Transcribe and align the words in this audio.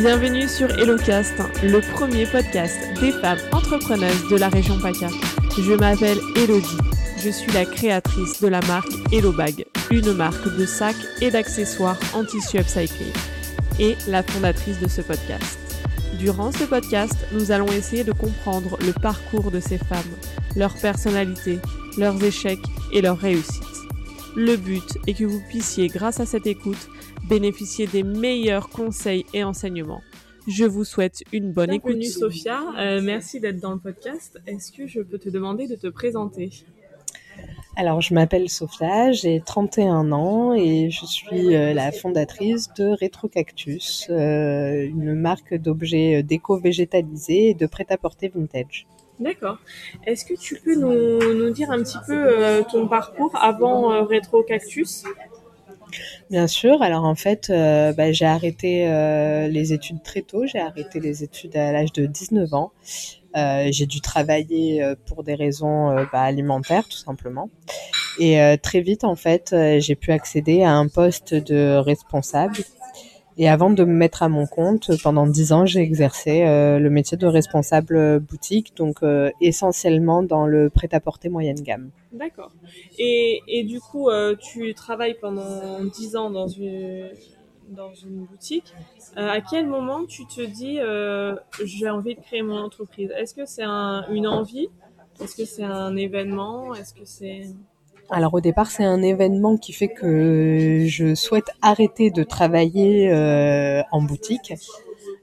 Bienvenue 0.00 0.48
sur 0.48 0.70
HelloCast, 0.78 1.34
le 1.62 1.82
premier 1.92 2.24
podcast 2.24 2.78
des 3.02 3.12
femmes 3.12 3.36
entrepreneuses 3.52 4.28
de 4.30 4.36
la 4.38 4.48
région 4.48 4.80
PACA. 4.80 5.08
Je 5.58 5.74
m'appelle 5.74 6.16
Elodie. 6.36 6.78
Je 7.18 7.28
suis 7.28 7.52
la 7.52 7.66
créatrice 7.66 8.40
de 8.40 8.48
la 8.48 8.62
marque 8.62 8.88
HelloBag, 9.12 9.66
une 9.90 10.14
marque 10.14 10.56
de 10.56 10.64
sacs 10.64 10.96
et 11.20 11.30
d'accessoires 11.30 11.98
en 12.14 12.24
tissu 12.24 12.56
upcyclé, 12.56 13.12
et 13.78 13.94
la 14.08 14.22
fondatrice 14.22 14.80
de 14.80 14.88
ce 14.88 15.02
podcast. 15.02 15.58
Durant 16.18 16.50
ce 16.50 16.64
podcast, 16.64 17.16
nous 17.32 17.52
allons 17.52 17.68
essayer 17.68 18.02
de 18.02 18.12
comprendre 18.12 18.78
le 18.80 18.94
parcours 18.94 19.50
de 19.50 19.60
ces 19.60 19.76
femmes, 19.76 20.16
leur 20.56 20.72
personnalité, 20.76 21.58
leurs 21.98 22.24
échecs 22.24 22.64
et 22.90 23.02
leurs 23.02 23.18
réussites. 23.18 23.64
Le 24.34 24.56
but 24.56 24.96
est 25.06 25.12
que 25.12 25.24
vous 25.24 25.42
puissiez, 25.50 25.88
grâce 25.88 26.20
à 26.20 26.24
cette 26.24 26.46
écoute, 26.46 26.88
bénéficier 27.30 27.86
des 27.86 28.02
meilleurs 28.02 28.68
conseils 28.68 29.24
et 29.32 29.44
enseignements. 29.44 30.02
Je 30.48 30.64
vous 30.64 30.84
souhaite 30.84 31.22
une 31.32 31.52
bonne 31.52 31.70
Bienvenue 31.70 32.02
écoute. 32.02 32.12
Sophia, 32.12 32.60
Euh, 32.76 33.00
merci 33.00 33.38
d'être 33.38 33.60
dans 33.60 33.72
le 33.72 33.78
podcast. 33.78 34.38
Est-ce 34.48 34.72
que 34.72 34.88
je 34.88 35.00
peux 35.00 35.18
te 35.18 35.28
demander 35.28 35.68
de 35.68 35.76
te 35.76 35.86
présenter? 35.86 36.50
Alors, 37.76 38.00
je 38.00 38.14
m'appelle 38.14 38.48
Sophia, 38.48 39.12
j'ai 39.12 39.40
31 39.46 40.10
ans 40.10 40.54
et 40.54 40.90
je 40.90 41.06
suis 41.06 41.54
euh, 41.54 41.72
la 41.72 41.92
fondatrice 41.92 42.68
de 42.76 42.96
Retrocactus, 43.00 44.08
euh, 44.10 44.84
une 44.84 45.14
marque 45.14 45.54
d'objets 45.54 46.24
déco 46.24 46.58
végétalisés 46.58 47.50
et 47.50 47.54
de 47.54 47.66
prêt-à-porter 47.66 48.28
vintage. 48.28 48.88
D'accord. 49.20 49.58
Est-ce 50.06 50.24
que 50.24 50.32
tu 50.32 50.58
peux 50.64 50.74
nous, 50.74 51.34
nous 51.34 51.50
dire 51.50 51.70
un 51.70 51.82
petit 51.82 51.98
peu 52.06 52.16
euh, 52.16 52.62
ton 52.62 52.88
parcours 52.88 53.36
avant 53.36 53.92
euh, 53.92 54.02
Retro 54.02 54.42
Cactus 54.42 55.04
Bien 56.30 56.46
sûr, 56.46 56.82
alors 56.82 57.04
en 57.04 57.14
fait, 57.14 57.50
euh, 57.50 57.92
bah, 57.92 58.12
j'ai 58.12 58.26
arrêté 58.26 58.86
euh, 58.88 59.48
les 59.48 59.72
études 59.72 60.02
très 60.02 60.22
tôt, 60.22 60.46
j'ai 60.46 60.60
arrêté 60.60 61.00
les 61.00 61.24
études 61.24 61.56
à 61.56 61.72
l'âge 61.72 61.92
de 61.92 62.06
19 62.06 62.54
ans. 62.54 62.72
Euh, 63.36 63.68
j'ai 63.70 63.86
dû 63.86 64.00
travailler 64.00 64.82
pour 65.06 65.22
des 65.22 65.34
raisons 65.34 65.94
bah, 66.12 66.22
alimentaires 66.22 66.88
tout 66.88 66.98
simplement. 66.98 67.48
Et 68.18 68.38
très 68.62 68.80
vite, 68.80 69.04
en 69.04 69.16
fait, 69.16 69.54
j'ai 69.78 69.94
pu 69.94 70.12
accéder 70.12 70.62
à 70.62 70.72
un 70.72 70.88
poste 70.88 71.34
de 71.34 71.76
responsable. 71.76 72.56
Et 73.36 73.48
avant 73.48 73.70
de 73.70 73.84
me 73.84 73.92
mettre 73.92 74.22
à 74.22 74.28
mon 74.28 74.46
compte, 74.46 74.90
pendant 75.02 75.26
10 75.26 75.52
ans, 75.52 75.66
j'ai 75.66 75.80
exercé 75.80 76.42
euh, 76.42 76.78
le 76.78 76.90
métier 76.90 77.16
de 77.16 77.26
responsable 77.26 78.20
boutique, 78.20 78.76
donc 78.76 79.02
euh, 79.02 79.30
essentiellement 79.40 80.22
dans 80.22 80.46
le 80.46 80.68
prêt-à-porter 80.68 81.28
moyenne 81.28 81.60
gamme. 81.60 81.90
D'accord. 82.12 82.52
Et, 82.98 83.64
du 83.66 83.80
coup, 83.80 84.10
euh, 84.10 84.34
tu 84.36 84.74
travailles 84.74 85.16
pendant 85.20 85.82
10 85.84 86.16
ans 86.16 86.30
dans 86.30 86.48
une, 86.48 87.08
dans 87.68 87.94
une 87.94 88.24
boutique. 88.24 88.74
À 89.16 89.40
quel 89.40 89.66
moment 89.66 90.04
tu 90.04 90.26
te 90.26 90.42
dis 90.42 90.78
j'ai 91.64 91.88
envie 91.88 92.16
de 92.16 92.20
créer 92.20 92.42
mon 92.42 92.58
entreprise? 92.58 93.10
Est-ce 93.16 93.34
que 93.34 93.46
c'est 93.46 93.64
un, 93.64 94.06
une 94.10 94.26
envie? 94.26 94.68
Est-ce 95.22 95.36
que 95.36 95.44
c'est 95.44 95.64
un 95.64 95.96
événement? 95.96 96.74
Est-ce 96.74 96.94
que 96.94 97.04
c'est... 97.04 97.42
Alors 98.12 98.34
au 98.34 98.40
départ, 98.40 98.70
c'est 98.70 98.84
un 98.84 99.02
événement 99.02 99.56
qui 99.56 99.72
fait 99.72 99.88
que 99.88 100.84
je 100.88 101.14
souhaite 101.14 101.50
arrêter 101.62 102.10
de 102.10 102.24
travailler 102.24 103.10
euh, 103.12 103.82
en 103.92 104.02
boutique. 104.02 104.52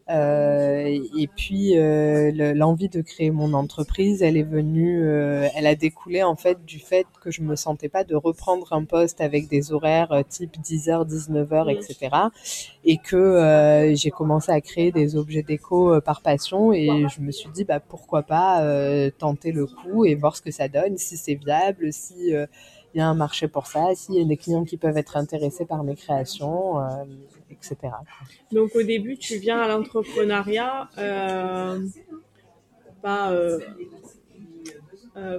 Euh, 0.10 0.86
et 1.18 1.28
puis 1.28 1.78
euh, 1.78 2.32
le- 2.34 2.54
l'envie 2.54 2.88
de 2.88 3.02
créer 3.02 3.30
mon 3.30 3.54
entreprise, 3.54 4.22
elle 4.24 4.38
est 4.38 4.44
venue, 4.44 5.02
euh, 5.04 5.50
elle 5.54 5.68
a 5.68 5.76
découlé 5.76 6.24
en 6.24 6.38
fait 6.38 6.64
du 6.66 6.80
fait 6.80 7.06
que 7.22 7.30
je 7.30 7.42
me 7.42 7.58
sentais 7.58 7.90
pas 7.90 8.06
de 8.06 8.16
reprendre 8.16 8.72
un 8.72 8.86
poste 8.86 9.20
avec 9.20 9.50
des 9.50 9.74
horaires 9.74 10.14
euh, 10.14 10.22
type 10.28 10.58
10h, 10.62 11.06
19h, 11.06 11.66
Mm. 11.68 11.70
etc. 11.72 12.32
Et 12.86 12.98
que 13.00 13.18
euh, 13.18 13.96
j'ai 13.96 14.12
commencé 14.12 14.50
à 14.52 14.62
créer 14.62 14.94
des 14.94 15.18
objets 15.18 15.44
déco 15.44 16.00
par 16.02 16.22
passion 16.22 16.72
et 16.72 17.06
je 17.14 17.20
me 17.22 17.32
suis 17.32 17.50
dit 17.54 17.66
bah 17.66 17.82
pourquoi 17.82 18.24
pas 18.24 18.62
tenter 19.18 19.52
le 19.52 19.66
coup 19.66 20.06
et 20.06 20.16
voir 20.16 20.38
ce 20.38 20.42
que 20.42 20.52
ça 20.52 20.70
donne, 20.70 20.98
si 20.98 21.18
c'est 21.18 21.36
viable, 21.36 21.92
si 21.92 22.34
il 22.98 23.02
y 23.02 23.04
a 23.04 23.08
un 23.08 23.14
marché 23.14 23.48
pour 23.48 23.68
ça, 23.68 23.94
s'il 23.94 24.16
y 24.16 24.22
a 24.22 24.24
des 24.24 24.38
clients 24.38 24.66
qui 24.66 24.76
peuvent 24.76 24.98
être 24.98 25.18
intéressés 25.18 25.66
par 25.68 25.84
mes 25.84 25.96
créations, 25.96 26.80
euh, 26.82 27.04
etc. 27.52 27.78
Donc 28.52 28.76
au 28.76 28.82
début, 28.82 29.18
tu 29.18 29.38
viens 29.38 29.62
à 29.62 29.68
l'entrepreneuriat, 29.68 30.90
euh, 30.98 31.80
pas, 33.04 33.32
euh, 33.34 33.60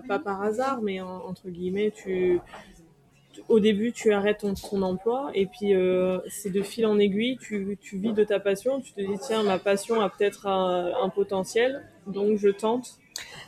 pas 0.07 0.21
par 0.21 0.41
hasard, 0.41 0.83
mais 0.83 1.01
en- 1.01 1.27
entre 1.27 1.49
guillemets, 1.49 1.91
tu, 1.91 2.39
au 3.49 3.59
début, 3.59 3.91
tu 3.91 4.13
arrêtes 4.13 4.45
ton, 4.71 4.83
emploi 4.83 5.33
et 5.35 5.47
puis 5.47 5.73
c'est 6.29 6.51
de 6.51 6.63
fil 6.63 6.87
en 6.87 6.97
aiguille, 7.01 7.39
tu, 7.41 7.77
tu 7.81 7.99
vis 7.99 8.13
de 8.13 8.23
ta 8.23 8.39
passion, 8.39 8.81
tu 8.81 8.93
te 8.93 9.01
dis 9.01 9.19
tiens, 9.21 9.43
ma 9.43 9.59
passion 9.59 10.01
a 10.01 10.09
peut-être 10.09 10.47
un 10.47 11.09
potentiel, 11.09 11.83
donc 12.07 12.39
je 12.39 12.51
tente. 12.51 13.01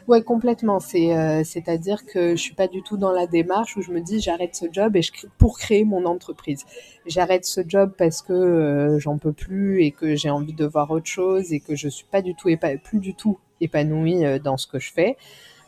Ouais, 0.08 0.22
complètement. 0.22 0.78
Euh, 0.94 1.42
c'est-à-dire 1.44 2.04
que 2.06 2.31
je 2.31 2.41
suis 2.41 2.54
pas 2.54 2.69
du 2.69 2.82
tout 2.82 2.97
dans 2.97 3.12
la 3.12 3.26
démarche 3.26 3.76
où 3.76 3.82
je 3.82 3.92
me 3.92 4.00
dis 4.00 4.20
j'arrête 4.20 4.54
ce 4.54 4.66
job 4.70 4.97
et 4.97 5.03
je 5.03 5.12
pour 5.38 5.58
créer 5.58 5.84
mon 5.84 6.04
entreprise. 6.06 6.64
J'arrête 7.06 7.44
ce 7.44 7.60
job 7.66 7.92
parce 7.97 8.22
que 8.22 8.32
euh, 8.32 8.98
j'en 8.98 9.19
peux 9.19 9.32
plus 9.32 9.82
et 9.84 9.91
que 9.92 10.16
j'ai 10.16 10.30
envie 10.30 10.53
de 10.54 10.64
voir 10.66 10.91
autre 10.91 11.06
chose 11.06 11.53
et 11.53 11.60
que 11.60 11.76
je 11.76 11.88
suis 11.88 12.06
pas 12.10 12.22
du 12.22 12.34
tout 12.34 12.48
plus 12.82 12.98
du 13.00 13.14
tout 13.14 13.38
épanouie 13.60 14.25
euh, 14.25 14.38
dans 14.38 14.56
ce 14.56 14.66
que 14.66 14.78
je 14.78 14.92
fais. 14.92 15.16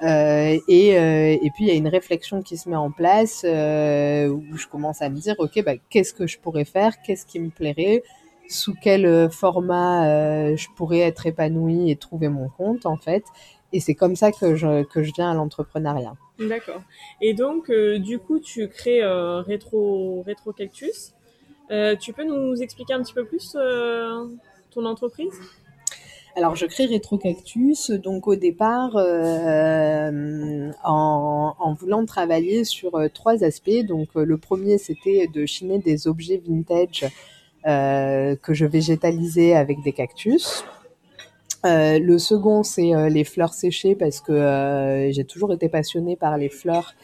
Et, 0.05 0.89
et 0.89 1.51
puis 1.55 1.65
il 1.65 1.69
y 1.69 1.71
a 1.71 1.75
une 1.75 1.87
réflexion 1.87 2.43
qui 2.43 2.57
se 2.57 2.69
met 2.69 2.75
en 2.75 2.91
place 2.91 3.45
où 3.45 4.57
je 4.57 4.67
commence 4.67 5.01
à 5.01 5.09
me 5.09 5.17
dire 5.17 5.37
ok 5.39 5.63
bah, 5.65 5.75
qu'est-ce 5.91 6.13
que 6.13 6.27
je 6.27 6.39
pourrais 6.41 6.65
faire, 6.65 7.01
qu'est-ce 7.03 7.25
qui 7.25 7.39
me 7.39 7.51
plairait, 7.51 8.03
sous 8.49 8.75
quel 8.83 9.31
format 9.31 10.57
je 10.57 10.67
pourrais 10.75 10.99
être 11.01 11.27
épanouie 11.27 11.89
et 11.89 11.95
trouver 11.95 12.29
mon 12.29 12.49
compte 12.49 12.85
en 12.85 12.97
fait? 12.97 13.23
Et 13.73 13.81
c'est 13.81 13.95
comme 13.95 14.17
ça 14.17 14.33
que 14.33 14.55
je, 14.55 14.85
que 14.85 15.03
je 15.03 15.13
viens 15.15 15.31
à 15.31 15.35
l'entrepreneuriat. 15.35 16.15
D'accord. 16.39 16.83
Et 17.21 17.35
donc, 17.35 17.71
euh, 17.71 17.99
du 17.99 18.19
coup, 18.19 18.39
tu 18.39 18.69
crées 18.69 19.03
euh, 19.03 19.41
Rétro, 19.41 20.23
Rétro 20.27 20.53
Cactus. 20.53 21.13
Euh, 21.71 21.97
tu 21.97 22.13
peux 22.13 22.25
nous 22.25 22.61
expliquer 22.61 22.95
un 22.95 23.03
petit 23.03 23.15
peu 23.15 23.25
plus 23.25 23.57
euh, 23.57 24.27
ton 24.71 24.85
entreprise? 24.85 25.33
Alors, 26.35 26.57
je 26.57 26.65
crée 26.65 26.87
Retrocactus, 26.87 27.91
donc 27.91 28.27
au 28.27 28.37
départ, 28.37 28.97
euh, 28.97 30.71
en, 30.83 31.55
en 31.59 31.75
voulant 31.75 32.07
travailler 32.07 32.65
sur 32.65 32.95
euh, 32.95 33.09
trois 33.09 33.45
aspects. 33.45 33.85
Donc, 33.87 34.09
euh, 34.17 34.25
le 34.25 34.39
premier, 34.39 34.79
c'était 34.79 35.29
de 35.33 35.45
chiner 35.45 35.79
des 35.79 36.07
objets 36.07 36.43
vintage 36.43 37.05
euh, 37.67 38.35
que 38.37 38.55
je 38.55 38.65
végétalisais 38.65 39.55
avec 39.55 39.83
des 39.83 39.93
cactus. 39.93 40.65
Euh, 41.65 41.99
le 41.99 42.19
second, 42.19 42.63
c'est 42.63 42.95
euh, 42.95 43.09
les 43.09 43.25
fleurs 43.25 43.55
séchées 43.55 43.95
parce 43.95 44.21
que 44.21 44.33
euh, 44.33 45.13
j'ai 45.13 45.25
toujours 45.25 45.53
été 45.53 45.69
passionnée 45.69 46.17
par 46.17 46.37
les 46.37 46.49
fleurs. 46.49 46.95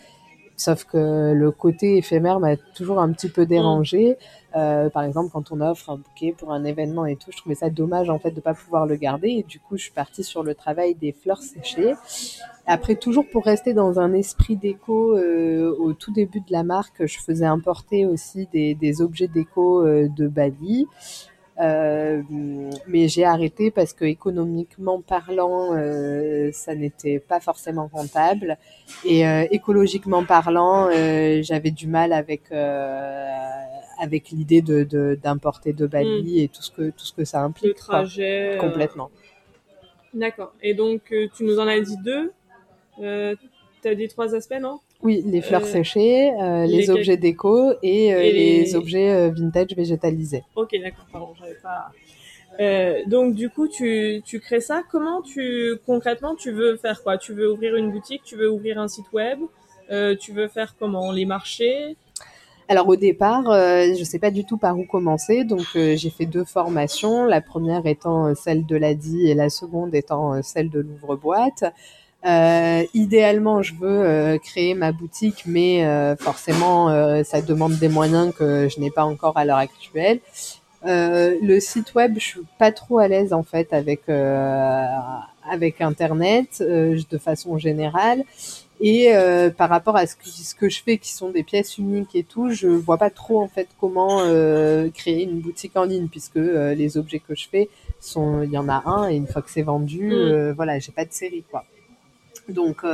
Sauf 0.56 0.82
que 0.82 1.32
le 1.32 1.52
côté 1.52 1.98
éphémère 1.98 2.40
m'a 2.40 2.56
toujours 2.56 2.98
un 2.98 3.12
petit 3.12 3.28
peu 3.28 3.46
dérangée. 3.46 4.16
Euh, 4.56 4.90
par 4.90 5.04
exemple, 5.04 5.30
quand 5.32 5.52
on 5.52 5.60
offre 5.60 5.90
un 5.90 5.98
bouquet 5.98 6.34
pour 6.36 6.52
un 6.52 6.64
événement 6.64 7.06
et 7.06 7.14
tout, 7.14 7.30
je 7.30 7.36
trouvais 7.36 7.54
ça 7.54 7.70
dommage 7.70 8.10
en 8.10 8.18
fait 8.18 8.32
de 8.32 8.40
pas 8.40 8.54
pouvoir 8.54 8.84
le 8.84 8.96
garder. 8.96 9.28
Et 9.28 9.42
du 9.44 9.60
coup, 9.60 9.76
je 9.76 9.82
suis 9.82 9.92
partie 9.92 10.24
sur 10.24 10.42
le 10.42 10.56
travail 10.56 10.96
des 10.96 11.12
fleurs 11.12 11.42
séchées. 11.42 11.94
Après, 12.66 12.96
toujours 12.96 13.24
pour 13.30 13.44
rester 13.44 13.72
dans 13.72 14.00
un 14.00 14.12
esprit 14.12 14.56
déco, 14.56 15.16
au 15.16 15.92
tout 15.92 16.12
début 16.12 16.40
de 16.40 16.50
la 16.50 16.64
marque, 16.64 17.06
je 17.06 17.20
faisais 17.20 17.46
importer 17.46 18.04
aussi 18.04 18.48
des, 18.52 18.74
des 18.74 19.00
objets 19.00 19.28
déco 19.28 19.84
de 19.86 20.26
Bali. 20.26 20.86
Euh, 21.60 22.22
mais 22.86 23.08
j'ai 23.08 23.24
arrêté 23.24 23.72
parce 23.72 23.92
que 23.92 24.04
économiquement 24.04 25.00
parlant, 25.00 25.74
euh, 25.74 26.50
ça 26.52 26.74
n'était 26.76 27.18
pas 27.18 27.40
forcément 27.40 27.90
rentable 27.92 28.56
et 29.04 29.26
euh, 29.26 29.44
écologiquement 29.50 30.24
parlant, 30.24 30.88
j'avais 31.42 31.72
du 31.72 31.88
mal 31.88 32.12
avec 32.12 32.52
avec 34.00 34.30
l'idée 34.30 34.62
de 34.62 35.18
d'importer 35.20 35.72
de, 35.72 35.86
Bali 35.86 36.42
et 36.42 36.48
tout 36.48 36.62
ce 36.62 36.70
que 36.70 36.90
tout 36.90 37.04
ce 37.04 37.12
que 37.12 37.24
ça 37.24 37.40
Le 37.40 37.46
implique. 37.46 37.74
quoi. 37.74 37.96
trajet 37.96 38.56
Complètement. 38.60 39.10
D'accord. 40.14 40.54
Et 40.62 40.74
donc, 40.74 41.12
tu 41.34 41.44
nous 41.44 41.58
en 41.58 41.66
as 41.66 41.80
dit 41.80 41.96
deux. 42.04 42.32
Tu 42.98 43.88
as 43.88 43.94
dit 43.96 44.06
trois 44.08 44.34
aspects, 44.34 44.60
non? 44.60 44.78
Oui, 45.02 45.22
les 45.26 45.40
fleurs 45.40 45.62
Euh, 45.62 45.64
séchées, 45.64 46.32
euh, 46.40 46.66
les, 46.66 46.78
les 46.78 46.90
objets 46.90 47.16
déco 47.16 47.72
et, 47.82 48.12
euh, 48.12 48.22
et 48.22 48.32
les... 48.32 48.64
les- 48.64 48.74
objets 48.74 49.30
vintage 49.30 49.68
végétalisés. 49.76 50.42
Ok, 50.56 50.74
d'accord. 50.82 51.06
Pardon, 51.12 51.28
j'avais 51.38 51.54
pas. 51.62 51.90
Euh, 52.60 53.04
donc, 53.06 53.34
du 53.34 53.48
coup, 53.50 53.68
tu, 53.68 54.22
tu 54.24 54.40
crées 54.40 54.60
ça. 54.60 54.82
Comment 54.90 55.22
tu 55.22 55.74
concrètement 55.86 56.34
tu 56.34 56.50
veux 56.50 56.76
faire 56.76 57.02
quoi? 57.02 57.16
Tu 57.18 57.32
veux 57.32 57.50
ouvrir 57.52 57.76
une 57.76 57.92
boutique 57.92 58.22
Tu 58.24 58.36
veux 58.36 58.50
ouvrir 58.50 58.78
un 58.80 58.88
site 58.88 59.12
web 59.12 59.38
Euh, 59.90 60.16
Tu 60.20 60.32
veux 60.32 60.48
faire 60.48 60.74
comment? 60.78 61.12
Les 61.12 61.24
marchés? 61.24 61.96
Alors 62.70 62.86
au 62.88 62.96
départ, 62.96 63.48
euh, 63.48 63.94
je 63.98 64.04
sais 64.04 64.18
pas 64.18 64.30
du 64.30 64.44
tout 64.44 64.58
par 64.58 64.78
où 64.78 64.84
commencer, 64.84 65.44
donc 65.44 65.64
euh, 65.74 65.96
j'ai 65.96 66.10
fait 66.10 66.26
deux 66.26 66.44
formations, 66.44 67.24
la 67.24 67.40
première 67.40 67.86
étant 67.86 68.34
celle 68.34 68.66
de 68.66 68.76
l'ADI 68.76 69.30
et 69.30 69.34
la 69.34 69.48
seconde 69.48 69.94
étant 69.94 70.42
celle 70.42 70.68
de 70.68 70.80
l'ouvre-boîte. 70.80 71.64
Euh, 72.26 72.82
idéalement, 72.94 73.62
je 73.62 73.74
veux 73.74 73.88
euh, 73.88 74.38
créer 74.38 74.74
ma 74.74 74.92
boutique, 74.92 75.44
mais 75.46 75.86
euh, 75.86 76.16
forcément, 76.16 76.90
euh, 76.90 77.22
ça 77.22 77.40
demande 77.40 77.78
des 77.78 77.88
moyens 77.88 78.34
que 78.34 78.68
je 78.68 78.80
n'ai 78.80 78.90
pas 78.90 79.04
encore 79.04 79.36
à 79.36 79.44
l'heure 79.44 79.58
actuelle. 79.58 80.20
le 80.84 81.60
site 81.60 81.94
web, 81.94 82.14
je 82.16 82.24
suis 82.24 82.40
pas 82.58 82.72
trop 82.72 82.98
à 82.98 83.08
l'aise 83.08 83.32
en 83.32 83.42
fait 83.42 83.72
avec 83.72 84.08
avec 85.50 85.80
Internet 85.80 86.60
de 86.60 87.18
façon 87.18 87.58
générale. 87.58 88.24
Et 88.80 89.14
euh, 89.14 89.50
par 89.50 89.68
rapport 89.68 89.96
à 89.96 90.06
ce 90.06 90.14
que, 90.14 90.28
ce 90.28 90.54
que 90.54 90.68
je 90.68 90.82
fais, 90.82 90.98
qui 90.98 91.12
sont 91.12 91.30
des 91.30 91.42
pièces 91.42 91.78
uniques 91.78 92.14
et 92.14 92.22
tout, 92.22 92.50
je 92.50 92.68
vois 92.68 92.96
pas 92.96 93.10
trop 93.10 93.40
en 93.40 93.48
fait 93.48 93.68
comment 93.80 94.20
euh, 94.20 94.88
créer 94.90 95.24
une 95.24 95.40
boutique 95.40 95.76
en 95.76 95.84
ligne, 95.84 96.06
puisque 96.06 96.36
euh, 96.36 96.74
les 96.74 96.96
objets 96.96 97.18
que 97.18 97.34
je 97.34 97.48
fais 97.48 97.68
sont, 98.00 98.42
il 98.42 98.50
y 98.50 98.58
en 98.58 98.68
a 98.68 98.82
un 98.86 99.08
et 99.08 99.16
une 99.16 99.26
fois 99.26 99.42
que 99.42 99.50
c'est 99.50 99.62
vendu, 99.62 100.12
mm. 100.14 100.52
voilà, 100.52 100.78
j'ai 100.78 100.92
pas 100.92 101.04
de 101.04 101.12
série 101.12 101.44
quoi. 101.50 101.64
Donc 102.48 102.84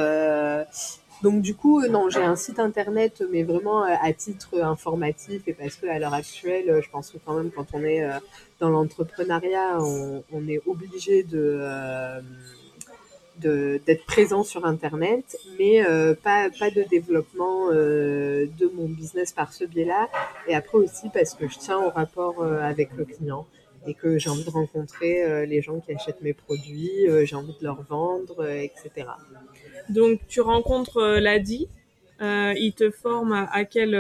donc 1.23 1.41
du 1.41 1.55
coup, 1.55 1.87
non, 1.87 2.11
j'ai 2.11 2.23
un 2.23 2.37
site 2.37 2.59
internet, 2.59 3.23
mais 3.31 3.45
vraiment 3.45 3.83
à 3.83 4.13
titre 4.13 4.61
informatif 4.61 5.43
et 5.47 5.55
parce 5.55 5.77
que 5.77 5.87
à 5.87 5.99
l'heure 5.99 6.13
actuelle, 6.13 6.81
je 6.83 6.91
pense 6.91 7.11
que 7.11 7.19
quand 7.25 7.35
même 7.35 7.51
quand 7.51 7.67
on 7.73 7.83
est 7.83 8.05
dans 8.61 8.69
l'entrepreneuriat, 8.69 9.79
on, 9.81 10.49
est 10.49 10.61
obligé 10.67 11.23
de 11.23 11.61
d'être 13.39 14.05
présent 14.07 14.45
sur 14.45 14.65
Internet, 14.65 15.37
mais 15.59 15.85
euh, 15.85 16.15
pas, 16.15 16.49
pas 16.59 16.71
de 16.71 16.83
développement 16.83 17.69
euh, 17.71 18.47
de 18.59 18.71
mon 18.75 18.89
business 18.89 19.33
par 19.33 19.53
ce 19.53 19.65
biais-là. 19.65 20.09
Et 20.47 20.55
après 20.55 20.79
aussi 20.79 21.09
parce 21.13 21.35
que 21.35 21.49
je 21.49 21.59
tiens 21.59 21.79
au 21.79 21.91
rapport 21.91 22.41
euh, 22.41 22.61
avec 22.61 22.91
le 22.97 23.05
client 23.05 23.47
et 23.87 23.95
que 23.95 24.19
j'ai 24.19 24.31
envie 24.31 24.45
de 24.45 24.51
rencontrer 24.51 25.47
les 25.47 25.63
gens 25.63 25.81
qui 25.81 25.93
achètent 25.93 26.23
mes 26.23 26.33
produits, 26.33 27.07
j'ai 27.25 27.37
envie 27.37 27.57
de 27.59 27.65
leur 27.65 27.83
vendre, 27.83 28.47
etc. 28.49 29.07
Donc 29.89 30.21
tu 30.29 30.41
rencontres 30.41 31.19
l'ADI, 31.19 31.69
il 32.21 32.73
te 32.77 32.91
forme 32.91 33.33
à, 33.33 33.65
quel 33.65 33.95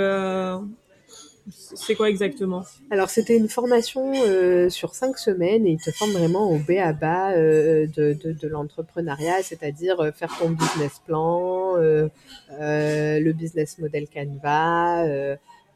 c'est 1.50 1.94
quoi 1.94 2.08
exactement? 2.08 2.64
Alors 2.90 3.10
c'était 3.10 3.36
une 3.36 3.48
formation 3.48 4.12
euh, 4.26 4.70
sur 4.70 4.94
cinq 4.94 5.18
semaines 5.18 5.66
et 5.66 5.72
ils 5.72 5.80
te 5.80 5.90
forment 5.90 6.12
vraiment 6.12 6.50
au 6.50 6.58
B 6.58 6.72
à 6.80 6.92
bas 6.92 7.32
euh, 7.32 7.86
de, 7.86 8.14
de, 8.14 8.32
de 8.32 8.48
l'entrepreneuriat, 8.48 9.42
c'est-à-dire 9.42 10.00
euh, 10.00 10.10
faire 10.10 10.34
ton 10.38 10.50
business 10.50 11.00
plan, 11.04 11.76
euh, 11.76 12.08
euh 12.52 13.20
le 13.20 13.32
business 13.32 13.78
model 13.78 14.06
Canva, 14.08 15.04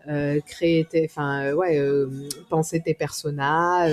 euh, 0.08 0.40
créer 0.40 0.84
tes, 0.84 1.04
enfin 1.04 1.52
ouais, 1.52 1.80
penser 2.48 2.80
tes 2.80 2.94
personas, 2.94 3.88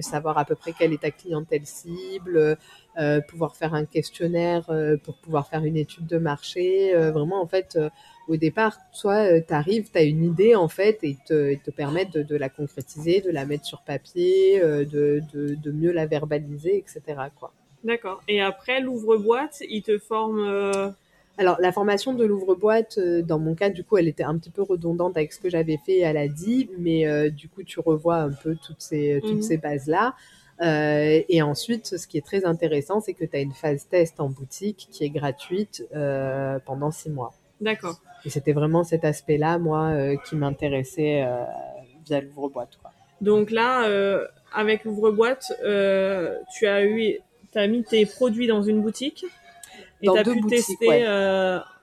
savoir 0.00 0.38
à 0.38 0.44
peu 0.44 0.54
près 0.54 0.72
quelle 0.72 0.92
est 0.92 1.02
ta 1.02 1.10
clientèle 1.10 1.66
cible, 1.66 2.56
pouvoir 3.28 3.56
faire 3.56 3.74
un 3.74 3.84
questionnaire 3.84 4.70
pour 5.04 5.16
pouvoir 5.18 5.48
faire 5.48 5.64
une 5.64 5.76
étude 5.76 6.06
de 6.06 6.18
marché, 6.18 6.94
vraiment 6.94 7.42
en 7.42 7.46
fait 7.46 7.78
au 8.28 8.36
départ, 8.36 8.78
soit 8.92 9.40
tu 9.40 9.52
arrives, 9.52 9.90
tu 9.90 9.98
as 9.98 10.02
une 10.02 10.24
idée 10.24 10.54
en 10.54 10.68
fait, 10.68 10.98
et 11.02 11.16
te, 11.26 11.54
te 11.56 11.70
permettent 11.70 12.16
de, 12.16 12.36
la 12.36 12.48
concrétiser, 12.48 13.20
de 13.20 13.30
la 13.30 13.44
mettre 13.44 13.64
sur 13.64 13.82
papier, 13.82 14.62
euh, 14.62 14.84
de, 14.84 15.20
de, 15.32 15.72
mieux 15.72 15.92
la 15.92 16.06
verbaliser, 16.06 16.78
etc. 16.78 17.20
D'accord. 17.84 18.22
Et 18.28 18.40
après, 18.40 18.80
l'ouvre-boîte, 18.80 19.62
il 19.68 19.82
te 19.82 19.98
forme. 19.98 20.94
Euh, 21.38 21.42
Alors, 21.42 21.56
la 21.60 21.72
formation 21.72 22.14
de 22.14 22.24
l'ouvre-boîte, 22.24 22.98
euh, 22.98 23.22
dans 23.22 23.38
mon 23.38 23.54
cas, 23.54 23.70
du 23.70 23.84
coup, 23.84 23.96
elle 23.96 24.08
était 24.08 24.24
un 24.24 24.36
petit 24.38 24.50
peu 24.50 24.62
redondante 24.62 25.16
avec 25.16 25.32
ce 25.32 25.40
que 25.40 25.50
j'avais 25.50 25.78
fait, 25.84 25.98
elle 25.98 26.16
a 26.16 26.28
dit, 26.28 26.70
mais 26.78 27.30
du 27.30 27.48
coup, 27.48 27.62
tu 27.62 27.80
revois 27.80 28.16
un 28.16 28.30
peu 28.32 28.56
toutes 28.56 28.80
ces, 28.80 29.20
toutes 29.22 29.36
mhm. 29.36 29.42
ces 29.42 29.56
bases-là. 29.58 30.14
et 30.60 31.42
ensuite, 31.42 31.96
ce 31.96 32.06
qui 32.06 32.18
est 32.18 32.24
très 32.24 32.44
intéressant, 32.44 33.00
c'est 33.00 33.14
que 33.14 33.24
tu 33.24 33.36
as 33.36 33.40
une 33.40 33.52
phase 33.52 33.88
test 33.88 34.20
en 34.20 34.28
boutique 34.28 34.88
qui 34.90 35.04
est 35.04 35.10
gratuite 35.10 35.86
pendant 36.64 36.90
six 36.90 37.10
mois. 37.10 37.32
D'accord. 37.62 38.00
Et 38.24 38.30
c'était 38.30 38.52
vraiment 38.52 38.84
cet 38.84 39.04
aspect-là, 39.04 39.58
moi, 39.58 39.90
euh, 39.90 40.16
qui 40.24 40.36
m'intéressait 40.36 41.22
euh, 41.24 41.44
via 42.04 42.20
l'ouvre-boîte. 42.20 42.78
Donc 43.20 43.50
là, 43.50 43.86
euh, 43.86 44.26
avec 44.52 44.84
l'ouvre-boîte, 44.84 45.52
tu 46.54 46.66
as 46.66 46.84
eu, 46.84 47.18
as 47.54 47.66
mis 47.66 47.84
tes 47.84 48.04
produits 48.04 48.46
dans 48.46 48.62
une 48.62 48.82
boutique 48.82 49.24
et 50.02 50.06
tu 50.06 50.18
as 50.18 50.24
pu 50.24 50.40
tester 50.42 51.08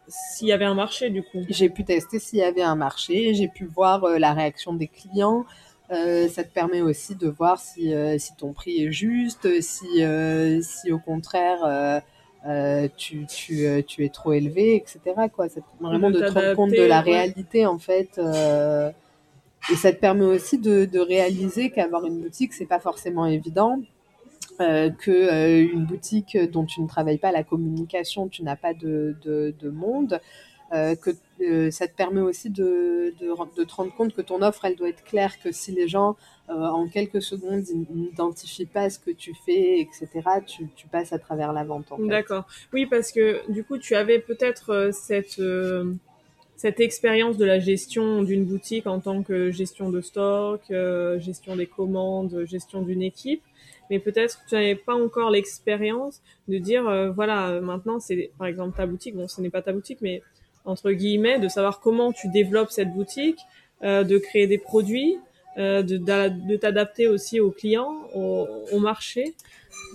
s'il 0.07 0.47
y 0.47 0.51
avait 0.51 0.65
un 0.65 0.75
marché 0.75 1.09
du 1.09 1.23
coup. 1.23 1.43
J'ai 1.49 1.69
pu 1.69 1.83
tester 1.83 2.19
s'il 2.19 2.39
y 2.39 2.43
avait 2.43 2.63
un 2.63 2.75
marché, 2.75 3.33
j'ai 3.33 3.47
pu 3.47 3.65
voir 3.65 4.01
la 4.19 4.33
réaction 4.33 4.73
des 4.73 4.87
clients. 4.87 5.45
ça 5.89 6.43
te 6.43 6.53
permet 6.53 6.81
aussi 6.81 7.15
de 7.15 7.27
voir 7.27 7.59
si, 7.59 7.93
si 8.17 8.35
ton 8.35 8.53
prix 8.53 8.83
est 8.83 8.91
juste, 8.91 9.61
si, 9.61 10.03
si 10.61 10.91
au 10.91 10.99
contraire 10.99 12.01
euh, 12.45 12.87
tu, 12.95 13.25
tu, 13.25 13.65
euh, 13.65 13.81
tu, 13.85 14.05
es 14.05 14.09
trop 14.09 14.31
élevé, 14.31 14.75
etc. 14.75 14.99
Quoi. 15.33 15.49
C'est 15.49 15.63
vraiment 15.81 16.09
de, 16.09 16.19
te 16.19 16.31
rendre 16.31 16.55
compte 16.55 16.71
de 16.71 16.83
la 16.83 17.01
réalité, 17.01 17.65
en 17.65 17.77
fait. 17.77 18.17
Euh, 18.17 18.91
et 19.69 19.75
ça 19.75 19.91
te 19.91 19.97
permet 19.97 20.25
aussi 20.25 20.57
de, 20.57 20.85
de 20.85 20.99
réaliser 20.99 21.69
qu'avoir 21.69 22.05
une 22.05 22.21
boutique, 22.21 22.53
c'est 22.53 22.65
pas 22.65 22.79
forcément 22.79 23.25
évident. 23.25 23.79
Euh, 24.61 24.89
que 24.89 25.09
euh, 25.11 25.71
une 25.71 25.85
boutique 25.85 26.37
dont 26.51 26.65
tu 26.65 26.81
ne 26.81 26.87
travailles 26.87 27.17
pas 27.17 27.31
la 27.31 27.45
communication, 27.45 28.27
tu 28.27 28.43
n'as 28.43 28.57
pas 28.57 28.73
de, 28.73 29.15
de, 29.23 29.55
de 29.57 29.69
monde, 29.69 30.19
euh, 30.73 30.95
que 30.95 31.11
ça 31.71 31.87
te 31.87 31.95
permet 31.95 32.19
aussi 32.19 32.49
de, 32.49 33.13
de, 33.21 33.63
te 33.63 33.73
rendre 33.73 33.95
compte 33.95 34.13
que 34.13 34.21
ton 34.21 34.41
offre, 34.41 34.65
elle 34.65 34.75
doit 34.75 34.89
être 34.89 35.05
claire, 35.05 35.39
que 35.41 35.53
si 35.53 35.71
les 35.71 35.87
gens, 35.87 36.17
en 36.49 36.89
quelques 36.89 37.21
secondes, 37.21 37.63
n'identifient 37.89 38.65
pas 38.65 38.89
ce 38.89 38.99
que 38.99 39.11
tu 39.11 39.33
fais, 39.45 39.79
etc., 39.79 40.09
tu, 40.45 40.67
tu 40.75 40.87
passes 40.87 41.13
à 41.13 41.19
travers 41.19 41.53
la 41.53 41.63
vente. 41.63 41.85
D'accord. 41.99 42.45
Oui, 42.73 42.85
parce 42.85 43.13
que 43.13 43.49
du 43.49 43.63
coup, 43.63 43.77
tu 43.77 43.95
avais 43.95 44.19
peut-être 44.19 44.89
cette, 44.91 45.41
cette 46.57 46.79
expérience 46.81 47.37
de 47.37 47.45
la 47.45 47.59
gestion 47.59 48.23
d'une 48.23 48.43
boutique 48.43 48.85
en 48.85 48.99
tant 48.99 49.23
que 49.23 49.51
gestion 49.51 49.89
de 49.89 50.01
stock, 50.01 50.61
gestion 51.19 51.55
des 51.55 51.67
commandes, 51.67 52.43
gestion 52.45 52.81
d'une 52.81 53.01
équipe 53.01 53.41
mais 53.89 53.99
peut-être 53.99 54.43
que 54.43 54.49
tu 54.49 54.55
n'avais 54.55 54.75
pas 54.75 54.95
encore 54.95 55.29
l'expérience 55.29 56.21
de 56.47 56.57
dire 56.57 56.83
voilà 57.13 57.59
maintenant 57.61 57.99
c'est 57.99 58.31
par 58.37 58.47
exemple 58.47 58.77
ta 58.77 58.85
boutique 58.85 59.15
bon 59.15 59.27
ce 59.27 59.41
n'est 59.41 59.49
pas 59.49 59.61
ta 59.61 59.73
boutique 59.73 59.99
mais 60.01 60.21
entre 60.65 60.91
guillemets, 60.91 61.39
de 61.39 61.47
savoir 61.47 61.79
comment 61.79 62.11
tu 62.11 62.29
développes 62.29 62.71
cette 62.71 62.93
boutique, 62.93 63.39
euh, 63.83 64.03
de 64.03 64.17
créer 64.17 64.47
des 64.47 64.57
produits, 64.57 65.17
euh, 65.57 65.81
de, 65.81 66.55
t'adapter 66.55 67.07
aussi 67.07 67.39
aux 67.39 67.51
clients, 67.51 67.95
au, 68.13 68.79
marché. 68.79 69.35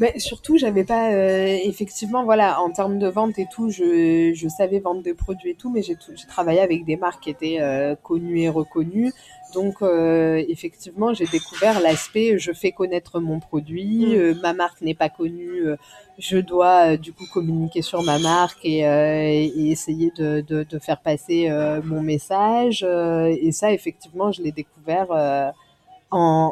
Mais 0.00 0.19
surtout, 0.19 0.56
j'avais 0.56 0.85
pas 0.85 1.12
euh, 1.12 1.58
effectivement, 1.64 2.25
voilà, 2.25 2.61
en 2.61 2.70
termes 2.70 2.99
de 2.99 3.08
vente 3.08 3.38
et 3.38 3.46
tout, 3.52 3.70
je, 3.70 4.32
je 4.35 4.49
savais 4.49 4.81
vendre 4.81 5.02
des 5.02 5.14
produits 5.14 5.50
et 5.50 5.55
tout, 5.55 5.70
mais 5.70 5.82
j'ai 5.82 5.96
travaillé 6.29 6.61
avec 6.61 6.85
des 6.85 6.96
marques 6.96 7.25
qui 7.25 7.31
étaient 7.31 7.58
euh, 7.61 7.94
connues 8.02 8.41
et 8.41 8.49
reconnues. 8.49 9.12
Donc, 9.55 9.77
euh, 9.83 10.43
effectivement, 10.49 11.15
j'ai 11.15 11.27
découvert 11.27 11.81
l'aspect 11.81 12.39
je 12.39 12.53
fais 12.53 12.73
connaître 12.73 13.20
mon 13.20 13.39
produit, 13.39 14.06
mm. 14.06 14.13
euh, 14.15 14.34
ma 14.43 14.53
marque 14.53 14.81
n'est 14.82 14.94
pas 14.94 15.08
connue, 15.08 15.67
euh, 15.67 15.77
je 16.19 16.39
dois 16.39 16.96
du 16.96 17.13
coup 17.13 17.25
communiquer 17.32 17.82
sur 17.82 18.03
ma 18.03 18.19
marque 18.19 18.65
et, 18.65 18.81
et 18.81 19.70
essayer 19.70 20.13
de, 20.17 20.41
de, 20.41 20.65
de, 20.65 20.79
faire 20.79 21.01
passer 21.01 21.51
mon 21.84 22.01
message. 22.03 22.84
et 22.84 23.51
ça, 23.51 23.73
effectivement, 23.73 24.31
je 24.31 24.41
l'ai 24.43 24.53
découvert 24.53 25.11
en, 25.11 25.53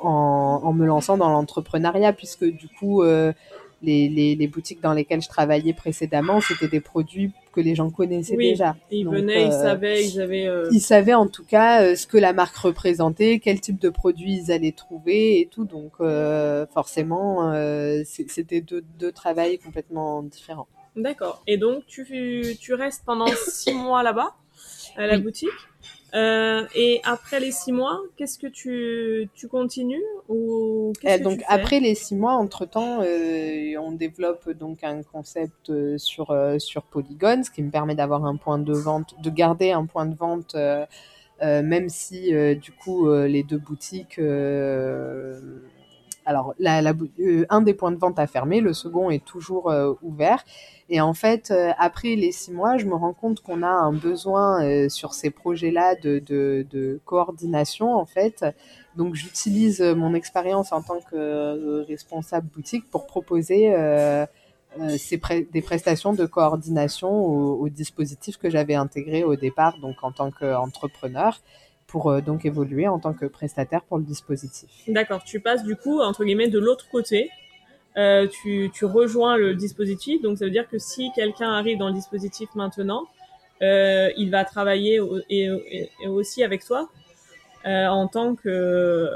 en, 0.02 0.66
en, 0.66 0.72
me 0.72 0.84
lançant 0.84 1.16
dans 1.16 1.28
l'entrepreneuriat, 1.28 2.12
puisque 2.12 2.44
du 2.44 2.66
coup, 2.68 3.04
les, 3.82 4.08
les, 4.08 4.34
les, 4.34 4.46
boutiques 4.46 4.80
dans 4.80 4.92
lesquelles 4.92 5.22
je 5.22 5.28
travaillais 5.28 5.72
précédemment, 5.72 6.40
c'était 6.40 6.68
des 6.68 6.80
produits 6.80 7.32
que 7.52 7.60
les 7.60 7.74
gens 7.74 7.90
connaissaient 7.90 8.36
déjà. 8.36 8.76
Ils 8.90 9.06
venaient, 9.06 9.44
ils 9.46 9.52
euh, 9.52 9.62
savaient, 9.62 10.04
ils 10.06 10.20
avaient. 10.20 10.46
Euh, 10.46 10.68
ils 10.72 10.80
savaient 10.80 11.14
en 11.14 11.26
tout 11.26 11.44
cas 11.44 11.82
euh, 11.82 11.94
ce 11.94 12.06
que 12.06 12.16
la 12.16 12.32
marque 12.32 12.56
représentait, 12.56 13.40
quel 13.42 13.60
type 13.60 13.80
de 13.80 13.90
produits 13.90 14.34
ils 14.44 14.52
allaient 14.52 14.72
trouver 14.72 15.40
et 15.40 15.46
tout. 15.46 15.64
Donc 15.64 15.92
forcément, 16.72 17.52
c'était 18.04 18.60
deux, 18.60 18.84
deux 18.98 19.12
travails 19.12 19.58
complètement 19.58 20.22
différents. 20.22 20.68
D'accord. 20.96 21.42
Et 21.46 21.56
donc 21.56 21.86
tu, 21.86 22.56
tu 22.60 22.74
restes 22.74 23.02
pendant 23.04 23.26
six 23.48 23.74
mois 23.74 24.02
là-bas 24.02 24.34
à 24.96 25.06
la 25.06 25.18
boutique? 25.18 25.48
Euh, 26.14 26.66
et 26.74 27.00
après 27.04 27.40
les 27.40 27.52
six 27.52 27.72
mois, 27.72 27.98
qu'est-ce 28.16 28.38
que 28.38 28.46
tu, 28.46 29.30
tu 29.34 29.48
continues 29.48 30.02
ou 30.28 30.92
euh, 31.06 31.18
Donc 31.18 31.38
tu 31.38 31.44
fais? 31.44 31.46
après 31.48 31.80
les 31.80 31.94
six 31.94 32.14
mois, 32.14 32.34
entre 32.34 32.66
temps, 32.66 33.00
euh, 33.02 33.76
on 33.78 33.92
développe 33.92 34.50
donc 34.50 34.84
un 34.84 35.02
concept 35.02 35.70
euh, 35.70 35.96
sur 35.98 36.34
sur 36.58 36.82
Polygon, 36.84 37.42
ce 37.44 37.50
qui 37.50 37.62
me 37.62 37.70
permet 37.70 37.94
d'avoir 37.94 38.24
un 38.26 38.36
point 38.36 38.58
de 38.58 38.72
vente, 38.74 39.14
de 39.22 39.30
garder 39.30 39.70
un 39.72 39.86
point 39.86 40.06
de 40.06 40.14
vente, 40.14 40.54
même 41.40 41.88
si 41.88 42.32
du 42.56 42.72
coup 42.72 43.10
les 43.12 43.42
deux 43.42 43.58
boutiques 43.58 44.20
alors, 46.24 46.54
euh, 46.60 47.44
un 47.50 47.62
des 47.62 47.74
points 47.74 47.90
de 47.90 47.96
vente 47.96 48.18
a 48.18 48.26
fermé, 48.26 48.60
le 48.60 48.72
second 48.72 49.10
est 49.10 49.24
toujours 49.24 49.70
euh, 49.70 49.94
ouvert. 50.02 50.44
Et 50.88 51.00
en 51.00 51.14
fait, 51.14 51.50
euh, 51.50 51.72
après 51.78 52.16
les 52.16 52.32
six 52.32 52.52
mois, 52.52 52.76
je 52.76 52.86
me 52.86 52.94
rends 52.94 53.12
compte 53.12 53.40
qu'on 53.40 53.62
a 53.62 53.68
un 53.68 53.92
besoin 53.92 54.88
sur 54.88 55.14
ces 55.14 55.30
projets-là 55.30 55.96
de, 55.96 57.00
coordination, 57.04 57.94
en 57.94 58.06
fait. 58.06 58.44
Donc, 58.96 59.14
j'utilise 59.14 59.80
mon 59.80 60.14
expérience 60.14 60.72
en 60.72 60.82
tant 60.82 61.00
que 61.10 61.84
responsable 61.86 62.48
boutique 62.54 62.88
pour 62.90 63.06
proposer 63.06 63.74
des 64.78 65.62
prestations 65.62 66.12
de 66.12 66.26
coordination 66.26 67.10
au 67.10 67.68
dispositif 67.68 68.36
que 68.36 68.50
j'avais 68.50 68.74
intégré 68.74 69.24
au 69.24 69.36
départ, 69.36 69.78
donc 69.78 69.96
en 70.02 70.12
tant 70.12 70.30
qu'entrepreneur 70.30 71.40
pour 71.92 72.20
donc 72.22 72.44
évoluer 72.44 72.88
en 72.88 72.98
tant 72.98 73.12
que 73.12 73.26
prestataire 73.26 73.82
pour 73.82 73.98
le 73.98 74.04
dispositif. 74.04 74.68
D'accord, 74.88 75.22
tu 75.22 75.38
passes 75.40 75.62
du 75.62 75.76
coup, 75.76 76.00
entre 76.00 76.24
guillemets, 76.24 76.48
de 76.48 76.58
l'autre 76.58 76.88
côté. 76.90 77.30
tu, 77.94 78.70
tu, 78.72 78.84
rejoins 78.84 79.36
le 79.36 79.54
dispositif, 79.54 80.22
donc 80.22 80.38
ça 80.38 80.46
veut 80.46 80.50
dire 80.50 80.68
que 80.68 80.78
si 80.78 81.10
quelqu'un 81.14 81.52
arrive 81.52 81.78
dans 81.78 81.88
le 81.88 81.94
dispositif 81.94 82.48
maintenant, 82.54 83.04
il 83.60 84.28
va 84.30 84.44
travailler 84.44 85.00
et, 85.28 85.50
aussi 86.08 86.42
avec 86.42 86.64
toi 86.64 86.88
en 87.74 88.08
tant 88.08 88.34
que 88.34 89.08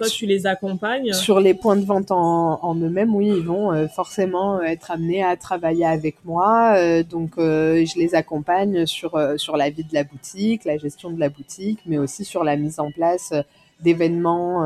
toi, 0.00 0.08
tu 0.08 0.24
les 0.24 0.46
accompagnes? 0.46 1.12
Sur 1.12 1.40
les 1.40 1.52
points 1.52 1.76
de 1.76 1.84
vente 1.84 2.10
en, 2.10 2.74
eux-mêmes, 2.74 3.14
oui, 3.14 3.28
ils 3.28 3.44
vont 3.44 3.72
euh, 3.72 3.86
forcément 3.86 4.56
euh, 4.56 4.62
être 4.62 4.90
amenés 4.90 5.22
à 5.22 5.36
travailler 5.36 5.84
avec 5.84 6.24
moi. 6.24 6.74
Euh, 6.76 7.02
donc, 7.02 7.32
je 7.36 7.98
les 7.98 8.14
accompagne 8.14 8.86
sur, 8.86 9.20
sur 9.36 9.56
la 9.56 9.68
vie 9.68 9.84
de 9.84 9.92
la 9.92 10.04
boutique, 10.04 10.64
la 10.64 10.78
gestion 10.78 11.10
de 11.10 11.20
la 11.20 11.28
boutique, 11.28 11.80
mais 11.84 11.98
aussi 11.98 12.24
sur 12.24 12.44
la 12.44 12.56
mise 12.56 12.80
en 12.80 12.90
place 12.90 13.34
d'événements 13.80 14.62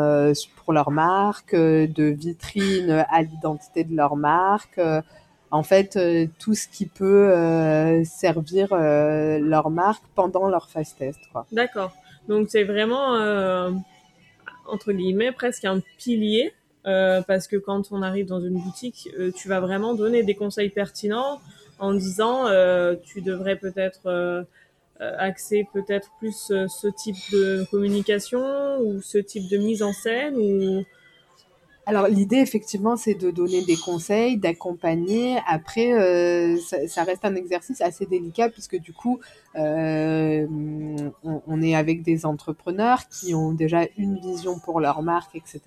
pour 0.56 0.72
leur 0.72 0.90
marque, 0.90 1.54
de 1.54 2.04
vitrines 2.04 3.04
à 3.08 3.22
l'identité 3.22 3.84
de 3.84 3.94
leur 3.94 4.16
marque. 4.16 4.80
en 5.50 5.62
fait, 5.62 5.98
tout 6.40 6.54
ce 6.54 6.66
qui 6.66 6.86
peut 6.86 8.02
servir 8.04 8.68
leur 8.74 9.70
marque 9.70 10.02
pendant 10.14 10.48
leur 10.48 10.68
fast 10.68 10.98
test. 10.98 11.20
D'accord. 11.52 11.92
Donc, 12.28 12.48
c'est 12.50 12.64
vraiment 12.64 13.16
entre 14.66 14.92
guillemets 14.92 15.32
presque 15.32 15.64
un 15.64 15.80
pilier 15.98 16.52
euh, 16.86 17.22
parce 17.22 17.46
que 17.46 17.56
quand 17.56 17.92
on 17.92 18.02
arrive 18.02 18.26
dans 18.26 18.40
une 18.40 18.60
boutique, 18.60 19.08
euh, 19.18 19.30
tu 19.34 19.48
vas 19.48 19.60
vraiment 19.60 19.94
donner 19.94 20.22
des 20.22 20.34
conseils 20.34 20.68
pertinents 20.68 21.40
en 21.78 21.94
disant 21.94 22.46
euh, 22.46 22.94
tu 23.02 23.22
devrais 23.22 23.56
peut-être 23.56 24.46
axer 25.00 25.66
peut-être 25.74 26.08
plus 26.18 26.34
ce 26.34 26.88
type 26.88 27.16
de 27.32 27.66
communication 27.70 28.78
ou 28.80 29.02
ce 29.02 29.18
type 29.18 29.50
de 29.50 29.58
mise 29.58 29.82
en 29.82 29.92
scène 29.92 30.36
ou 30.36 30.84
alors 31.86 32.08
l'idée 32.08 32.38
effectivement 32.38 32.96
c'est 32.96 33.14
de 33.14 33.30
donner 33.30 33.62
des 33.64 33.76
conseils, 33.76 34.36
d'accompagner. 34.36 35.38
Après 35.46 35.92
euh, 35.92 36.56
ça, 36.86 37.04
reste 37.04 37.24
un 37.24 37.34
exercice 37.34 37.80
assez 37.80 38.06
délicat 38.06 38.48
puisque 38.48 38.76
du 38.76 38.92
coup 38.92 39.20
euh, 39.56 40.46
on, 41.22 41.62
est 41.62 41.74
avec 41.74 42.02
des 42.02 42.24
entrepreneurs 42.24 43.08
qui 43.08 43.34
ont 43.34 43.52
déjà 43.52 43.82
une 43.98 44.18
vision 44.18 44.58
pour 44.58 44.80
leur 44.80 45.02
marque, 45.02 45.36
etc. 45.36 45.60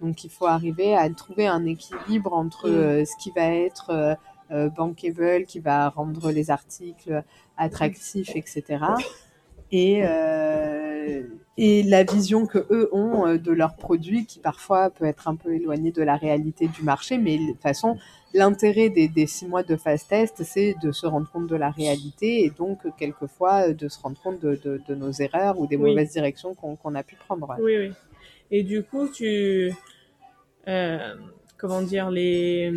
Donc 0.00 0.24
il 0.24 0.30
faut 0.30 0.46
arriver 0.46 0.94
à 0.94 1.08
trouver 1.10 1.46
un 1.46 1.64
équilibre 1.64 2.32
entre 2.34 2.68
mm. 2.68 2.74
euh, 2.74 3.04
ce 3.04 3.16
qui 3.22 3.30
va 3.30 3.46
être 3.46 4.16
bankable, 4.76 5.44
qui 5.44 5.58
va 5.58 5.88
rendre 5.88 6.30
les 6.30 6.50
articles 6.50 7.24
attractifs, 7.56 8.36
etc. 8.36 8.78
Et 9.72 10.02
et 11.58 11.82
la 11.82 12.04
vision 12.04 12.46
que 12.46 12.66
eux 12.70 12.88
ont 12.92 13.26
euh, 13.26 13.38
de 13.38 13.50
leurs 13.52 13.76
produits 13.76 14.26
qui 14.26 14.38
parfois 14.38 14.90
peut 14.90 15.06
être 15.06 15.28
un 15.28 15.36
peu 15.36 15.54
éloignée 15.54 15.90
de 15.90 16.02
la 16.02 16.16
réalité 16.16 16.68
du 16.68 16.82
marché 16.82 17.18
mais 17.18 17.38
de 17.38 17.52
toute 17.52 17.62
façon 17.62 17.96
l'intérêt 18.34 18.90
des, 18.90 19.08
des, 19.08 19.26
six 19.26 19.46
mois 19.46 19.62
de 19.62 19.76
fast 19.76 20.08
test 20.08 20.42
c'est 20.44 20.74
de 20.82 20.92
se 20.92 21.06
rendre 21.06 21.30
compte 21.30 21.46
de 21.46 21.56
la 21.56 21.70
réalité 21.70 22.44
et 22.44 22.50
donc 22.50 22.80
quelquefois 22.98 23.72
de 23.72 23.88
se 23.88 24.00
rendre 24.00 24.20
compte 24.22 24.40
de, 24.40 24.60
de, 24.86 24.94
nos 24.94 25.12
erreurs 25.12 25.58
ou 25.58 25.66
des 25.66 25.76
mauvaises 25.76 26.12
directions 26.12 26.54
qu'on 26.54 26.94
a 26.94 27.02
pu 27.02 27.16
prendre 27.16 27.48
oui 27.60 27.76
oui. 27.78 27.92
Et 28.50 28.62
du 28.62 28.82
coup 28.82 29.08
tu 29.08 29.72
euh, 30.68 31.14
comment 31.56 31.82
dire 31.82 32.10
les 32.10 32.72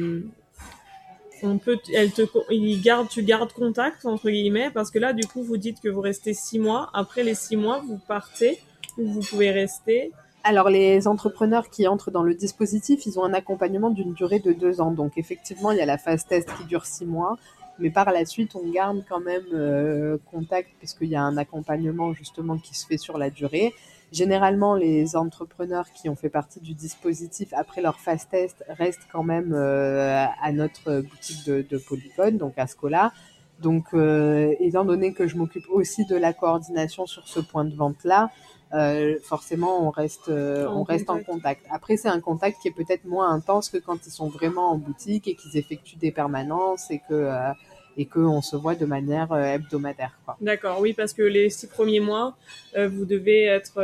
on 1.44 1.58
peut, 1.58 1.78
elle 1.94 2.12
te, 2.12 2.22
il 2.50 2.82
garde, 2.82 3.08
tu 3.08 3.24
gardes 3.24 3.54
contact 3.54 4.06
entre 4.06 4.30
guillemets 4.30 4.70
parce 4.72 4.92
que 4.92 5.00
là, 5.00 5.14
du 5.14 5.26
coup, 5.26 5.44
vous 5.44 5.58
dites 5.58 5.80
que 5.80 5.90
vous 5.90 6.02
restez 6.02 6.34
six 6.34 6.60
mois. 6.60 6.90
Après 6.94 7.24
les 7.24 7.36
six 7.36 7.56
mois, 7.56 7.82
vous 7.88 7.98
partez 7.98 8.60
vous 8.98 9.22
pouvez 9.22 9.52
rester 9.52 10.12
alors, 10.46 10.70
les 10.70 11.06
entrepreneurs 11.10 11.70
qui 11.70 11.86
entrent 11.86 12.12
dans 12.12 12.24
le 12.24 12.34
dispositif, 12.34 13.06
ils 13.06 13.20
ont 13.20 13.26
un 13.26 13.34
accompagnement 13.34 13.90
d'une 13.90 14.14
durée 14.14 14.40
de 14.40 14.54
deux 14.54 14.80
ans. 14.80 14.92
Donc, 14.92 15.18
effectivement, 15.18 15.72
il 15.72 15.78
y 15.78 15.82
a 15.82 15.86
la 15.86 15.98
phase 15.98 16.26
test 16.26 16.50
qui 16.58 16.64
dure 16.64 16.86
six 16.86 17.06
mois. 17.06 17.38
Mais 17.78 17.90
par 17.90 18.12
la 18.12 18.26
suite, 18.26 18.56
on 18.56 18.70
garde 18.70 19.04
quand 19.08 19.20
même 19.20 19.46
euh, 19.54 20.18
contact 20.32 20.70
puisqu'il 20.80 21.10
y 21.10 21.16
a 21.16 21.22
un 21.22 21.38
accompagnement 21.38 22.14
justement 22.14 22.58
qui 22.58 22.76
se 22.76 22.86
fait 22.86 22.98
sur 22.98 23.18
la 23.18 23.30
durée. 23.30 23.74
Généralement, 24.12 24.76
les 24.76 25.16
entrepreneurs 25.16 25.86
qui 25.92 26.10
ont 26.10 26.16
fait 26.16 26.30
partie 26.30 26.60
du 26.60 26.74
dispositif 26.74 27.54
après 27.54 27.82
leur 27.82 28.00
phase 28.00 28.28
test 28.28 28.64
restent 28.68 29.08
quand 29.12 29.24
même 29.24 29.54
euh, 29.54 30.26
à 30.42 30.52
notre 30.52 31.02
boutique 31.02 31.46
de, 31.46 31.62
de 31.62 32.30
donc 32.32 32.54
à 32.58 32.68
Scola. 32.68 33.14
Donc, 33.62 33.88
euh, 33.94 34.54
étant 34.60 34.86
donné 34.86 35.14
que 35.14 35.28
je 35.28 35.38
m'occupe 35.38 35.66
aussi 35.70 36.06
de 36.06 36.16
la 36.16 36.34
coordination 36.34 37.06
sur 37.06 37.28
ce 37.28 37.40
point 37.40 37.66
de 37.66 37.76
vente-là, 37.76 38.30
euh, 38.72 39.18
forcément 39.24 39.88
on 39.88 39.90
reste 39.90 40.30
euh, 40.30 40.68
on 40.68 40.84
reste 40.84 41.10
en 41.10 41.20
contact. 41.24 41.66
Après 41.72 41.98
c'est 41.98 42.08
un 42.08 42.20
contact 42.20 42.62
qui 42.62 42.68
est 42.68 42.72
peut-être 42.72 43.04
moins 43.06 43.32
intense 43.32 43.70
que 43.70 43.78
quand 43.78 44.06
ils 44.06 44.12
sont 44.12 44.28
vraiment 44.30 44.72
en 44.72 44.78
boutique 44.78 45.28
et 45.28 45.34
qu'ils 45.34 45.58
effectuent 45.58 45.98
des 45.98 46.12
permanences 46.12 46.92
et 46.92 47.00
que 47.10 47.16
euh, 47.16 47.52
et 47.98 48.06
qu'on 48.06 48.42
se 48.42 48.56
voit 48.56 48.76
de 48.76 48.86
manière 48.86 49.36
hebdomadaire. 49.36 50.18
D'accord, 50.40 50.80
oui, 50.80 50.94
parce 50.94 51.12
que 51.12 51.24
les 51.24 51.50
six 51.50 51.68
premiers 51.68 52.00
mois, 52.00 52.38
vous 52.78 53.04
devez 53.04 53.44
être, 53.44 53.82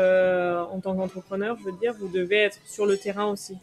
en 0.72 0.80
tant 0.80 0.96
qu'entrepreneur, 0.96 1.58
je 1.60 1.66
veux 1.66 1.78
dire, 1.78 1.94
vous 2.00 2.08
devez 2.08 2.38
être 2.38 2.60
sur 2.66 2.86
le 2.86 2.96
terrain 2.96 3.26
aussi. 3.26 3.58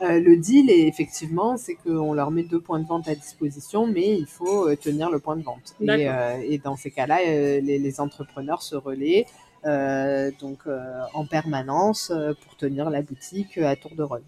le 0.00 0.36
deal, 0.36 0.70
est, 0.70 0.88
effectivement, 0.88 1.58
c'est 1.58 1.74
qu'on 1.74 2.14
leur 2.14 2.30
met 2.30 2.44
deux 2.44 2.60
points 2.60 2.78
de 2.78 2.86
vente 2.86 3.08
à 3.08 3.14
disposition, 3.14 3.86
mais 3.86 4.16
il 4.16 4.26
faut 4.26 4.74
tenir 4.76 5.10
le 5.10 5.18
point 5.18 5.36
de 5.36 5.42
vente. 5.42 5.74
Et, 5.82 6.08
et, 6.54 6.56
dans 6.56 6.76
ces 6.76 6.90
cas-là, 6.90 7.18
les, 7.22 7.60
les, 7.60 8.00
entrepreneurs 8.00 8.62
se 8.62 8.76
relaient 8.76 9.26
euh, 9.26 9.49
donc 9.64 10.60
euh, 10.66 11.00
en 11.14 11.26
permanence 11.26 12.10
euh, 12.10 12.32
pour 12.42 12.56
tenir 12.56 12.90
la 12.90 13.02
boutique 13.02 13.58
à 13.58 13.76
tour 13.76 13.94
de 13.94 14.02
rôle. 14.02 14.22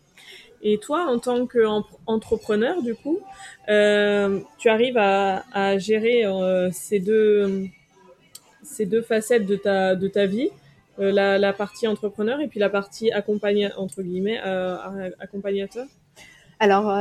Et 0.62 0.78
toi, 0.78 1.06
en 1.06 1.18
tant 1.18 1.46
qu'entrepreneur, 1.46 2.82
du 2.82 2.94
coup, 2.94 3.18
tu 3.66 4.68
arrives 4.68 4.96
à, 4.96 5.78
gérer 5.78 6.24
ces, 6.72 7.00
deux, 7.00 7.66
ces 8.62 8.86
deux 8.86 9.02
facettes 9.02 9.44
de 9.44 9.56
ta, 9.56 9.96
de 9.96 10.06
ta 10.06 10.26
vie, 10.26 10.50
la, 10.98 11.52
partie 11.52 11.88
entrepreneur 11.88 12.40
et 12.40 12.46
puis 12.46 12.60
la 12.60 12.70
partie 12.70 13.10
accompagnateur, 13.10 13.82
entre 13.82 14.02
guillemets, 14.02 14.38
accompagnateur? 15.18 15.84
Alors, 16.60 16.96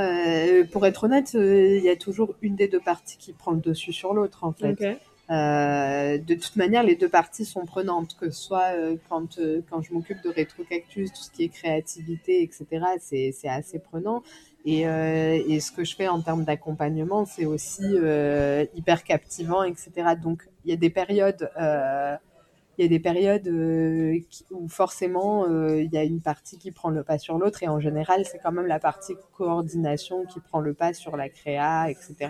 pour 0.72 0.88
être 0.88 1.04
honnête, 1.04 1.34
il 1.36 1.84
y 1.84 1.90
a 1.90 1.96
toujours 1.96 2.34
une 2.42 2.56
des 2.56 2.68
deux 2.68 2.80
parties 2.80 3.20
qui 3.20 3.32
prend 3.32 3.52
le 3.52 3.62
dessus 3.62 3.94
sur 3.94 4.16
l'autre, 4.16 4.44
en 4.44 4.54
fait. 4.54 4.98
Euh, 5.32 6.18
de 6.18 6.34
toute 6.36 6.58
manière, 6.58 6.84
les 6.84 6.96
deux 6.96 7.08
parties 7.08 7.46
sont 7.46 7.66
prenantes, 7.66 8.18
que 8.20 8.30
ce 8.32 8.42
soit 8.42 8.76
euh, 8.76 8.98
quand, 9.08 9.40
euh, 9.40 9.62
quand 9.70 9.82
je 9.82 9.94
m'occupe 9.94 10.22
de 10.24 10.30
rétrocactus, 10.30 11.14
tout 11.14 11.22
ce 11.22 11.32
qui 11.32 11.44
est 11.44 11.50
créativité, 11.50 12.44
etc., 12.44 12.66
c'est 13.00 13.48
assez 13.48 13.80
prenant. 13.80 14.24
Et, 14.66 14.82
et, 14.82 15.60
ce 15.60 15.72
que 15.72 15.84
je 15.84 15.96
fais 15.96 16.08
en 16.08 16.22
termes 16.22 16.44
d'accompagnement, 16.44 17.26
c'est 17.26 17.46
aussi 17.46 17.96
hyper 18.76 19.04
captivant, 19.04 19.64
etc. 19.64 19.92
Donc, 20.22 20.48
il 20.66 20.70
y 20.70 20.74
a 20.74 20.78
des 20.78 20.92
périodes, 20.92 21.50
il 21.58 22.84
y 22.84 22.86
a 22.86 22.88
des 22.88 23.00
périodes 23.00 23.48
où 24.52 24.68
forcément 24.68 25.48
il 25.48 25.92
y 25.92 25.98
a 25.98 26.04
une 26.04 26.22
partie 26.22 26.60
qui 26.60 26.70
prend 26.70 26.92
le 26.92 27.04
pas 27.04 27.18
sur 27.18 27.40
l'autre, 27.40 27.64
et 27.64 27.68
en 27.70 27.80
général, 27.80 28.24
c'est 28.26 28.38
quand 28.38 28.52
même 28.52 28.68
la 28.68 28.78
partie 28.78 29.16
coordination 29.36 30.26
qui 30.26 30.40
prend 30.40 30.60
le 30.60 30.76
pas 30.76 30.94
sur 30.94 31.18
la 31.18 31.30
créa, 31.30 31.90
etc. 31.90 32.30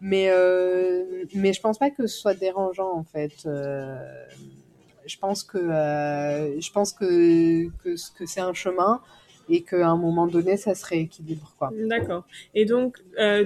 Mais, 0.00 0.28
euh, 0.30 1.24
mais 1.34 1.52
je 1.52 1.60
pense 1.60 1.78
pas 1.78 1.90
que 1.90 2.06
ce 2.06 2.18
soit 2.18 2.34
dérangeant 2.34 2.92
en 2.94 3.04
fait. 3.04 3.32
Euh, 3.46 3.96
je 5.06 5.18
pense 5.18 5.42
que, 5.42 5.58
euh, 5.58 6.60
je 6.60 6.70
pense 6.70 6.92
que, 6.92 7.68
que, 7.82 7.96
c'est 8.26 8.40
un 8.40 8.52
chemin 8.52 9.00
et 9.48 9.62
qu'à 9.62 9.88
un 9.88 9.96
moment 9.96 10.26
donné, 10.26 10.58
ça 10.58 10.74
se 10.74 10.84
rééquilibre. 10.84 11.54
D'accord. 11.72 12.24
Et 12.54 12.66
donc, 12.66 12.98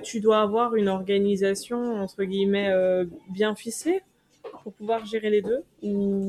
tu 0.03 0.21
dois 0.21 0.41
avoir 0.41 0.75
une 0.75 0.89
organisation, 0.89 2.03
entre 2.03 2.25
guillemets, 2.25 2.73
bien 3.31 3.55
ficelée? 3.55 4.03
Pour 4.63 4.73
pouvoir 4.73 5.05
gérer 5.05 5.31
les 5.31 5.43
deux 5.43 5.65
ou 5.83 6.29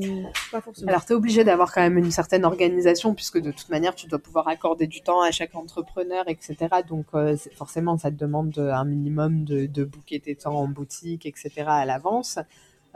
pas 0.50 0.60
forcément? 0.60 0.88
Alors, 0.88 1.04
tu 1.04 1.12
es 1.12 1.16
obligé 1.16 1.44
d'avoir 1.44 1.72
quand 1.72 1.80
même 1.80 1.98
une 1.98 2.10
certaine 2.10 2.44
organisation 2.44 3.14
puisque 3.14 3.38
de 3.38 3.50
toute 3.50 3.68
manière, 3.68 3.94
tu 3.94 4.06
dois 4.06 4.18
pouvoir 4.18 4.48
accorder 4.48 4.86
du 4.86 5.02
temps 5.02 5.22
à 5.22 5.30
chaque 5.30 5.54
entrepreneur, 5.54 6.24
etc. 6.28 6.56
Donc, 6.88 7.06
euh, 7.14 7.36
forcément, 7.54 7.96
ça 7.98 8.10
te 8.10 8.16
demande 8.16 8.58
un 8.58 8.84
minimum 8.84 9.44
de, 9.44 9.66
de 9.66 9.84
booker 9.84 10.20
tes 10.20 10.34
temps 10.36 10.58
en 10.58 10.68
boutique, 10.68 11.26
etc. 11.26 11.64
à 11.66 11.84
l'avance. 11.84 12.38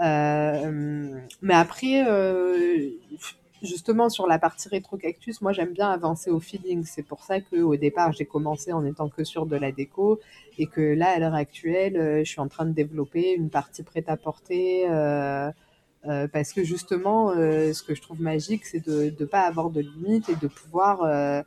Euh, 0.00 1.20
mais 1.42 1.54
après, 1.54 2.04
euh, 2.08 2.90
justement 3.62 4.08
sur 4.08 4.26
la 4.26 4.38
partie 4.38 4.68
rétrocactus, 4.68 5.40
moi 5.40 5.52
j'aime 5.52 5.72
bien 5.72 5.90
avancer 5.90 6.30
au 6.30 6.40
feeling. 6.40 6.84
C'est 6.84 7.02
pour 7.02 7.24
ça 7.24 7.40
qu'au 7.40 7.76
départ 7.76 8.12
j'ai 8.12 8.26
commencé 8.26 8.72
en 8.72 8.84
étant 8.84 9.08
que 9.08 9.24
sur 9.24 9.46
de 9.46 9.56
la 9.56 9.72
déco 9.72 10.20
et 10.58 10.66
que 10.66 10.80
là 10.80 11.10
à 11.10 11.18
l'heure 11.18 11.34
actuelle 11.34 11.96
euh, 11.96 12.18
je 12.24 12.30
suis 12.30 12.40
en 12.40 12.48
train 12.48 12.66
de 12.66 12.72
développer 12.72 13.32
une 13.32 13.50
partie 13.50 13.82
prête 13.82 14.08
à 14.08 14.16
porter 14.16 14.88
euh, 14.88 15.50
euh, 16.06 16.28
parce 16.28 16.52
que 16.52 16.64
justement 16.64 17.32
ce 17.32 17.82
que 17.82 17.94
je 17.94 18.02
trouve 18.02 18.20
magique 18.20 18.64
c'est 18.66 18.86
de 18.86 19.14
ne 19.18 19.26
pas 19.26 19.42
avoir 19.42 19.70
de 19.70 19.80
limites 19.80 20.28
et 20.28 20.36
de 20.36 20.46
pouvoir 20.46 21.44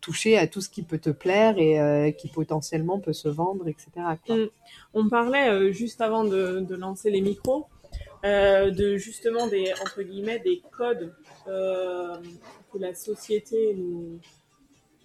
toucher 0.00 0.36
à 0.38 0.46
tout 0.46 0.60
ce 0.60 0.68
qui 0.68 0.82
peut 0.82 0.98
te 0.98 1.10
plaire 1.10 1.56
et 1.58 2.14
qui 2.18 2.28
potentiellement 2.28 3.00
peut 3.00 3.12
se 3.12 3.28
vendre, 3.28 3.66
etc. 3.68 3.90
Mm. 4.28 4.44
On 4.94 5.08
parlait 5.08 5.72
juste 5.72 6.00
avant 6.00 6.24
de 6.24 6.74
lancer 6.74 7.10
les 7.10 7.20
micros 7.20 7.66
de 8.24 8.96
justement 8.96 9.46
des 9.48 9.72
entre 9.82 10.02
guillemets 10.02 10.38
des 10.38 10.62
codes 10.72 11.14
que 11.46 12.78
la 12.78 12.94
société 12.94 13.74
nous 13.74 14.18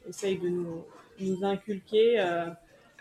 essaye 0.07 0.37
de 0.37 0.49
nous, 0.49 0.85
nous 1.19 1.43
inculquer. 1.43 2.15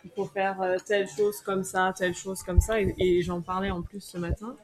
il 0.05 0.11
faut 0.17 0.27
faire 0.27 0.77
telle 0.85 1.09
chose 1.09 1.41
comme 1.41 1.63
ça, 1.65 1.95
telle 1.97 2.15
chose 2.15 2.43
comme 2.43 2.61
ça, 2.61 2.81
et, 2.81 3.23
j'en 3.23 3.41
parlais 3.41 3.71
en 3.71 3.83
plus 3.83 4.01
ce 4.01 4.19
matin. 4.19 4.57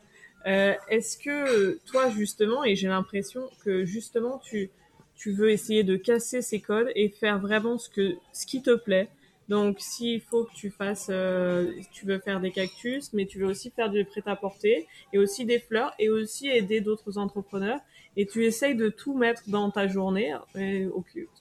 Est-ce 0.44 1.16
que 1.16 1.78
toi 1.86 2.10
justement, 2.10 2.64
et 2.64 2.74
j'ai 2.74 2.88
l'impression 2.88 3.48
que 3.64 3.84
justement 3.84 4.38
tu 4.38 4.70
tu 5.16 5.32
veux 5.32 5.50
essayer 5.50 5.84
de 5.84 5.96
casser 5.96 6.42
ces 6.42 6.60
codes 6.60 6.90
et 6.94 7.08
faire 7.08 7.38
vraiment 7.38 7.78
ce 7.78 7.88
que 7.88 8.16
ce 8.32 8.46
qui 8.46 8.62
te 8.62 8.74
plaît. 8.74 9.08
Donc, 9.48 9.76
s'il 9.80 10.20
faut 10.20 10.44
que 10.44 10.54
tu 10.54 10.70
fasses, 10.70 11.08
euh, 11.10 11.70
tu 11.92 12.06
veux 12.06 12.18
faire 12.18 12.40
des 12.40 12.50
cactus, 12.50 13.12
mais 13.12 13.26
tu 13.26 13.38
veux 13.38 13.46
aussi 13.46 13.70
faire 13.70 13.90
du 13.90 14.04
prêt-à-porter 14.04 14.86
et 15.12 15.18
aussi 15.18 15.44
des 15.44 15.58
fleurs 15.58 15.92
et 15.98 16.08
aussi 16.08 16.48
aider 16.48 16.80
d'autres 16.80 17.18
entrepreneurs. 17.18 17.80
Et 18.16 18.26
tu 18.26 18.44
essayes 18.44 18.76
de 18.76 18.88
tout 18.88 19.14
mettre 19.14 19.42
dans 19.48 19.70
ta 19.70 19.88
journée 19.88 20.34
et 20.56 20.86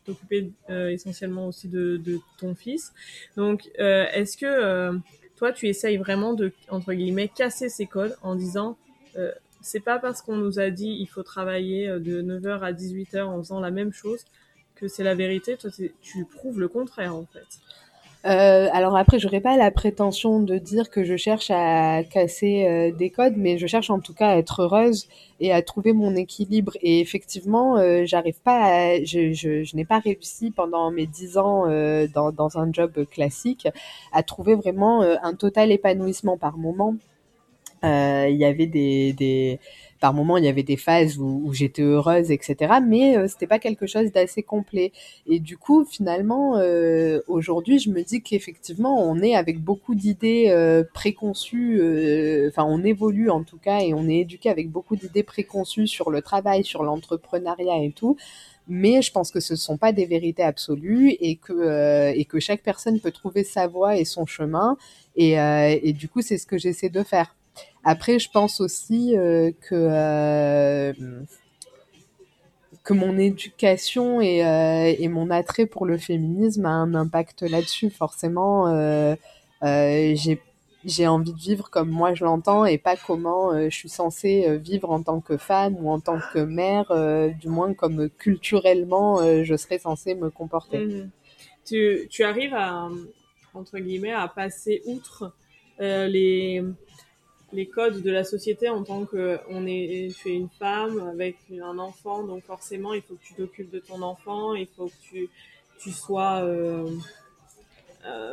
t'occuper 0.05 0.51
euh, 0.69 0.89
essentiellement 0.89 1.47
aussi 1.47 1.67
de, 1.67 1.97
de, 1.97 2.19
ton 2.39 2.55
fils. 2.55 2.93
Donc, 3.37 3.69
euh, 3.79 4.05
est-ce 4.11 4.37
que 4.37 4.45
euh, 4.45 4.93
toi, 5.35 5.51
tu 5.51 5.67
essayes 5.67 5.97
vraiment 5.97 6.33
de, 6.33 6.51
entre 6.69 6.93
guillemets, 6.93 7.27
casser 7.27 7.69
ces 7.69 7.85
codes 7.85 8.15
en 8.21 8.35
disant, 8.35 8.77
euh, 9.17 9.31
c'est 9.61 9.79
pas 9.79 9.99
parce 9.99 10.21
qu'on 10.21 10.35
nous 10.35 10.59
a 10.59 10.69
dit 10.69 10.97
il 10.99 11.07
faut 11.07 11.23
travailler 11.23 11.87
euh, 11.87 11.99
de 11.99 12.21
9h 12.21 12.59
à 12.61 12.71
18h 12.73 13.23
en 13.23 13.39
faisant 13.39 13.59
la 13.59 13.71
même 13.71 13.93
chose 13.93 14.25
que 14.75 14.87
c'est 14.87 15.03
la 15.03 15.15
vérité. 15.15 15.57
Toi, 15.57 15.69
tu 16.01 16.25
prouves 16.25 16.59
le 16.59 16.67
contraire 16.67 17.15
en 17.15 17.25
fait. 17.25 17.47
Euh, 18.25 18.69
alors 18.71 18.95
après, 18.95 19.19
j'aurais 19.19 19.41
pas 19.41 19.57
la 19.57 19.69
prétention 19.69 20.39
de 20.39 20.57
dire 20.57 20.89
que 20.89 21.03
je 21.03 21.17
cherche 21.17 21.51
à 21.51 22.03
casser 22.03 22.65
euh, 22.65 22.91
des 22.91 23.09
codes, 23.09 23.33
mais 23.35 23.57
je 23.57 23.67
cherche 23.67 23.89
en 23.89 23.99
tout 23.99 24.13
cas 24.13 24.29
à 24.29 24.37
être 24.37 24.61
heureuse 24.61 25.07
et 25.41 25.51
à 25.51 25.61
trouver 25.61 25.91
mon 25.91 26.15
équilibre. 26.15 26.71
Et 26.81 27.01
effectivement, 27.01 27.77
euh, 27.77 28.03
j'arrive 28.05 28.39
pas, 28.41 28.61
à, 28.63 29.03
je, 29.03 29.33
je, 29.33 29.63
je 29.63 29.75
n'ai 29.75 29.83
pas 29.83 29.99
réussi 29.99 30.51
pendant 30.51 30.89
mes 30.89 31.05
dix 31.05 31.37
ans 31.37 31.65
euh, 31.67 32.07
dans, 32.13 32.31
dans, 32.31 32.57
un 32.57 32.71
job 32.71 33.05
classique 33.11 33.67
à 34.13 34.23
trouver 34.23 34.55
vraiment 34.55 35.01
un 35.01 35.33
total 35.33 35.71
épanouissement 35.71 36.37
par 36.37 36.57
moment. 36.57 36.95
Euh, 37.83 38.27
il 38.29 38.37
y 38.37 38.45
avait 38.45 38.67
des, 38.67 39.59
par 40.03 40.13
moments 40.13 40.35
il 40.35 40.43
y 40.43 40.49
avait 40.49 40.63
des 40.63 40.75
phases 40.75 41.17
où, 41.17 41.53
j'étais 41.53 41.81
heureuse, 41.81 42.29
etc. 42.29 42.73
Mais 42.85 43.15
euh, 43.17 43.29
c'était 43.29 43.47
pas 43.47 43.57
quelque 43.57 43.87
chose 43.87 44.11
d'assez 44.11 44.43
complet. 44.43 44.91
Et 45.27 45.39
du 45.39 45.57
coup, 45.57 45.85
finalement, 45.85 46.57
euh, 46.57 47.21
aujourd'hui, 47.29 47.79
je 47.79 47.89
me 47.89 48.01
dis 48.01 48.21
qu'effectivement, 48.21 49.01
on 49.01 49.21
est 49.21 49.33
avec 49.33 49.61
beaucoup 49.61 49.95
d'idées 49.95 50.47
euh, 50.49 50.83
préconçues. 50.93 51.79
Enfin, 52.49 52.65
on 52.65 52.83
évolue 52.83 53.29
en 53.29 53.43
tout 53.43 53.57
cas 53.57 53.79
et 53.79 53.93
on 53.93 54.09
est 54.09 54.19
éduqué 54.19 54.49
avec 54.49 54.69
beaucoup 54.69 54.97
d'idées 54.97 55.23
préconçues 55.23 55.87
sur 55.87 56.11
le 56.11 56.21
travail, 56.21 56.65
sur 56.65 56.83
l'entrepreneuriat 56.83 57.81
et 57.83 57.91
tout 57.91 58.17
mais 58.69 59.01
je 59.01 59.11
pense 59.11 59.29
que 59.29 59.41
ce 59.41 59.53
ne 59.53 59.57
sont 59.57 59.77
pas 59.77 59.91
des 59.91 60.05
vérités 60.05 60.43
absolues 60.43 61.09
et 61.19 61.35
que, 61.35 62.13
et 62.15 62.23
que 62.23 62.39
chaque 62.39 62.63
personne 62.63 63.01
peut 63.01 63.11
trouver 63.11 63.43
sa 63.43 63.67
voie 63.67 63.97
et 63.97 64.05
son 64.05 64.25
chemin. 64.25 64.77
Et 65.17 65.93
du 65.93 66.07
coup, 66.07 66.21
c'est 66.21 66.37
ce 66.37 66.45
que 66.45 66.57
j'essaie 66.57 66.89
de 66.89 67.03
faire. 67.03 67.35
Après, 67.83 68.19
je 68.19 68.29
pense 68.29 68.61
aussi 68.61 69.17
euh, 69.17 69.51
que 69.61 69.75
euh, 69.75 70.93
que 72.83 72.93
mon 72.93 73.17
éducation 73.17 74.21
et, 74.21 74.45
euh, 74.45 74.93
et, 74.97 75.07
mon 75.07 75.29
attrait 75.29 75.65
pour 75.65 75.85
le 75.85 75.97
féminisme 75.97 76.65
a 76.65 76.69
un 76.69 76.95
impact 76.95 77.43
là-dessus. 77.43 77.89
Forcément, 77.89 78.67
j'ai 80.85 81.07
envie 81.07 81.31
de 81.31 81.39
vivre 81.39 81.69
comme 81.69 81.89
moi 81.89 82.13
je 82.13 82.25
l'entends 82.25 82.65
et 82.65 82.77
pas 82.77 82.97
comment 82.97 83.57
je 83.69 83.73
suis 83.73 83.87
censée 83.87 84.57
vivre 84.57 84.91
en 84.91 85.01
tant 85.01 85.21
que 85.21 85.37
femme 85.37 85.77
ou 85.79 85.89
en 85.89 86.01
tant 86.01 86.19
que 86.33 86.39
mère, 86.39 86.91
du 87.39 87.47
moins 87.47 87.73
comme 87.73 88.09
culturellement 88.09 89.43
je 89.43 89.55
serais 89.55 89.79
censée 89.79 90.15
me 90.15 90.29
comporter. 90.29 90.79
Mmh. 90.79 91.09
Tu, 91.65 92.23
arrives 92.23 92.53
à, 92.53 92.89
entre 93.53 93.79
guillemets, 93.79 94.11
à 94.11 94.27
passer 94.27 94.81
outre 94.85 95.33
les, 95.79 96.61
les 97.53 97.67
codes 97.67 98.01
de 98.01 98.11
la 98.11 98.23
société 98.23 98.67
en 98.69 98.83
tant 98.83 99.05
que 99.05 99.39
on 99.49 99.65
est, 99.67 100.09
tu 100.17 100.29
es 100.29 100.35
une 100.35 100.49
femme 100.49 100.99
avec 101.07 101.37
un 101.51 101.77
enfant, 101.77 102.23
donc 102.23 102.43
forcément 102.43 102.93
il 102.93 103.01
faut 103.01 103.13
que 103.15 103.23
tu 103.23 103.35
t'occupes 103.35 103.71
de 103.71 103.79
ton 103.79 104.01
enfant, 104.01 104.55
il 104.55 104.67
faut 104.75 104.87
que 104.87 105.01
tu, 105.01 105.29
tu 105.79 105.91
sois 105.91 106.41
euh, 106.43 106.89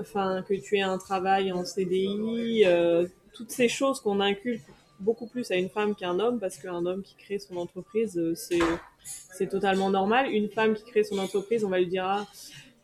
enfin 0.01 0.37
euh, 0.37 0.43
que 0.43 0.55
tu 0.55 0.79
aies 0.79 0.83
un 0.83 0.99
travail 0.99 1.53
en 1.53 1.65
CDI, 1.65 2.63
euh, 2.65 3.07
toutes 3.35 3.51
ces 3.51 3.69
choses 3.69 4.01
qu'on 4.01 4.21
inculque 4.21 4.65
beaucoup 4.99 5.27
plus 5.27 5.51
à 5.51 5.57
une 5.57 5.69
femme 5.69 5.95
qu'un 5.95 6.19
homme 6.19 6.41
parce 6.41 6.57
qu'un 6.57 6.85
homme 6.87 7.03
qui 7.03 7.15
crée 7.15 7.39
son 7.39 7.57
entreprise 7.57 8.21
c'est 8.35 8.59
c'est 9.05 9.49
totalement 9.49 9.91
normal. 9.91 10.31
Une 10.31 10.49
femme 10.49 10.75
qui 10.75 10.85
crée 10.85 11.05
son 11.05 11.19
entreprise, 11.19 11.65
on 11.65 11.71
va 11.71 11.79
lui 11.79 11.87
dire 11.87 12.05
ah, 12.07 12.27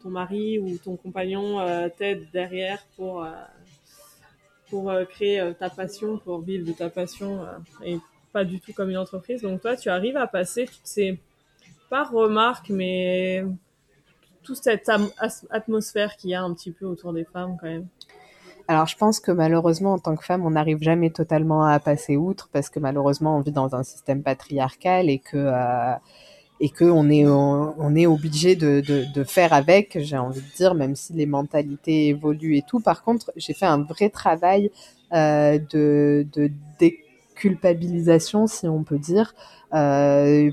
ton 0.03 0.11
mari 0.11 0.59
ou 0.59 0.79
ton 0.79 0.96
compagnon 0.96 1.59
t'aide 1.99 2.27
derrière 2.33 2.83
pour 2.96 3.27
pour 4.70 4.90
euh, 4.90 5.05
créer 5.05 5.40
euh, 5.40 5.52
ta 5.52 5.70
passion, 5.70 6.18
pour 6.18 6.40
vivre 6.40 6.66
de 6.66 6.72
ta 6.72 6.90
passion 6.90 7.40
et 7.85 7.98
pas 8.33 8.44
du 8.44 8.61
tout 8.61 8.72
comme 8.72 8.90
une 8.90 8.98
entreprise. 8.98 9.42
Donc 9.42 9.62
toi, 9.62 9.76
tu 9.76 9.88
arrives 9.88 10.16
à 10.16 10.26
passer 10.26 10.66
toutes 10.66 10.87
ces 10.87 11.18
pas 11.88 12.05
remarques 12.05 12.70
mais 12.70 13.44
toute 14.42 14.57
cette 14.57 14.90
atmosphère 15.50 16.16
qu'il 16.16 16.31
y 16.31 16.35
a 16.35 16.42
un 16.42 16.52
petit 16.52 16.72
peu 16.72 16.85
autour 16.85 17.12
des 17.12 17.24
femmes 17.24 17.57
quand 17.61 17.68
même 17.68 17.87
alors 18.68 18.87
je 18.87 18.96
pense 18.96 19.20
que 19.20 19.31
malheureusement 19.31 19.92
en 19.92 19.98
tant 19.98 20.16
que 20.16 20.24
femme 20.24 20.44
on 20.44 20.50
n'arrive 20.50 20.83
jamais 20.83 21.11
totalement 21.11 21.64
à 21.64 21.79
passer 21.79 22.16
outre 22.16 22.48
parce 22.52 22.68
que 22.68 22.81
malheureusement 22.81 23.37
on 23.37 23.40
vit 23.40 23.52
dans 23.52 23.74
un 23.76 23.85
système 23.85 24.22
patriarcal 24.22 25.09
et 25.09 25.18
que 25.18 25.37
euh, 25.37 25.94
et 26.61 26.71
que 26.71 26.85
on 26.85 27.11
est 27.11 27.27
on, 27.27 27.95
est 27.95 28.07
obligé 28.07 28.57
de, 28.57 29.25
faire 29.25 29.53
avec 29.53 29.99
j'ai 30.01 30.16
envie 30.16 30.40
de 30.40 30.57
dire 30.57 30.75
même 30.75 30.97
si 30.97 31.12
les 31.12 31.27
mentalités 31.27 32.09
évoluent 32.09 32.57
et 32.57 32.62
tout 32.62 32.81
par 32.81 33.03
contre 33.03 33.33
j'ai 33.37 33.53
fait 33.53 33.66
un 33.66 33.83
vrai 33.83 34.09
travail 34.09 34.71
euh, 35.12 35.59
de, 35.71 36.27
déculpabilisation 36.79 38.47
si 38.47 38.66
on 38.69 38.83
peut 38.85 38.99
dire 38.99 39.35
euh, 39.75 40.51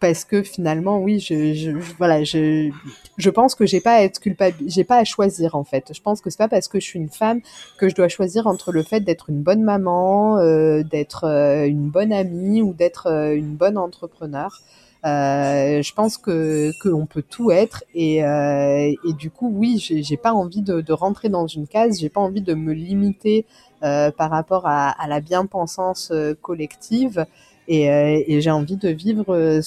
parce 0.00 0.26
que 0.26 0.42
finalement, 0.42 0.98
oui, 0.98 1.18
je, 1.18 1.78
voilà, 1.96 2.24
je, 2.24 2.70
je 3.16 3.30
pense 3.30 3.54
que 3.54 3.64
j'ai 3.64 3.80
pas 3.80 3.94
à 3.94 4.02
être 4.02 4.20
culpable, 4.20 4.56
j'ai 4.66 4.84
pas 4.84 4.98
à 4.98 5.04
choisir 5.04 5.54
en 5.54 5.64
fait. 5.64 5.92
Je 5.94 6.00
pense 6.02 6.20
que 6.20 6.28
c'est 6.28 6.36
pas 6.36 6.48
parce 6.48 6.68
que 6.68 6.78
je 6.78 6.84
suis 6.84 6.98
une 6.98 7.08
femme 7.08 7.40
que 7.78 7.88
je 7.88 7.94
dois 7.94 8.08
choisir 8.08 8.46
entre 8.46 8.70
le 8.70 8.82
fait 8.82 9.00
d'être 9.00 9.30
une 9.30 9.40
bonne 9.42 9.62
maman, 9.62 10.36
euh, 10.36 10.82
d'être 10.82 11.24
une 11.24 11.88
bonne 11.88 12.12
amie 12.12 12.60
ou 12.60 12.74
d'être 12.74 13.06
une 13.34 13.54
bonne 13.54 13.78
entrepreneur. 13.78 14.60
Euh, 15.04 15.82
je 15.82 15.92
pense 15.92 16.16
que 16.16 16.70
qu'on 16.82 17.04
peut 17.04 17.22
tout 17.22 17.50
être 17.50 17.84
et, 17.94 18.24
euh, 18.24 18.90
et 19.04 19.12
du 19.12 19.30
coup 19.30 19.52
oui 19.54 19.76
j'ai 19.78 20.16
pas 20.16 20.32
envie 20.32 20.62
de, 20.62 20.80
de, 20.80 20.92
rentrer 20.94 21.28
dans 21.28 21.46
une 21.46 21.66
case 21.66 22.00
j'ai 22.00 22.08
pas 22.08 22.22
envie 22.22 22.40
de 22.40 22.54
me 22.54 22.72
limiter 22.72 23.44
euh, 23.82 24.10
par 24.10 24.30
rapport 24.30 24.66
à, 24.66 24.88
à 24.88 25.06
la 25.06 25.20
bien-pensance 25.20 26.10
collective 26.40 27.26
et, 27.68 27.90
euh, 27.90 28.22
et 28.26 28.40
j'ai 28.40 28.50
envie 28.50 28.76
de 28.76 28.88
vivre 28.88 29.34
euh, 29.34 29.60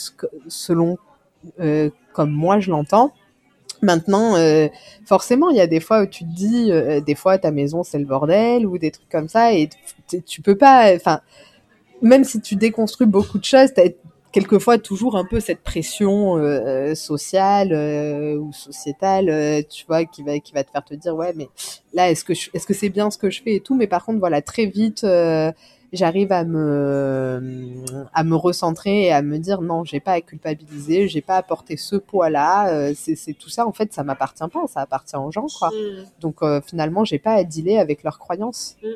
selon 0.48 0.98
euh, 1.60 1.90
comme 2.14 2.32
moi 2.32 2.60
je 2.60 2.72
l'entends. 2.72 3.14
Maintenant, 3.84 4.36
euh, 4.38 4.70
forcément, 5.06 5.50
il 5.52 5.58
y 5.58 5.62
a 5.62 5.68
des 5.68 5.80
fois 5.80 6.02
où 6.02 6.06
tu 6.08 6.24
te 6.24 6.34
dis, 6.34 6.72
euh, 6.72 7.00
des 7.00 7.14
fois 7.14 7.38
ta 7.38 7.52
maison 7.52 7.84
c'est 7.84 8.00
le 8.00 8.06
bordel 8.06 8.66
ou 8.66 8.78
des 8.80 8.90
trucs 8.90 9.10
comme 9.10 9.28
ça, 9.30 9.54
et 9.54 9.70
tu 10.26 10.42
peux 10.42 10.58
pas, 10.58 10.96
enfin, 10.96 11.22
même 12.02 12.24
si 12.24 12.42
tu 12.42 12.56
déconstruis 12.56 13.06
beaucoup 13.06 13.38
de 13.38 13.44
choses, 13.44 13.72
quelquefois 14.38 14.78
toujours 14.78 15.18
un 15.18 15.26
peu 15.26 15.40
cette 15.40 15.62
pression 15.64 16.38
euh, 16.38 16.94
sociale 16.94 17.74
euh, 17.74 18.36
ou 18.36 18.54
sociétale, 18.54 19.30
euh, 19.30 19.64
tu 19.68 19.84
vois, 19.88 20.06
qui 20.06 20.22
va 20.22 20.38
qui 20.38 20.54
va 20.54 20.64
te 20.64 20.70
faire 20.70 20.86
te 20.86 20.94
dire 20.94 21.16
ouais, 21.16 21.34
mais 21.36 21.50
là 21.94 22.12
est-ce 22.12 22.24
que 22.24 22.34
est-ce 22.34 22.68
que 22.68 22.76
c'est 22.76 22.90
bien 22.90 23.10
ce 23.10 23.18
que 23.18 23.32
je 23.32 23.42
fais 23.42 23.56
et 23.56 23.62
tout, 23.62 23.76
mais 23.76 23.88
par 23.88 24.06
contre 24.06 24.20
voilà 24.20 24.44
très 24.44 24.68
vite 24.68 25.06
j'arrive 25.94 26.34
à 26.34 26.44
me 26.44 27.42
à 28.14 28.24
me 28.24 28.36
recentrer 28.36 29.06
et 29.06 29.12
à 29.12 29.22
me 29.22 29.38
dire 29.40 29.62
non 29.62 29.86
j'ai 29.86 30.02
pas 30.02 30.12
à 30.12 30.22
culpabiliser 30.22 31.08
j'ai 31.08 31.22
pas 31.22 31.38
à 31.38 31.44
porter 31.44 31.78
ce 31.78 31.96
poids 31.96 32.30
là 32.30 32.94
c'est 32.94 33.34
tout 33.34 33.50
ça 33.50 33.66
en 33.66 33.72
fait 33.72 33.94
ça 33.94 34.04
m'appartient 34.04 34.44
pas 34.52 34.68
ça 34.68 34.82
appartient 34.82 35.16
aux 35.16 35.32
gens 35.32 35.48
quoi. 35.58 35.70
Mm. 35.70 36.04
donc 36.20 36.36
euh, 36.42 36.60
finalement 36.62 37.06
j'ai 37.06 37.20
pas 37.20 37.32
à 37.32 37.44
dealer 37.46 37.78
avec 37.80 38.04
leurs 38.04 38.20
croyances. 38.20 38.76
Mm. 38.84 38.88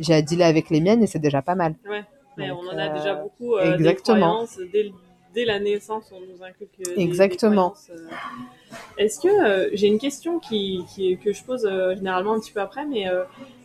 j'ai 0.00 0.14
à 0.14 0.22
dealer 0.22 0.46
avec 0.46 0.70
les 0.70 0.80
miennes 0.80 1.02
et 1.02 1.06
c'est 1.06 1.18
déjà 1.18 1.42
pas 1.42 1.54
mal. 1.54 1.74
Ouais 1.88 2.04
mais 2.38 2.48
donc, 2.48 2.60
on 2.62 2.68
en 2.68 2.78
a 2.78 2.88
déjà 2.88 3.14
beaucoup 3.14 3.56
euh, 3.56 3.74
exactement. 3.74 4.46
dès, 4.72 4.92
dès, 5.34 5.44
la 5.44 5.60
naissance 5.60 6.12
on 6.12 6.20
nous 6.20 6.42
inculque 6.42 6.78
des, 6.78 7.02
exactement. 7.02 7.74
des 7.88 9.04
est-ce 9.04 9.20
que 9.20 9.74
j'ai 9.74 9.88
une 9.88 9.98
question 9.98 10.38
qui, 10.38 10.84
qui, 10.94 11.18
que 11.18 11.32
je 11.32 11.44
pose 11.44 11.68
généralement 11.96 12.34
un 12.34 12.40
petit 12.40 12.52
peu 12.52 12.60
après 12.60 12.86
mais 12.86 13.06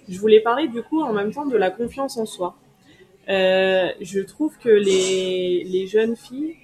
je 0.10 0.20
voulais 0.20 0.40
parler 0.40 0.68
du 0.68 0.82
coup 0.82 1.02
en 1.02 1.14
même 1.14 1.32
temps 1.32 1.46
de 1.46 1.58
la 1.58 1.72
confiance 1.72 2.18
en 2.18 2.26
soi. 2.26 2.56
Euh, 3.30 3.90
je 4.02 4.20
trouve 4.20 4.58
que 4.58 4.70
les, 4.70 5.64
les 5.64 5.88
jeunes 5.88 6.16
filles 6.16 6.58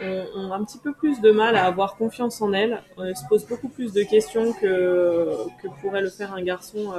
ont, 0.00 0.52
un 0.52 0.64
petit 0.64 0.78
peu 0.78 0.92
plus 0.92 1.20
de 1.20 1.30
mal 1.30 1.56
à 1.56 1.66
avoir 1.66 1.96
confiance 1.96 2.40
en 2.40 2.52
elles, 2.52 2.82
elles 2.98 3.16
se 3.16 3.26
posent 3.28 3.46
beaucoup 3.46 3.68
plus 3.68 3.92
de 3.92 4.02
questions 4.02 4.52
que, 4.52 5.36
que 5.62 5.68
pourrait 5.80 6.02
le 6.02 6.10
faire 6.10 6.32
un 6.34 6.42
garçon 6.42 6.92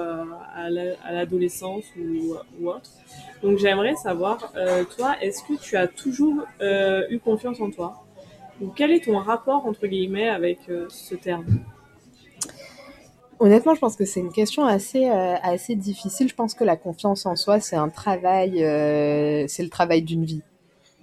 à 0.56 0.70
l'adolescence 1.12 1.86
ou, 1.98 2.68
autre. 2.68 2.92
Donc 3.42 3.58
j'aimerais 3.58 3.96
savoir, 3.96 4.52
toi, 4.98 5.16
est-ce 5.22 5.44
que 5.44 5.60
tu 5.60 5.78
as 5.78 5.88
toujours 5.88 6.44
eu 6.62 7.20
confiance 7.20 7.60
en 7.62 7.72
toi? 7.72 8.04
Ou 8.62 8.68
quel 8.76 8.92
est 8.92 9.06
ton 9.06 9.18
rapport, 9.18 9.66
entre 9.66 9.88
guillemets, 9.88 10.30
avec 10.30 10.60
ce 10.90 11.16
terme? 11.16 11.46
Honnêtement, 13.40 13.74
je 13.74 13.80
pense 13.80 13.96
que 13.96 14.04
c'est 14.04 14.20
une 14.20 14.34
question 14.34 14.66
assez, 14.66 15.10
euh, 15.10 15.36
assez 15.42 15.76
difficile. 15.76 16.28
Je 16.28 16.36
pense 16.36 16.54
que 16.54 16.66
la 16.66 16.76
confiance 16.76 17.26
en 17.26 17.38
soi, 17.38 17.62
c'est 17.62 17.78
un 17.78 17.88
travail, 17.88 18.64
euh, 18.64 19.46
c'est 19.48 19.64
le 19.64 19.70
travail 19.70 20.02
d'une 20.02 20.26
vie. 20.26 20.42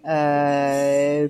Euh, 0.07 1.29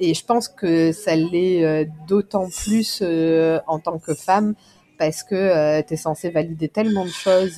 et 0.00 0.14
je 0.14 0.24
pense 0.24 0.48
que 0.48 0.92
ça 0.92 1.14
l'est 1.16 1.86
d'autant 2.06 2.48
plus 2.48 3.02
en 3.02 3.78
tant 3.78 3.98
que 3.98 4.14
femme 4.14 4.54
parce 4.98 5.22
que 5.22 5.80
tu 5.82 5.94
es 5.94 5.96
censée 5.96 6.30
valider 6.30 6.68
tellement 6.68 7.04
de 7.04 7.10
choses, 7.10 7.56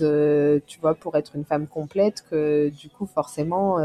tu 0.66 0.80
vois, 0.80 0.94
pour 0.94 1.16
être 1.16 1.36
une 1.36 1.44
femme 1.44 1.66
complète 1.66 2.24
que 2.30 2.68
du 2.70 2.88
coup, 2.88 3.06
forcément, 3.06 3.78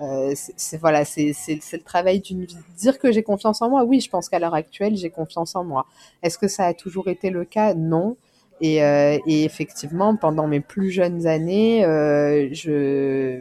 euh, 0.00 0.32
c'est 0.34 0.78
voilà, 0.78 1.04
c'est 1.04 1.34
le 1.72 1.82
travail 1.82 2.20
d'une 2.20 2.44
vie. 2.44 2.56
Dire 2.76 2.98
que 2.98 3.12
j'ai 3.12 3.22
confiance 3.22 3.60
en 3.60 3.68
moi, 3.68 3.84
oui, 3.84 4.00
je 4.00 4.08
pense 4.08 4.28
qu'à 4.28 4.38
l'heure 4.38 4.54
actuelle, 4.54 4.96
j'ai 4.96 5.10
confiance 5.10 5.54
en 5.56 5.64
moi. 5.64 5.86
Est-ce 6.22 6.38
que 6.38 6.48
ça 6.48 6.64
a 6.66 6.74
toujours 6.74 7.08
été 7.08 7.30
le 7.30 7.44
cas? 7.44 7.74
Non. 7.74 8.16
Et, 8.62 8.82
euh, 8.82 9.18
et, 9.26 9.44
effectivement, 9.44 10.16
pendant 10.16 10.46
mes 10.46 10.60
plus 10.60 10.90
jeunes 10.90 11.26
années, 11.26 11.84
euh, 11.84 12.48
je 12.52 13.40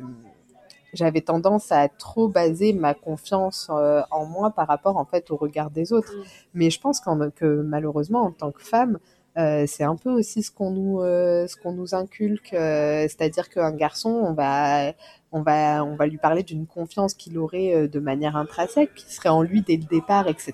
j'avais 0.94 1.22
tendance 1.22 1.72
à 1.72 1.88
trop 1.88 2.28
baser 2.28 2.74
ma 2.74 2.94
confiance 2.94 3.70
euh, 3.72 4.02
en 4.12 4.26
moi 4.26 4.52
par 4.52 4.68
rapport 4.68 4.98
en 4.98 5.06
fait 5.06 5.32
au 5.32 5.36
regard 5.36 5.72
des 5.72 5.94
autres. 5.94 6.16
Mm. 6.16 6.24
Mais 6.54 6.70
je 6.70 6.80
pense 6.80 7.00
que 7.00 7.62
malheureusement, 7.62 8.22
en 8.22 8.32
tant 8.32 8.52
que 8.52 8.64
femme, 8.64 9.00
euh, 9.38 9.66
c'est 9.68 9.84
un 9.84 9.96
peu 9.96 10.10
aussi 10.10 10.44
ce 10.44 10.52
qu'on 10.52 10.72
nous, 10.72 11.02
euh, 11.02 11.48
ce 11.48 11.56
qu'on 11.56 11.72
nous 11.72 11.94
inculque, 11.94 12.50
c'est-à-dire 12.52 13.50
qu'un 13.50 13.72
garçon, 13.72 14.10
on 14.10 14.34
va, 14.34 14.94
on 15.32 15.42
va, 15.42 15.86
on 15.86 15.96
va 15.96 16.08
lui 16.08 16.18
parler 16.18 16.44
d'une 16.44 16.66
confiance 16.66 17.14
qu'il 17.14 17.38
aurait 17.38 17.88
de 17.88 18.00
manière 18.00 18.36
intrinsèque, 18.36 18.94
qui 18.96 19.14
serait 19.14 19.30
en 19.30 19.44
lui 19.44 19.62
dès 19.62 19.78
le 19.78 19.84
départ, 19.84 20.28
etc. 20.28 20.54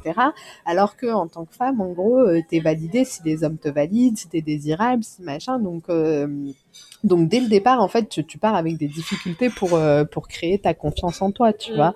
Alors 0.66 0.98
que 0.98 1.08
en 1.08 1.28
tant 1.28 1.46
que 1.46 1.56
femme, 1.56 1.82
en 1.82 1.94
gros, 1.94 2.22
t'es 2.50 2.60
validée 2.60 3.06
si 3.06 3.24
les 3.24 3.44
hommes 3.44 3.58
te 3.58 3.70
valident, 3.70 4.18
si 4.18 4.28
t'es 4.28 4.42
désirable, 4.42 5.04
si 5.04 5.24
machin. 5.24 5.58
Donc, 5.58 5.86
donc 7.06 7.30
dès 7.30 7.40
le 7.40 7.48
départ, 7.48 7.82
en 7.82 7.88
fait, 7.88 8.10
tu, 8.10 8.26
tu, 8.26 8.38
pars 8.38 8.56
avec 8.56 8.78
des 8.78 8.88
difficultés 8.88 9.50
pour 9.50 9.80
pour 10.12 10.28
créer 10.28 10.60
ta 10.60 10.74
confiance 10.74 11.22
en 11.22 11.32
toi, 11.32 11.54
tu 11.54 11.72
mmh. 11.72 11.76
vois. 11.76 11.94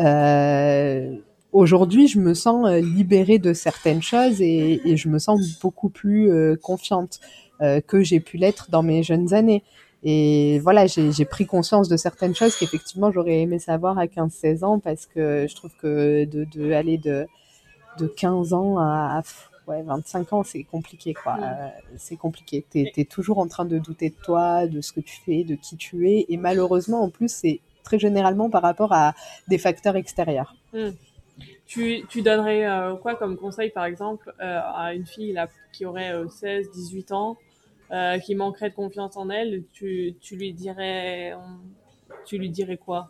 Euh, 0.00 1.16
aujourd'hui, 1.54 2.08
je 2.08 2.18
me 2.18 2.34
sens 2.34 2.66
euh, 2.66 2.80
libérée 2.80 3.38
de 3.38 3.54
certaines 3.54 4.02
choses 4.02 4.42
et, 4.42 4.80
et 4.84 4.96
je 4.98 5.08
me 5.08 5.18
sens 5.18 5.58
beaucoup 5.60 5.88
plus 5.88 6.30
euh, 6.30 6.56
confiante 6.60 7.20
euh, 7.62 7.80
que 7.80 8.02
j'ai 8.02 8.20
pu 8.20 8.36
l'être 8.36 8.70
dans 8.70 8.82
mes 8.82 9.02
jeunes 9.02 9.32
années. 9.32 9.62
Et 10.02 10.58
voilà, 10.58 10.86
j'ai 10.86 11.24
pris 11.24 11.46
conscience 11.46 11.88
de 11.88 11.96
certaines 11.96 12.34
choses 12.34 12.54
qu'effectivement 12.56 13.10
j'aurais 13.10 13.40
aimé 13.40 13.58
savoir 13.58 13.96
à 13.98 14.04
15-16 14.04 14.62
ans 14.62 14.78
parce 14.78 15.06
que 15.06 15.46
je 15.48 15.54
trouve 15.54 15.70
que 15.80 16.26
de, 16.26 16.44
de 16.44 16.72
aller 16.72 16.98
de, 16.98 17.26
de 17.98 18.06
15 18.06 18.52
ans 18.52 18.76
à, 18.78 19.22
ouais, 19.66 19.82
25 19.82 20.32
ans, 20.32 20.42
c'est 20.42 20.64
compliqué, 20.64 21.14
quoi. 21.14 21.36
Euh, 21.40 21.68
c'est 21.96 22.16
compliqué. 22.16 22.64
Tu 22.70 22.88
es, 22.96 23.04
toujours 23.04 23.38
en 23.38 23.46
train 23.46 23.64
de 23.64 23.78
douter 23.78 24.10
de 24.10 24.16
toi, 24.22 24.66
de 24.66 24.80
ce 24.80 24.92
que 24.92 25.00
tu 25.00 25.20
fais, 25.24 25.44
de 25.44 25.54
qui 25.54 25.76
tu 25.76 26.08
es. 26.10 26.26
Et 26.28 26.36
malheureusement, 26.36 27.02
en 27.02 27.10
plus, 27.10 27.32
c'est 27.32 27.60
très 27.82 27.98
généralement 27.98 28.50
par 28.50 28.62
rapport 28.62 28.92
à 28.92 29.14
des 29.48 29.58
facteurs 29.58 29.96
extérieurs. 29.96 30.54
Mmh. 30.72 30.90
Tu, 31.66 32.04
tu 32.08 32.22
donnerais 32.22 32.66
euh, 32.66 32.96
quoi 32.96 33.14
comme 33.14 33.36
conseil, 33.36 33.70
par 33.70 33.84
exemple, 33.84 34.32
euh, 34.40 34.60
à 34.62 34.94
une 34.94 35.06
fille 35.06 35.32
là, 35.32 35.48
qui 35.72 35.84
aurait 35.86 36.14
16, 36.28 36.66
euh, 36.66 36.70
18 36.72 37.12
ans, 37.12 37.38
qui 38.24 38.34
manquerait 38.34 38.70
de 38.70 38.74
confiance 38.74 39.16
en 39.16 39.30
elle? 39.30 39.64
Tu, 39.72 40.14
tu 40.20 40.36
lui 40.36 40.52
dirais, 40.52 41.34
tu 42.24 42.38
lui 42.38 42.50
dirais 42.50 42.76
quoi? 42.76 43.08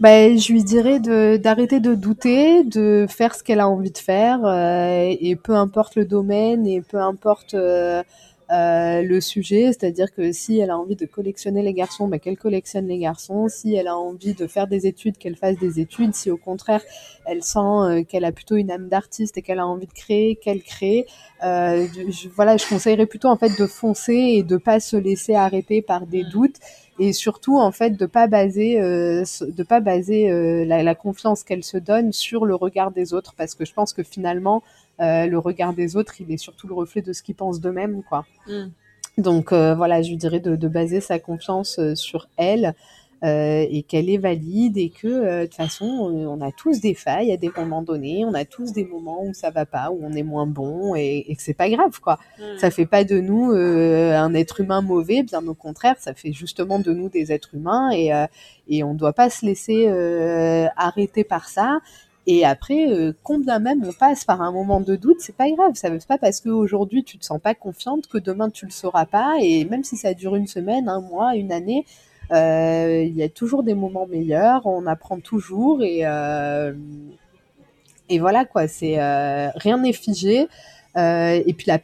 Ben, 0.00 0.38
je 0.38 0.52
lui 0.52 0.64
dirais 0.64 1.00
de 1.00 1.36
d'arrêter 1.36 1.80
de 1.80 1.94
douter, 1.94 2.64
de 2.64 3.06
faire 3.08 3.34
ce 3.34 3.42
qu'elle 3.42 3.60
a 3.60 3.68
envie 3.68 3.92
de 3.92 3.98
faire, 3.98 4.40
et 4.46 5.36
peu 5.36 5.54
importe 5.54 5.96
le 5.96 6.04
domaine, 6.04 6.66
et 6.66 6.80
peu 6.82 6.98
importe 6.98 7.54
euh, 7.54 8.02
le 9.02 9.20
sujet, 9.20 9.66
c'est-à-dire 9.66 10.12
que 10.12 10.32
si 10.32 10.58
elle 10.58 10.70
a 10.70 10.78
envie 10.78 10.96
de 10.96 11.06
collectionner 11.06 11.62
les 11.62 11.72
garçons, 11.72 12.08
bah, 12.08 12.18
qu'elle 12.18 12.36
collectionne 12.36 12.86
les 12.86 12.98
garçons. 12.98 13.48
Si 13.48 13.74
elle 13.74 13.88
a 13.88 13.96
envie 13.96 14.34
de 14.34 14.46
faire 14.46 14.66
des 14.66 14.86
études, 14.86 15.18
qu'elle 15.18 15.36
fasse 15.36 15.58
des 15.58 15.80
études. 15.80 16.14
Si 16.14 16.30
au 16.30 16.36
contraire, 16.36 16.82
elle 17.26 17.42
sent 17.42 17.58
euh, 17.58 18.02
qu'elle 18.04 18.24
a 18.24 18.32
plutôt 18.32 18.56
une 18.56 18.70
âme 18.70 18.88
d'artiste 18.88 19.38
et 19.38 19.42
qu'elle 19.42 19.58
a 19.58 19.66
envie 19.66 19.86
de 19.86 19.92
créer, 19.92 20.36
qu'elle 20.36 20.62
crée. 20.62 21.06
Euh, 21.42 21.86
je, 22.08 22.28
voilà, 22.28 22.56
je 22.56 22.66
conseillerais 22.66 23.06
plutôt 23.06 23.28
en 23.28 23.36
fait 23.36 23.58
de 23.58 23.66
foncer 23.66 24.14
et 24.14 24.42
de 24.42 24.56
pas 24.56 24.80
se 24.80 24.96
laisser 24.96 25.34
arrêter 25.34 25.82
par 25.82 26.06
des 26.06 26.24
mmh. 26.24 26.28
doutes 26.30 26.56
et 26.98 27.12
surtout 27.12 27.58
en 27.58 27.72
fait 27.72 27.90
de 27.90 28.06
pas 28.06 28.26
baser 28.26 28.80
euh, 28.80 29.24
de 29.40 29.62
pas 29.62 29.80
baser 29.80 30.30
euh, 30.30 30.64
la, 30.64 30.82
la, 30.82 30.94
confiance 30.94 31.42
qu'elle 31.42 31.64
se 31.64 31.76
donne 31.76 32.12
sur 32.12 32.44
le 32.44 32.54
regard 32.54 32.92
des 32.92 33.12
autres 33.14 33.34
parce 33.36 33.54
que 33.54 33.64
je 33.64 33.72
pense 33.72 33.92
que 33.92 34.02
finalement 34.02 34.62
euh, 35.00 35.26
le 35.26 35.38
regard 35.38 35.72
des 35.72 35.96
autres 35.96 36.20
il 36.20 36.30
est 36.30 36.36
surtout 36.36 36.66
le 36.66 36.74
reflet 36.74 37.02
de 37.02 37.12
ce 37.12 37.22
qu'ils 37.22 37.34
pensent 37.34 37.60
d'eux-mêmes 37.60 38.02
quoi 38.02 38.24
mm. 38.46 38.66
donc 39.18 39.52
euh, 39.52 39.74
voilà 39.74 40.02
je 40.02 40.10
lui 40.10 40.16
dirais 40.16 40.40
de, 40.40 40.56
de 40.56 40.68
baser 40.68 41.00
sa 41.00 41.18
confiance 41.18 41.78
euh, 41.78 41.94
sur 41.94 42.28
elle 42.36 42.74
euh, 43.24 43.64
et 43.70 43.82
qu'elle 43.84 44.10
est 44.10 44.18
valide 44.18 44.76
et 44.76 44.90
que 44.90 45.06
euh, 45.06 45.40
de 45.42 45.46
toute 45.46 45.54
façon 45.54 45.86
on 45.86 46.42
a 46.42 46.52
tous 46.52 46.80
des 46.80 46.92
failles 46.92 47.32
à 47.32 47.38
des 47.38 47.50
moments 47.56 47.80
donnés, 47.80 48.22
on 48.26 48.34
a 48.34 48.44
tous 48.44 48.72
des 48.72 48.84
moments 48.84 49.24
où 49.24 49.32
ça 49.32 49.48
va 49.50 49.64
pas, 49.64 49.90
où 49.90 50.00
on 50.02 50.12
est 50.12 50.22
moins 50.22 50.46
bon 50.46 50.94
et, 50.94 51.24
et 51.28 51.34
que 51.34 51.42
c'est 51.42 51.54
pas 51.54 51.70
grave 51.70 52.00
quoi. 52.00 52.18
Mmh. 52.38 52.42
Ça 52.58 52.70
fait 52.70 52.84
pas 52.84 53.04
de 53.04 53.20
nous 53.20 53.50
euh, 53.52 54.14
un 54.14 54.34
être 54.34 54.60
humain 54.60 54.82
mauvais, 54.82 55.22
bien 55.22 55.46
au 55.46 55.54
contraire, 55.54 55.94
ça 56.00 56.12
fait 56.12 56.32
justement 56.32 56.78
de 56.78 56.92
nous 56.92 57.08
des 57.08 57.32
êtres 57.32 57.54
humains 57.54 57.92
et 57.92 58.10
et 58.68 58.84
on 58.84 58.92
doit 58.92 59.14
pas 59.14 59.30
se 59.30 59.46
laisser 59.46 59.88
arrêter 60.76 61.24
par 61.24 61.48
ça. 61.48 61.78
Et 62.26 62.44
après, 62.44 62.90
euh, 62.90 63.12
combien 63.22 63.58
même 63.58 63.84
on 63.84 63.92
passe 63.92 64.24
par 64.24 64.40
un 64.40 64.50
moment 64.50 64.80
de 64.80 64.96
doute, 64.96 65.18
c'est 65.20 65.36
pas 65.36 65.50
grave. 65.50 65.74
Ça 65.74 65.90
veut 65.90 65.98
pas 66.06 66.16
parce 66.18 66.40
qu'aujourd'hui 66.40 67.04
tu 67.04 67.18
te 67.18 67.24
sens 67.24 67.40
pas 67.40 67.54
confiante 67.54 68.06
que 68.06 68.18
demain 68.18 68.48
tu 68.50 68.64
le 68.64 68.70
sauras 68.70 69.04
pas. 69.04 69.34
Et 69.42 69.64
même 69.66 69.84
si 69.84 69.96
ça 69.96 70.14
dure 70.14 70.34
une 70.36 70.46
semaine, 70.46 70.88
un 70.88 71.00
mois, 71.00 71.36
une 71.36 71.52
année, 71.52 71.84
euh, 72.32 73.02
il 73.06 73.14
y 73.14 73.22
a 73.22 73.28
toujours 73.28 73.62
des 73.62 73.74
moments 73.74 74.06
meilleurs, 74.06 74.64
on 74.66 74.86
apprend 74.86 75.20
toujours 75.20 75.82
et, 75.82 76.06
euh, 76.06 76.72
et 78.08 78.18
voilà 78.18 78.46
quoi, 78.46 78.68
c'est 78.68 78.96
rien 79.56 79.78
n'est 79.78 79.92
figé. 79.92 80.46
Et 80.96 81.54
puis 81.58 81.66
la 81.66 81.78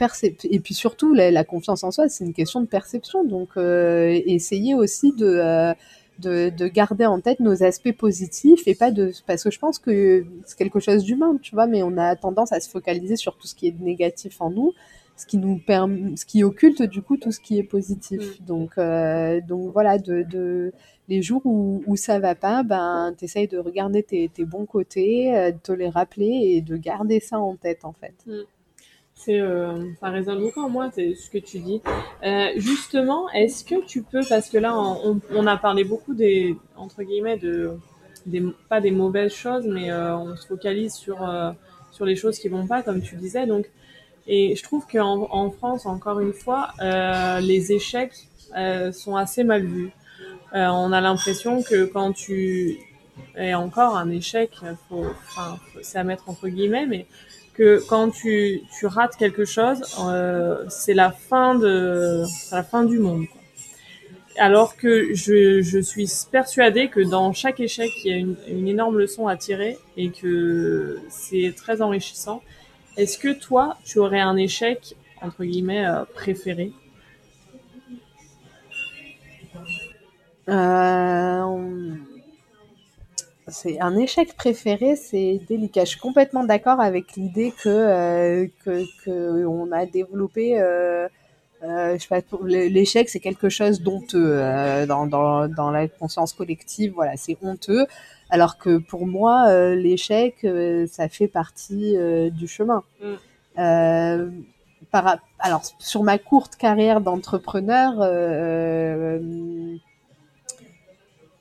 et 0.45 0.61
puis 0.61 0.75
surtout 0.75 1.13
la, 1.13 1.31
la 1.31 1.45
confiance 1.45 1.85
en 1.85 1.91
soi, 1.91 2.09
c'est 2.09 2.25
une 2.25 2.33
question 2.33 2.63
de 2.63 2.67
perception. 2.67 3.25
Donc 3.25 3.59
essayer 3.59 4.75
aussi 4.75 5.13
de, 5.13 5.75
de, 6.21 6.51
de 6.51 6.69
garder 6.69 7.07
en 7.07 7.21
tête 7.21 7.41
nos 7.41 7.63
aspects 7.63 7.93
positifs 7.93 8.67
et 8.67 8.75
pas 8.75 8.91
de 8.91 9.13
parce 9.27 9.45
que 9.45 9.51
je 9.51 9.59
pense 9.59 9.79
que 9.79 10.25
c'est 10.47 10.57
quelque 10.57 10.81
chose 10.81 11.05
d'humain, 11.05 11.39
tu 11.41 11.55
vois, 11.55 11.67
mais 11.67 11.83
on 11.83 11.97
a 11.97 12.17
tendance 12.17 12.53
à 12.53 12.61
se 12.61 12.69
focaliser 12.69 13.17
sur 13.17 13.37
tout 13.37 13.47
ce 13.47 13.55
qui 13.55 13.69
est 13.69 13.81
négatif 13.81 14.41
en 14.41 14.51
nous 14.51 14.73
ce 15.21 15.27
qui 15.27 15.37
nous 15.37 15.59
permet, 15.59 16.17
ce 16.17 16.25
qui 16.25 16.43
occulte 16.43 16.83
du 16.83 17.03
coup 17.03 17.19
tout 17.19 17.31
ce 17.31 17.41
qui 17.41 17.59
est 17.59 17.63
positif. 17.63 18.41
Mm. 18.41 18.45
Donc, 18.47 18.71
euh, 18.79 19.41
donc 19.47 19.71
voilà, 19.73 19.99
de, 19.99 20.23
de, 20.23 20.73
les 21.09 21.21
jours 21.21 21.43
où, 21.45 21.83
où 21.87 21.97
ça 21.97 22.19
va 22.19 22.35
pas, 22.35 22.63
ben 22.63 23.15
t'essayes 23.19 23.47
de 23.47 23.59
regarder 23.59 24.03
tes, 24.03 24.31
tes 24.31 24.47
bons 24.47 24.65
côtés, 24.65 25.37
euh, 25.37 25.51
de 25.51 25.59
te 25.59 25.73
les 25.73 25.91
rappeler 25.91 26.55
et 26.55 26.63
de 26.63 26.77
garder 26.77 27.21
ça 27.21 27.39
en 27.39 27.55
tête 27.57 27.85
en 27.85 27.93
fait. 27.93 28.15
Mm. 28.27 28.41
C'est, 29.23 29.39
euh, 29.39 29.93
ça 30.01 30.09
résonne 30.09 30.41
beaucoup 30.41 30.63
en 30.63 30.71
moi, 30.71 30.89
c'est 30.95 31.15
ce 31.15 31.29
que 31.29 31.37
tu 31.37 31.59
dis. 31.59 31.83
Euh, 32.23 32.49
justement, 32.57 33.29
est-ce 33.33 33.67
que 33.67 33.85
tu 33.85 34.03
peux, 34.03 34.23
parce 34.27 34.49
que 34.49 34.57
là, 34.57 34.75
on, 34.75 35.47
a 35.47 35.59
parlé 35.59 35.85
beaucoup 35.85 36.15
des, 36.15 36.57
entre 36.75 37.03
guillemets, 37.03 37.37
de, 37.37 37.77
pas 38.71 38.81
des 38.81 38.91
mauvaises 38.91 39.35
choses, 39.35 39.67
mais 39.67 39.91
euh, 39.91 40.17
on 40.17 40.35
se 40.37 40.47
focalise 40.47 40.95
sur, 40.95 41.19
sur 41.93 42.07
les 42.07 42.17
choses 42.17 42.39
qui 42.39 42.49
vont 42.49 42.67
pas, 42.67 42.83
comme 42.83 43.03
tu 43.03 43.17
disais. 43.17 43.47
Donc, 43.47 43.71
et 44.27 44.57
je 44.57 44.63
trouve 44.63 44.87
qu'en 44.91 45.29
en 45.31 45.51
France, 45.51 45.85
encore 45.85 46.21
une 46.21 46.33
fois, 46.33 46.71
les 47.43 47.73
échecs 47.73 48.27
sont 48.93 49.17
assez 49.17 49.45
mal 49.45 49.67
vus. 49.67 49.91
On 50.55 50.93
a 50.93 51.01
l'impression 51.03 51.63
que 51.63 51.85
quand 51.85 52.15
tu 52.15 52.79
et 53.37 53.55
encore 53.55 53.97
un 53.97 54.11
échec, 54.11 54.51
c'est 55.83 55.99
à 55.99 56.05
mettre 56.05 56.29
entre 56.29 56.49
guillemets, 56.49 56.87
mais 56.87 57.07
que 57.61 57.83
quand 57.91 58.09
tu, 58.09 58.63
tu 58.79 58.87
rates 58.87 59.17
quelque 59.17 59.45
chose, 59.45 59.83
euh, 60.01 60.65
c'est 60.71 60.95
la 60.95 61.11
fin 61.11 61.55
de 61.55 62.25
la 62.51 62.63
fin 62.63 62.85
du 62.85 62.99
monde. 62.99 63.27
Alors 64.39 64.79
que 64.79 65.13
je, 65.13 65.61
je 65.61 65.79
suis 65.79 66.09
persuadée 66.33 66.89
que 66.89 67.01
dans 67.01 67.35
chaque 67.35 67.61
échec, 67.61 67.91
il 68.03 68.11
y 68.11 68.15
a 68.15 68.17
une, 68.17 68.37
une 68.49 68.67
énorme 68.67 68.97
leçon 68.97 69.29
à 69.29 69.37
tirer 69.37 69.77
et 69.99 70.09
que 70.11 71.01
c'est 71.11 71.53
très 71.55 71.83
enrichissant 71.83 72.41
est-ce 72.97 73.19
que 73.19 73.33
toi, 73.33 73.77
tu 73.85 73.99
aurais 73.99 74.21
un 74.21 74.37
échec, 74.37 74.97
entre 75.21 75.45
guillemets, 75.45 75.87
euh, 75.87 76.05
préféré? 76.15 76.73
Euh, 80.49 81.95
c'est 83.51 83.81
un 83.81 83.97
échec 83.97 84.35
préféré, 84.35 84.97
c'est 84.97 85.41
délicat. 85.49 85.85
Je 85.85 85.91
suis 85.91 86.01
complètement 86.01 86.45
d'accord 86.45 86.81
avec 86.81 87.17
l'idée 87.17 87.53
que, 87.63 87.69
euh, 87.69 88.47
que, 88.65 88.85
que 89.05 89.45
on 89.47 89.71
a 89.73 89.87
développé. 89.87 90.61
Euh, 90.61 91.09
euh, 91.63 91.99
je 91.99 92.03
sais 92.03 92.09
pas, 92.09 92.23
l'échec 92.45 93.09
c'est 93.09 93.21
quelque 93.21 93.51
chose 93.51 93.83
d'honteux 93.83 94.41
dans, 94.87 95.07
dans, 95.07 95.49
dans 95.49 95.71
la 95.71 95.89
conscience 95.89 96.33
collective. 96.33 96.93
Voilà, 96.95 97.17
c'est 97.17 97.37
honteux. 97.43 97.87
Alors 98.31 98.59
que 98.59 98.79
pour 98.79 99.07
moi, 99.07 99.75
l'échec, 99.75 100.47
ça 100.89 101.09
fait 101.09 101.29
partie 101.29 101.97
du 102.31 102.49
chemin. 102.49 102.83
Mm. 103.03 104.31
Par, 104.91 105.19
alors 105.39 105.63
sur 105.79 106.03
ma 106.03 106.19
courte 106.19 106.57
carrière 106.57 107.01
d'entrepreneur. 107.01 108.01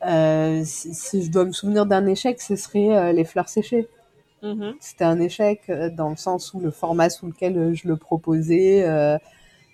Euh, 0.06 0.62
si, 0.64 0.94
si, 0.94 1.24
je 1.24 1.32
dois 1.32 1.46
me 1.46 1.52
souvenir 1.52 1.86
d'un 1.86 2.06
échec, 2.06 2.40
ce 2.42 2.56
serait 2.56 2.96
euh, 2.96 3.12
les 3.12 3.26
fleurs 3.26 3.50
séchées. 3.50 3.88
Mm-hmm. 4.44 4.76
C'était 4.80 5.04
un 5.04 5.20
échec 5.20 5.62
euh, 5.70 5.90
dans 5.90 6.10
le 6.10 6.16
sens 6.16 6.54
où 6.54 6.60
le 6.60 6.72
format 6.72 7.10
sous 7.10 7.28
lequel 7.28 7.74
je 7.74 7.88
le 7.88 7.98
proposais, 7.98 8.84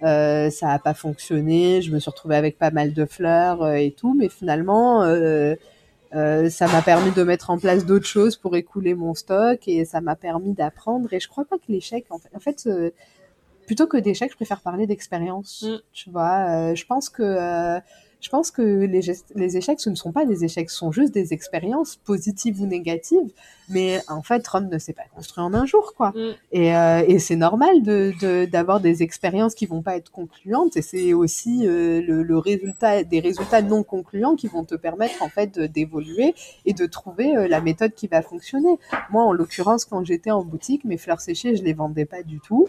ça 0.01 0.67
n'a 0.67 0.79
pas 0.79 0.93
fonctionné. 0.93 1.81
Je 1.81 1.91
me 1.91 1.99
suis 1.99 2.09
retrouvée 2.09 2.35
avec 2.35 2.57
pas 2.57 2.71
mal 2.71 2.93
de 2.93 3.05
fleurs 3.05 3.67
et 3.73 3.91
tout, 3.91 4.15
mais 4.15 4.29
finalement, 4.29 5.01
ça 6.11 6.67
m'a 6.67 6.81
permis 6.81 7.11
de 7.11 7.23
mettre 7.23 7.51
en 7.51 7.59
place 7.59 7.85
d'autres 7.85 8.07
choses 8.07 8.35
pour 8.35 8.55
écouler 8.55 8.95
mon 8.95 9.13
stock 9.13 9.67
et 9.67 9.85
ça 9.85 10.01
m'a 10.01 10.15
permis 10.15 10.53
d'apprendre. 10.53 11.13
Et 11.13 11.19
je 11.19 11.27
crois 11.27 11.45
pas 11.45 11.57
que 11.57 11.71
l'échec, 11.71 12.05
en 12.09 12.17
fait, 12.17 12.29
en 12.35 12.39
fait 12.39 12.67
plutôt 13.67 13.87
que 13.87 13.97
d'échec, 13.97 14.31
je 14.31 14.35
préfère 14.35 14.61
parler 14.61 14.87
d'expérience. 14.87 15.63
Mm. 15.67 15.77
Tu 15.93 16.09
vois, 16.09 16.73
je 16.73 16.85
pense 16.85 17.09
que 17.09 17.79
je 18.25 18.29
pense 18.31 18.49
que 18.49 18.63
les, 18.63 19.01
les, 19.35 19.57
échecs, 19.57 19.79
ce 19.79 19.91
ne 19.91 19.93
sont 19.93 20.11
pas 20.11 20.25
des 20.25 20.43
échecs, 20.43 20.71
ce 20.71 20.77
sont 20.77 20.91
juste 20.91 21.13
des 21.13 21.31
expériences 21.31 21.95
positives 21.95 22.59
ou 22.59 22.65
négatives. 22.65 23.31
Mais 23.69 24.01
en 24.07 24.23
fait, 24.23 24.47
Rome 24.47 24.67
ne 24.67 24.79
s'est 24.79 24.93
pas 24.93 25.03
construit 25.13 25.43
en 25.43 25.53
un 25.53 25.67
jour, 25.67 25.93
quoi. 25.95 26.09
Mm. 26.09 26.33
Et, 26.51 26.75
euh, 26.75 27.03
et 27.07 27.19
c'est 27.19 27.35
normal 27.35 27.83
de 27.83 28.45
d'avoir 28.45 28.79
des 28.79 29.03
expériences 29.03 29.53
qui 29.53 29.67
vont 29.67 29.83
pas 29.83 29.95
être 29.95 30.11
concluantes. 30.11 30.75
Et 30.75 30.81
c'est 30.81 31.13
aussi 31.13 31.67
euh, 31.67 32.01
le, 32.01 32.23
le, 32.23 32.37
résultat 32.39 33.03
des 33.03 33.19
résultats 33.19 33.61
non 33.61 33.83
concluants 33.83 34.35
qui 34.35 34.47
vont 34.47 34.63
te 34.63 34.73
permettre 34.73 35.21
en 35.21 35.29
fait 35.29 35.59
d'évoluer 35.59 36.33
et 36.65 36.73
de 36.73 36.87
trouver 36.87 37.37
euh, 37.37 37.47
la 37.47 37.61
méthode 37.61 37.93
qui 37.93 38.07
va 38.07 38.23
fonctionner. 38.23 38.79
Moi, 39.11 39.23
en 39.23 39.33
l'occurrence, 39.33 39.85
quand 39.85 40.03
j'étais 40.03 40.31
en 40.31 40.43
boutique, 40.43 40.83
mes 40.83 40.97
fleurs 40.97 41.21
séchées, 41.21 41.55
je 41.55 41.63
les 41.63 41.73
vendais 41.73 42.05
pas 42.05 42.23
du 42.23 42.39
tout. 42.39 42.67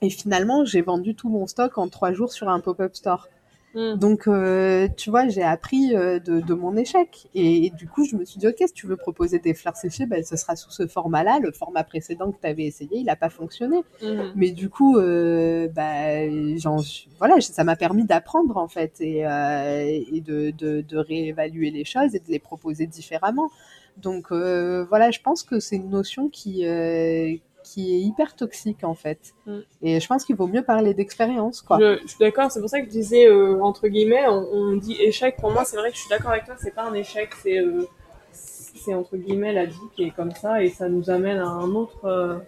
Et 0.00 0.10
finalement, 0.10 0.64
j'ai 0.64 0.80
vendu 0.80 1.16
tout 1.16 1.28
mon 1.28 1.48
stock 1.48 1.76
en 1.76 1.88
trois 1.88 2.12
jours 2.12 2.32
sur 2.32 2.48
un 2.48 2.60
pop-up 2.60 2.94
store. 2.94 3.26
Mm. 3.74 3.94
Donc, 3.96 4.26
euh, 4.26 4.88
tu 4.96 5.10
vois, 5.10 5.28
j'ai 5.28 5.42
appris 5.42 5.94
euh, 5.94 6.18
de, 6.18 6.40
de, 6.40 6.54
mon 6.54 6.76
échec. 6.76 7.28
Et, 7.34 7.66
et, 7.66 7.70
du 7.70 7.86
coup, 7.86 8.04
je 8.04 8.16
me 8.16 8.24
suis 8.24 8.38
dit, 8.38 8.46
OK, 8.46 8.56
si 8.58 8.72
tu 8.72 8.86
veux 8.86 8.96
proposer 8.96 9.38
des 9.38 9.54
fleurs 9.54 9.76
séchées, 9.76 10.06
ben, 10.06 10.24
ce 10.24 10.36
sera 10.36 10.56
sous 10.56 10.70
ce 10.70 10.86
format-là. 10.86 11.38
Le 11.40 11.52
format 11.52 11.84
précédent 11.84 12.32
que 12.32 12.40
tu 12.40 12.46
avais 12.46 12.64
essayé, 12.64 12.98
il 12.98 13.04
n'a 13.04 13.16
pas 13.16 13.30
fonctionné. 13.30 13.84
Mm. 14.02 14.32
Mais 14.34 14.50
du 14.50 14.68
coup, 14.68 14.98
euh, 14.98 15.68
bah, 15.68 16.26
voilà, 17.18 17.40
ça 17.40 17.64
m'a 17.64 17.76
permis 17.76 18.04
d'apprendre, 18.04 18.56
en 18.56 18.68
fait, 18.68 19.00
et, 19.00 19.26
euh, 19.26 20.00
et 20.12 20.20
de, 20.20 20.50
de, 20.50 20.80
de, 20.80 20.96
réévaluer 20.96 21.70
les 21.70 21.84
choses 21.84 22.14
et 22.14 22.18
de 22.18 22.28
les 22.28 22.38
proposer 22.38 22.86
différemment. 22.86 23.50
Donc, 23.96 24.30
voilà, 24.30 25.10
je 25.10 25.20
pense 25.20 25.42
que 25.42 25.60
c'est 25.60 25.76
une 25.76 25.90
notion 25.90 26.28
qui 26.28 26.64
qui 27.70 27.94
est 27.94 28.00
hyper 28.00 28.34
toxique 28.34 28.82
en 28.82 28.94
fait. 28.94 29.34
Mm. 29.46 29.58
Et 29.82 30.00
je 30.00 30.06
pense 30.08 30.24
qu'il 30.24 30.34
vaut 30.34 30.48
mieux 30.48 30.62
parler 30.62 30.92
d'expérience 30.92 31.62
quoi. 31.62 31.78
Je, 31.78 32.00
je, 32.02 32.08
suis 32.08 32.18
d'accord, 32.18 32.50
c'est 32.50 32.60
pour 32.60 32.68
ça 32.68 32.80
que 32.80 32.86
je 32.86 32.90
disais 32.90 33.26
euh, 33.26 33.62
entre 33.62 33.86
guillemets, 33.86 34.26
on, 34.26 34.48
on, 34.52 34.76
dit 34.76 34.96
échec. 35.00 35.36
Pour 35.36 35.52
moi, 35.52 35.64
c'est 35.64 35.76
vrai 35.76 35.90
que 35.90 35.96
je 35.96 36.00
suis 36.00 36.10
d'accord 36.10 36.32
avec 36.32 36.46
toi, 36.46 36.56
c'est 36.58 36.74
pas 36.74 36.84
un 36.84 36.94
échec, 36.94 37.30
c'est 37.42 37.58
euh, 37.58 37.86
c'est 38.32 38.94
entre 38.94 39.16
guillemets 39.16 39.52
la 39.52 39.66
vie 39.66 39.88
qui 39.94 40.04
est 40.04 40.10
comme 40.10 40.32
ça 40.32 40.64
et 40.64 40.70
ça 40.70 40.88
nous 40.88 41.10
amène 41.10 41.38
à 41.38 41.46
un 41.46 41.70
autre, 41.70 42.04
euh, 42.06 42.38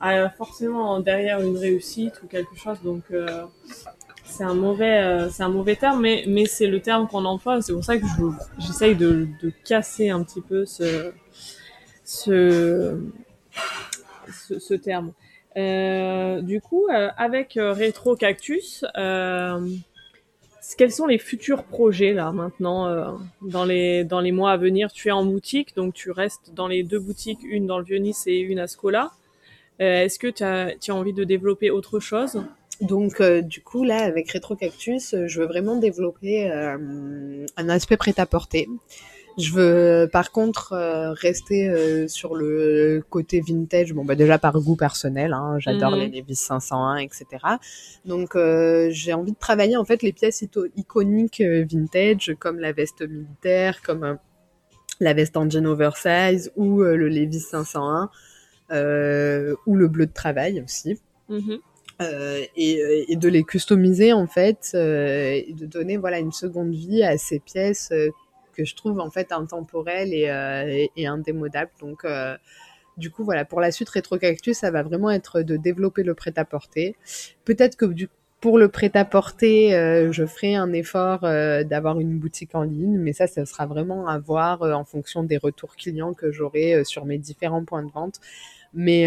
à 0.00 0.30
forcément 0.30 1.00
derrière 1.00 1.40
une 1.40 1.56
réussite 1.56 2.22
ou 2.22 2.28
quelque 2.28 2.54
chose. 2.54 2.80
Donc 2.82 3.02
c'est 4.24 4.44
un 4.44 4.54
mauvais, 4.54 5.28
c'est 5.30 5.42
un 5.42 5.48
mauvais 5.48 5.76
terme, 5.76 6.00
mais 6.02 6.24
mais 6.28 6.46
c'est 6.46 6.66
le 6.68 6.80
terme 6.80 7.08
qu'on 7.08 7.24
emploie. 7.24 7.62
C'est 7.62 7.72
pour 7.72 7.84
ça 7.84 7.96
que 7.98 8.04
j'essaye 8.58 8.94
de, 8.94 9.26
de 9.42 9.52
casser 9.64 10.10
un 10.10 10.22
petit 10.22 10.40
peu 10.40 10.66
ce 10.66 11.12
ce 12.04 12.98
ce, 14.32 14.74
terme. 14.74 15.12
Euh, 15.56 16.40
du 16.40 16.60
coup, 16.60 16.86
euh, 16.88 17.10
avec 17.16 17.56
euh, 17.56 17.72
Rétro 17.72 18.16
Cactus, 18.16 18.84
quels 20.78 20.92
sont 20.92 21.06
les 21.06 21.18
futurs 21.18 21.64
projets 21.64 22.12
là 22.12 22.32
maintenant 22.32 23.18
dans 23.42 23.64
les 23.64 24.04
dans 24.04 24.20
les 24.20 24.32
mois 24.32 24.52
à 24.52 24.56
venir? 24.56 24.90
Tu 24.92 25.08
es 25.08 25.10
en 25.10 25.24
boutique, 25.24 25.76
donc 25.76 25.92
tu 25.92 26.10
restes 26.10 26.54
dans 26.54 26.68
les 26.68 26.82
deux 26.82 27.00
boutiques, 27.00 27.40
une 27.44 27.66
dans 27.66 27.78
le 27.78 27.84
Vieux-Nice 27.84 28.24
et 28.26 28.38
une 28.38 28.58
à 28.58 28.66
Scola. 28.66 29.10
Est-ce 29.78 30.18
que 30.18 30.28
tu 30.28 30.44
as, 30.44 30.74
as 30.88 30.94
envie 30.94 31.12
de 31.12 31.24
développer 31.24 31.70
autre 31.70 31.98
chose? 31.98 32.42
Donc, 32.82 33.20
euh, 33.20 33.42
du 33.42 33.62
coup, 33.62 33.84
là, 33.84 34.02
avec 34.02 34.30
Rétro 34.30 34.56
Cactus, 34.56 35.14
je 35.26 35.40
veux 35.40 35.46
vraiment 35.46 35.76
développer 35.76 36.50
euh, 36.50 37.46
un 37.56 37.68
aspect 37.68 37.96
prêt-à-porter. 37.96 38.68
Je 39.38 39.52
veux 39.52 40.08
par 40.12 40.30
contre 40.30 40.72
euh, 40.72 41.12
rester 41.12 41.68
euh, 41.68 42.06
sur 42.08 42.34
le 42.34 43.02
côté 43.08 43.40
vintage. 43.40 43.92
Bon 43.94 44.04
bah 44.04 44.14
déjà 44.14 44.38
par 44.38 44.60
goût 44.60 44.76
personnel, 44.76 45.32
hein, 45.32 45.56
j'adore 45.58 45.92
Mhm. 45.92 45.98
les 46.00 46.08
Levi's 46.20 46.40
501, 46.40 46.96
etc. 46.98 47.24
Donc 48.04 48.36
euh, 48.36 48.88
j'ai 48.90 49.12
envie 49.12 49.32
de 49.32 49.38
travailler 49.38 49.76
en 49.76 49.84
fait 49.84 50.02
les 50.02 50.12
pièces 50.12 50.44
iconiques 50.76 51.40
euh, 51.40 51.64
vintage 51.70 52.34
comme 52.38 52.58
la 52.58 52.72
veste 52.72 53.02
militaire, 53.02 53.80
comme 53.82 54.04
euh, 54.04 54.14
la 55.00 55.14
veste 55.14 55.36
en 55.36 55.48
jean 55.48 55.66
oversize 55.66 56.52
ou 56.56 56.82
euh, 56.82 56.96
le 56.96 57.08
Levi's 57.08 57.46
501 57.48 58.10
euh, 58.72 59.54
ou 59.66 59.76
le 59.76 59.88
bleu 59.88 60.06
de 60.06 60.12
travail 60.12 60.62
aussi. 60.62 60.98
Mhm. 61.28 61.58
Euh, 62.00 62.42
et, 62.56 63.04
et 63.12 63.16
de 63.16 63.28
les 63.28 63.44
customiser 63.44 64.12
en 64.12 64.26
fait 64.26 64.72
euh, 64.74 65.32
et 65.34 65.52
de 65.52 65.66
donner 65.66 65.98
voilà 65.98 66.18
une 66.18 66.32
seconde 66.32 66.72
vie 66.74 67.02
à 67.04 67.16
ces 67.18 67.38
pièces 67.38 67.90
euh, 67.92 68.08
que 68.62 68.68
je 68.68 68.74
trouve 68.76 69.00
en 69.00 69.10
fait 69.10 69.32
intemporelles 69.32 70.12
et, 70.14 70.28
euh, 70.28 70.66
et, 70.68 70.90
et 70.96 71.06
indémodables. 71.06 71.70
Donc 71.80 72.04
euh, 72.04 72.36
du 72.96 73.10
coup 73.10 73.24
voilà 73.24 73.44
pour 73.44 73.60
la 73.60 73.70
suite 73.72 73.88
Rétro 73.88 74.18
Cactus 74.18 74.58
ça 74.58 74.70
va 74.70 74.82
vraiment 74.82 75.10
être 75.10 75.40
de 75.42 75.56
développer 75.56 76.02
le 76.02 76.14
prêt-à-porter. 76.14 76.96
Peut-être 77.44 77.76
que 77.76 77.86
du 77.86 78.08
pour 78.40 78.58
le 78.58 78.66
prêt-à-porter, 78.66 79.72
euh, 79.72 80.10
je 80.10 80.26
ferai 80.26 80.56
un 80.56 80.72
effort 80.72 81.20
euh, 81.22 81.62
d'avoir 81.62 82.00
une 82.00 82.18
boutique 82.18 82.56
en 82.56 82.64
ligne, 82.64 82.98
mais 82.98 83.12
ça, 83.12 83.28
ça 83.28 83.46
sera 83.46 83.66
vraiment 83.66 84.08
à 84.08 84.18
voir 84.18 84.62
euh, 84.62 84.72
en 84.72 84.84
fonction 84.84 85.22
des 85.22 85.36
retours 85.36 85.76
clients 85.76 86.12
que 86.12 86.32
j'aurai 86.32 86.82
sur 86.84 87.04
mes 87.04 87.18
différents 87.18 87.64
points 87.64 87.84
de 87.84 87.92
vente. 87.92 88.16
Mais 88.74 89.04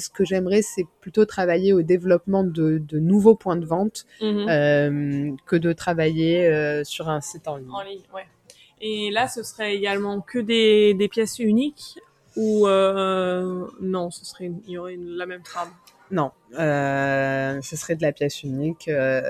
ce 0.00 0.08
que 0.08 0.24
j'aimerais, 0.24 0.62
c'est 0.62 0.86
plutôt 1.00 1.26
travailler 1.26 1.74
au 1.74 1.82
développement 1.82 2.42
de, 2.44 2.78
de 2.78 2.98
nouveaux 2.98 3.34
points 3.36 3.56
de 3.56 3.66
vente 3.66 4.06
Mhm. 4.22 5.36
que 5.46 5.56
de 5.56 5.72
travailler 5.74 6.82
sur 6.84 7.10
un 7.10 7.20
site 7.20 7.46
en 7.46 7.58
ligne. 7.58 7.70
En 7.70 7.82
ligne, 7.82 8.00
ouais. 8.14 8.26
Et 8.82 9.10
là, 9.10 9.28
ce 9.28 9.42
serait 9.42 9.74
également 9.76 10.20
que 10.20 10.38
des, 10.40 10.92
des 10.94 11.08
pièces 11.08 11.38
uniques 11.38 11.98
ou 12.36 12.66
euh, 12.66 13.66
non, 13.80 14.10
ce 14.10 14.24
serait 14.24 14.50
il 14.66 14.72
y 14.72 14.78
aurait 14.78 14.94
une, 14.94 15.10
la 15.16 15.26
même 15.26 15.42
trame? 15.42 15.70
Non, 16.10 16.32
euh, 16.58 17.58
ce 17.62 17.76
serait 17.76 17.94
de 17.94 18.02
la 18.02 18.12
pièce 18.12 18.42
unique 18.42 18.88
euh, 18.88 19.22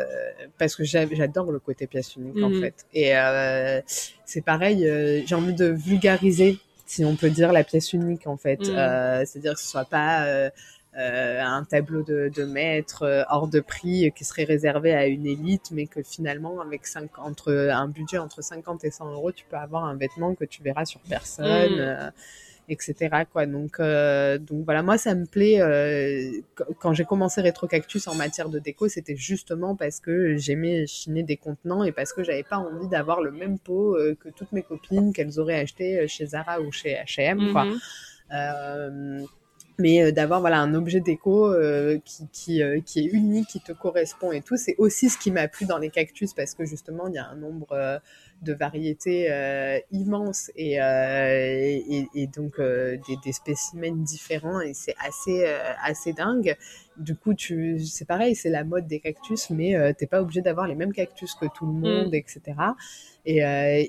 parce 0.59 0.75
que 0.75 0.83
j'a- 0.85 1.07
j'adore 1.13 1.53
le 1.53 1.59
côté 1.61 1.87
pièce 1.87 2.17
unique 2.17 2.43
en 2.43 2.49
Mhm. 2.49 2.61
fait. 2.61 2.75
Et 2.95 3.13
c'est 4.25 4.41
pareil, 4.41 4.79
j'ai 5.27 5.35
envie 5.35 5.55
de 5.55 5.67
vulgariser, 5.67 6.59
si 6.87 7.05
on 7.05 7.15
peut 7.15 7.31
dire, 7.31 7.53
la 7.53 7.63
pièce 7.63 7.93
unique 7.93 8.27
en 8.27 8.37
fait. 8.37 8.61
Mhm. 8.61 9.25
C'est-à-dire 9.27 9.55
que 9.55 9.61
ce 9.61 9.69
soit 9.69 9.85
pas 9.85 10.51
un 10.95 11.65
tableau 11.65 12.03
de, 12.03 12.31
de 12.35 12.45
maître 12.45 13.03
euh, 13.05 13.23
hors 13.31 13.49
de 13.49 13.61
prix 13.61 14.07
euh, 14.07 14.11
qui 14.11 14.25
serait 14.25 14.45
réservé 14.45 14.93
à 14.95 15.07
une 15.07 15.27
élite, 15.27 15.71
mais 15.73 15.87
que 15.87 16.03
finalement, 16.03 16.61
avec 16.61 16.83
entre 17.19 17.53
un 17.53 17.89
budget 17.89 18.19
entre 18.19 18.43
50 18.43 18.85
et 18.85 18.91
100 18.91 19.11
euros, 19.13 19.33
tu 19.33 19.45
peux 19.49 19.57
avoir 19.57 19.85
un 19.85 19.95
vêtement 19.97 20.35
que 20.35 20.45
tu 20.45 20.63
verras 20.63 20.85
sur 20.85 21.01
personne. 21.01 21.79
Euh, 21.81 22.11
etc 22.69 23.25
quoi 23.33 23.45
donc 23.45 23.81
euh, 23.81 24.39
donc 24.39 24.65
voilà 24.65 24.85
moi 24.85 24.97
ça 24.97 25.17
me 25.17 25.27
plaît 25.27 25.61
euh, 25.61 26.31
qu- 26.57 26.63
quand 26.81 26.93
j'ai 26.95 27.05
commencé 27.05 27.41
Rétro 27.41 27.67
Cactus 27.67 28.07
en 28.07 28.15
matière 28.15 28.49
de 28.49 28.61
déco 28.61 28.89
c'était 28.89 29.17
justement 29.17 29.75
parce 29.75 29.99
que 29.99 30.37
j'aimais 30.37 30.87
chiner 30.87 31.25
des 31.25 31.37
contenants 31.37 31.83
et 31.83 31.91
parce 31.91 32.13
que 32.13 32.23
j'avais 32.23 32.45
pas 32.45 32.59
envie 32.59 32.87
d'avoir 32.87 33.21
le 33.21 33.33
même 33.33 33.59
pot 33.59 33.97
euh, 33.97 34.15
que 34.15 34.29
toutes 34.29 34.53
mes 34.53 34.63
copines 34.63 35.13
qu'elles 35.13 35.41
auraient 35.41 35.59
acheté 35.59 36.07
chez 36.07 36.25
Zara 36.27 36.61
ou 36.61 36.71
chez 36.71 36.95
H&M 36.95 37.53
quoi 37.53 37.65
Mhm. 37.65 37.79
euh, 38.33 39.21
mais 39.79 40.13
d'avoir 40.13 40.41
voilà 40.41 40.61
un 40.61 40.75
objet 40.75 41.01
déco 41.01 41.53
qui, 42.05 42.29
qui, 42.33 42.63
qui, 42.85 43.01
est 43.01 43.05
unique, 43.05 43.49
qui 43.49 43.61
te 43.61 43.73
correspond 43.73 44.33
et 44.33 44.41
tout. 44.41 44.57
C'est 44.57 44.77
aussi 44.79 45.09
ce 45.09 45.19
qui 45.19 45.31
m'a 45.31 45.49
plu 45.49 45.67
dans 45.67 45.79
les 45.79 45.91
cactus 45.91 46.35
parce 46.35 46.55
que 46.55 46.65
justement 46.65 47.09
il 47.09 47.15
y 47.15 47.19
a 47.19 47.27
un 47.27 47.37
nombre 47.37 48.01
de 48.43 48.53
variétés 48.53 49.31
euh, 49.31 49.79
immenses 49.93 50.51
et, 50.57 50.83
euh, 50.83 51.79
et, 52.15 52.27
donc 52.27 52.59
euh, 52.59 52.97
des, 53.09 53.17
des, 53.25 53.33
spécimens 53.33 54.03
différents 54.03 54.61
et 54.61 54.75
c'est 54.75 54.97
assez 54.99 55.45
assez 55.83 56.13
dingue. 56.13 56.57
Du 56.99 57.17
coup, 57.17 57.33
tu 57.33 57.79
c'est 57.81 58.05
pareil, 58.05 58.35
c'est 58.35 58.51
la 58.51 58.65
mode 58.65 58.87
des 58.87 59.01
cactus, 59.01 59.49
mais 59.51 59.95
t'es 59.95 60.07
pas 60.07 60.21
obligé 60.21 60.43
d'avoir 60.43 60.67
les 60.67 60.75
mêmes 60.75 60.93
cactus 60.93 61.35
que 61.35 61.47
tout 61.47 61.67
le 61.67 61.73
monde, 61.73 62.13
mm. 62.13 62.15
etc. 62.15 62.41
Et, 63.25 63.39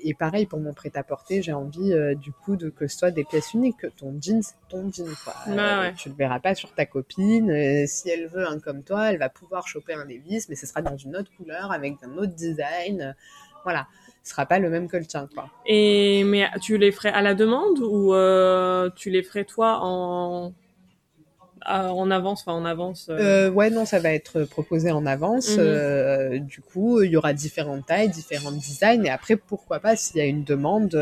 et, 0.08 0.14
pareil 0.14 0.46
pour 0.46 0.60
mon 0.60 0.72
prêt-à-porter, 0.72 1.42
j'ai 1.42 1.52
envie 1.52 1.92
du 2.16 2.32
coup 2.32 2.56
de 2.56 2.70
que 2.70 2.86
ce 2.86 2.98
soit 2.98 3.10
des 3.10 3.24
pièces 3.24 3.52
uniques. 3.52 3.84
Ton 3.96 4.16
jean, 4.20 4.42
c'est 4.42 4.54
ton 4.68 4.90
jean. 4.90 5.12
Quoi. 5.22 5.34
Tu 5.96 6.08
le 6.08 6.14
verras 6.14 6.40
pas 6.40 6.54
sur 6.54 6.72
ta 6.72 6.86
copine. 6.86 7.86
si 7.86 8.08
elle 8.08 8.28
veut 8.28 8.46
un 8.48 8.58
comme 8.58 8.82
toi, 8.84 9.10
elle 9.10 9.18
va 9.18 9.28
pouvoir 9.28 9.66
choper 9.66 9.92
un 9.92 10.04
Levi's, 10.06 10.48
mais 10.48 10.54
ce 10.54 10.66
sera 10.66 10.80
dans 10.80 10.96
une 10.96 11.16
autre 11.16 11.30
couleur 11.36 11.72
avec 11.72 11.96
un 12.02 12.16
autre 12.16 12.34
design. 12.34 13.14
Voilà 13.64 13.86
sera 14.24 14.46
pas 14.46 14.58
le 14.58 14.70
même 14.70 14.88
que 14.88 14.96
le 14.96 15.04
tien, 15.04 15.28
quoi. 15.32 15.48
Et 15.66 16.24
mais 16.24 16.48
tu 16.60 16.78
les 16.78 16.92
ferais 16.92 17.12
à 17.12 17.22
la 17.22 17.34
demande 17.34 17.78
ou 17.80 18.14
euh, 18.14 18.90
tu 18.96 19.10
les 19.10 19.22
ferais 19.22 19.44
toi 19.44 19.78
en 19.82 20.52
en 21.66 22.10
avance, 22.10 22.42
enfin 22.42 22.52
en 22.52 22.64
avance 22.64 23.08
euh... 23.10 23.48
euh 23.48 23.50
ouais, 23.50 23.70
non, 23.70 23.84
ça 23.84 23.98
va 23.98 24.12
être 24.12 24.44
proposé 24.44 24.90
en 24.90 25.06
avance. 25.06 25.56
Euh, 25.58 26.38
du 26.38 26.60
coup, 26.60 27.02
il 27.02 27.10
y 27.10 27.16
aura 27.16 27.32
différentes 27.32 27.86
tailles, 27.86 28.08
différents 28.08 28.52
designs, 28.52 29.04
et 29.04 29.10
après, 29.10 29.36
pourquoi 29.36 29.80
pas, 29.80 29.96
s'il 29.96 30.18
y 30.18 30.20
a 30.20 30.26
une 30.26 30.44
demande, 30.44 30.94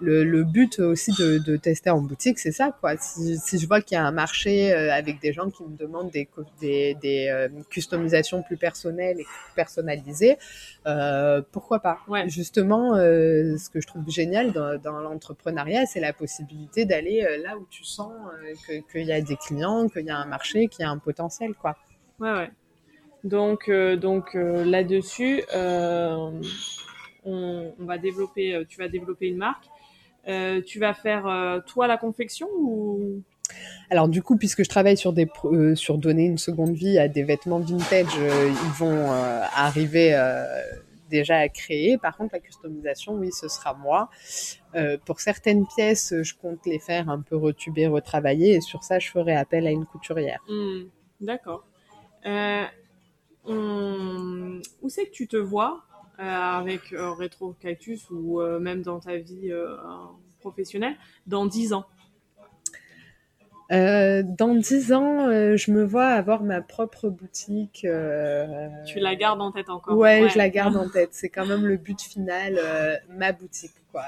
le, 0.00 0.44
but 0.44 0.78
aussi 0.78 1.12
de, 1.12 1.56
tester 1.56 1.90
en 1.90 2.00
boutique, 2.00 2.38
c'est 2.38 2.52
ça, 2.52 2.76
quoi. 2.80 2.96
Si, 2.96 3.58
je 3.58 3.66
vois 3.66 3.80
qu'il 3.80 3.96
y 3.96 3.98
a 3.98 4.04
un 4.04 4.12
marché 4.12 4.72
euh, 4.72 4.92
avec 4.92 5.20
des 5.20 5.32
gens 5.32 5.50
qui 5.50 5.62
me 5.64 5.76
demandent 5.76 6.10
des, 6.10 6.28
des, 6.60 7.28
euh, 7.28 7.48
customisations 7.70 8.42
plus 8.42 8.56
personnelles 8.56 9.20
et 9.20 9.26
personnalisées, 9.54 10.38
euh, 10.86 11.42
pourquoi 11.52 11.80
pas. 11.80 11.98
Justement, 12.26 12.94
ce 12.96 13.70
que 13.70 13.80
je 13.80 13.86
trouve 13.86 14.08
génial 14.08 14.52
dans, 14.52 15.00
l'entrepreneuriat, 15.00 15.86
c'est 15.86 16.00
la 16.00 16.12
possibilité 16.12 16.84
d'aller 16.84 17.26
là 17.42 17.56
où 17.56 17.66
tu 17.70 17.84
sens 17.84 18.12
qu'il 18.92 19.06
y 19.06 19.12
a 19.12 19.20
des 19.20 19.36
clients, 19.36 19.65
qu'il 19.88 20.06
y 20.06 20.10
a 20.10 20.18
un 20.18 20.26
marché, 20.26 20.68
qu'il 20.68 20.82
y 20.82 20.86
a 20.86 20.90
un 20.90 20.98
potentiel, 20.98 21.54
quoi. 21.54 21.76
Ouais, 22.20 22.32
ouais. 22.32 22.50
Donc, 23.24 23.70
donc 23.70 24.34
là-dessus, 24.34 25.42
on, 25.52 26.40
on, 27.24 27.72
va 27.80 27.98
développer, 27.98 28.64
tu 28.68 28.78
vas 28.78 28.88
développer 28.88 29.28
une 29.28 29.38
marque. 29.38 29.64
Euh, 30.28 30.60
tu 30.60 30.80
vas 30.80 30.92
faire 30.92 31.26
euh, 31.26 31.60
toi 31.60 31.86
la 31.86 31.96
confection 31.96 32.48
ou? 32.58 33.22
Alors 33.90 34.08
du 34.08 34.22
coup, 34.22 34.36
puisque 34.36 34.64
je 34.64 34.68
travaille 34.68 34.96
sur 34.96 35.12
des 35.12 35.28
euh, 35.44 35.76
sur 35.76 35.98
donner 35.98 36.24
une 36.24 36.38
seconde 36.38 36.74
vie 36.74 36.98
à 36.98 37.06
des 37.06 37.22
vêtements 37.22 37.60
vintage, 37.60 38.16
ils 38.16 38.72
vont 38.76 39.08
arriver 39.54 40.14
déjà 41.08 41.38
à 41.38 41.48
créer. 41.48 41.98
Par 41.98 42.16
contre, 42.16 42.34
la 42.34 42.40
customisation, 42.40 43.14
oui, 43.14 43.32
ce 43.32 43.48
sera 43.48 43.74
moi. 43.74 44.08
pour 45.04 45.20
certaines 45.20 45.66
pièces, 45.66 46.14
je 46.22 46.34
compte 46.34 46.64
les 46.66 46.78
faire 46.78 47.08
un 47.08 47.20
peu 47.20 47.36
retuber, 47.36 47.86
retravailler, 47.86 48.54
et 48.54 48.60
sur 48.60 48.84
ça, 48.84 48.98
je 48.98 49.10
ferai 49.10 49.34
appel 49.34 49.66
à 49.66 49.70
une 49.70 49.86
couturière. 49.86 50.40
Hmm, 50.48 50.84
d'accord. 51.20 51.64
Où 53.48 54.88
c'est 54.88 55.06
que 55.06 55.10
tu 55.10 55.28
te 55.28 55.36
vois 55.36 55.84
euh, 56.18 56.22
avec 56.22 56.92
euh, 56.92 57.12
Retro 57.12 57.52
Cactus 57.52 58.08
ou 58.10 58.40
euh, 58.40 58.58
même 58.58 58.82
dans 58.82 59.00
ta 59.00 59.16
vie 59.16 59.52
professionnelle 60.40 60.96
dans 61.26 61.46
10 61.46 61.72
ans? 61.72 61.86
Dans 63.70 64.54
10 64.54 64.92
ans, 64.92 65.26
je 65.56 65.70
me 65.70 65.84
vois 65.84 66.06
avoir 66.06 66.42
ma 66.42 66.60
propre 66.60 67.08
boutique. 67.08 67.86
tu 68.86 68.98
la 69.00 69.16
gardes 69.16 69.40
en 69.40 69.52
tête 69.52 69.68
encore 69.68 69.96
ouais, 69.96 70.28
je 70.28 70.38
la 70.38 70.48
garde 70.48 70.76
en 70.76 70.88
tête. 70.88 71.10
C'est 71.12 71.28
quand 71.28 71.46
même 71.46 71.66
le 71.66 71.76
but 71.76 72.00
final, 72.00 72.58
ma 73.08 73.32
boutique. 73.32 73.72
Quoi. 73.92 74.04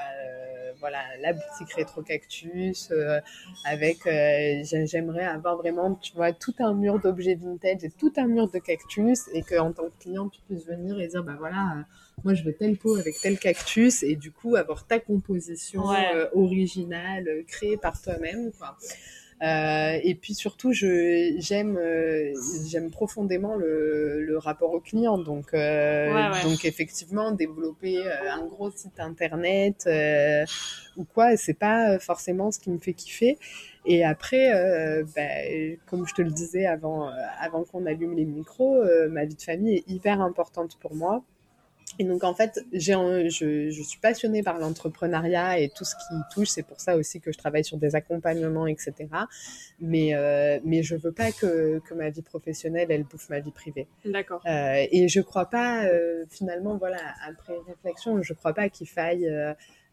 voilà, 0.80 0.98
la 1.20 1.32
boutique 1.32 1.72
Retro 1.76 2.02
Cactus. 2.02 2.92
avec, 3.64 3.98
j'aimerais 4.04 5.24
avoir 5.24 5.56
vraiment, 5.56 5.94
tu 5.94 6.14
vois, 6.14 6.32
tout 6.32 6.54
un 6.60 6.74
mur 6.74 6.98
d'objets 6.98 7.34
vintage 7.34 7.84
et 7.84 7.90
tout 7.90 8.12
un 8.16 8.26
mur 8.26 8.50
de 8.50 8.58
cactus. 8.58 9.28
Et 9.32 9.42
qu'en 9.42 9.72
tant 9.72 9.84
que 9.84 10.02
client, 10.02 10.28
tu 10.28 10.40
puisses 10.42 10.66
venir 10.66 11.00
et 11.00 11.08
dire, 11.08 11.24
bah 11.24 11.36
voilà 11.38 11.84
moi 12.24 12.34
je 12.34 12.42
veux 12.42 12.52
tel 12.52 12.76
pot 12.76 12.96
avec 12.96 13.18
tel 13.20 13.38
cactus 13.38 14.02
et 14.02 14.16
du 14.16 14.32
coup 14.32 14.56
avoir 14.56 14.86
ta 14.86 14.98
composition 14.98 15.90
euh, 15.92 16.26
originale 16.34 17.28
euh, 17.28 17.42
créée 17.46 17.76
par 17.76 18.00
toi-même 18.00 18.50
quoi. 18.52 18.76
Euh, 19.42 19.98
et 20.02 20.14
puis 20.16 20.34
surtout, 20.34 20.72
je 20.72 21.34
j'aime 21.38 21.76
euh, 21.76 22.32
j'aime 22.66 22.90
profondément 22.90 23.54
le, 23.54 24.24
le, 24.24 24.38
rapport 24.38 24.72
au 24.72 24.80
client. 24.80 25.18
Donc 25.18 25.54
euh, 25.54 26.42
donc 26.42 26.64
effectivement, 26.64 27.30
développer 27.30 27.98
un 28.28 28.44
gros 28.46 28.70
site 28.70 28.98
internet 28.98 29.88
ou 30.96 31.04
quoi, 31.04 31.36
c'est 31.36 31.54
pas 31.54 31.98
forcément 32.00 32.50
ce 32.50 32.58
qui 32.58 32.70
me 32.70 32.78
fait 32.78 32.94
kiffer. 32.94 33.38
Et 33.86 34.04
après, 34.04 34.50
bah, 35.14 35.22
comme 35.86 36.06
je 36.06 36.14
te 36.14 36.22
le 36.22 36.30
disais 36.30 36.66
avant 36.66 37.08
avant 37.40 37.64
qu'on 37.64 37.86
allume 37.86 38.16
les 38.16 38.24
micros, 38.24 38.82
ma 39.08 39.24
vie 39.24 39.36
de 39.36 39.42
famille 39.42 39.76
est 39.76 39.88
hyper 39.88 40.20
importante 40.20 40.76
pour 40.80 40.94
moi. 40.96 41.22
Et 41.98 42.04
donc 42.04 42.24
en 42.24 42.34
fait, 42.34 42.64
j'ai, 42.72 42.94
je, 43.28 43.70
je, 43.70 43.82
suis 43.82 43.98
passionnée 43.98 44.42
par 44.42 44.58
l'entrepreneuriat 44.58 45.58
et 45.58 45.68
tout 45.68 45.84
ce 45.84 45.94
qui 45.94 46.14
touche. 46.32 46.48
C'est 46.48 46.62
pour 46.62 46.80
ça 46.80 46.96
aussi 46.96 47.20
que 47.20 47.32
je 47.32 47.38
travaille 47.38 47.64
sur 47.64 47.76
des 47.76 47.96
accompagnements, 47.96 48.66
etc. 48.66 48.94
Mais 49.80 50.14
euh, 50.14 50.60
mais 50.64 50.82
je 50.82 50.94
veux 50.96 51.12
pas 51.12 51.32
que, 51.32 51.80
que 51.80 51.94
ma 51.94 52.10
vie 52.10 52.22
professionnelle 52.22 52.88
elle 52.90 53.04
bouffe 53.04 53.28
ma 53.28 53.40
vie 53.40 53.50
privée. 53.50 53.88
D'accord. 54.04 54.42
Euh, 54.46 54.86
et 54.90 55.08
je 55.08 55.20
crois 55.20 55.46
pas 55.46 55.86
euh, 55.86 56.24
finalement 56.30 56.76
voilà 56.76 57.00
après 57.26 57.54
réflexion, 57.66 58.22
je 58.22 58.32
crois 58.32 58.54
pas 58.54 58.68
qu'il 58.68 58.88
faille 58.88 59.28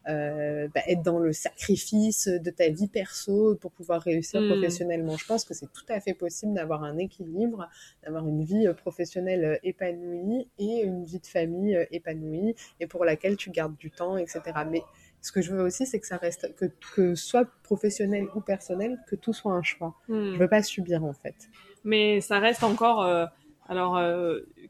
euh, 0.08 0.46
euh, 0.56 0.68
bah, 0.74 0.80
être 0.86 1.02
dans 1.02 1.18
le 1.18 1.32
sacrifice 1.32 2.28
de 2.28 2.50
ta 2.50 2.68
vie 2.68 2.88
perso 2.88 3.56
pour 3.56 3.70
pouvoir 3.72 4.00
réussir 4.02 4.40
hmm. 4.40 4.48
professionnellement. 4.48 5.16
Je 5.16 5.26
pense 5.26 5.44
que 5.44 5.54
c'est 5.54 5.72
tout 5.72 5.84
à 5.88 6.00
fait 6.00 6.14
possible 6.14 6.54
d'avoir 6.54 6.84
un 6.84 6.98
équilibre, 6.98 7.68
d'avoir 8.04 8.26
une 8.26 8.44
vie 8.44 8.66
euh, 8.66 8.74
professionnelle 8.74 9.44
euh, 9.44 9.56
épanouie 9.62 10.48
et 10.58 10.82
une 10.82 11.04
vie 11.04 11.20
de 11.20 11.26
famille 11.26 11.86
épanouie 11.90 12.54
et 12.80 12.86
pour 12.86 13.04
laquelle 13.04 13.36
tu 13.36 13.50
gardes 13.50 13.76
du 13.76 13.90
temps, 13.90 14.16
etc. 14.16 14.40
Mais 14.70 14.82
ce 15.22 15.32
que 15.32 15.42
je 15.42 15.52
veux 15.52 15.62
aussi, 15.62 15.86
c'est 15.86 15.98
que 15.98 16.06
ça 16.06 16.16
reste, 16.16 16.54
que, 16.56 16.66
que 16.94 17.14
soit 17.14 17.48
professionnel 17.62 18.26
ou 18.34 18.40
personnel, 18.40 18.98
que 19.08 19.16
tout 19.16 19.32
soit 19.32 19.52
un 19.52 19.62
choix. 19.62 19.94
Hmm. 20.08 20.34
Je 20.34 20.38
veux 20.38 20.48
pas 20.48 20.62
subir 20.62 21.04
en 21.04 21.12
fait. 21.12 21.48
Mais 21.84 22.20
ça 22.20 22.38
reste 22.38 22.64
encore, 22.64 23.08
alors 23.68 24.00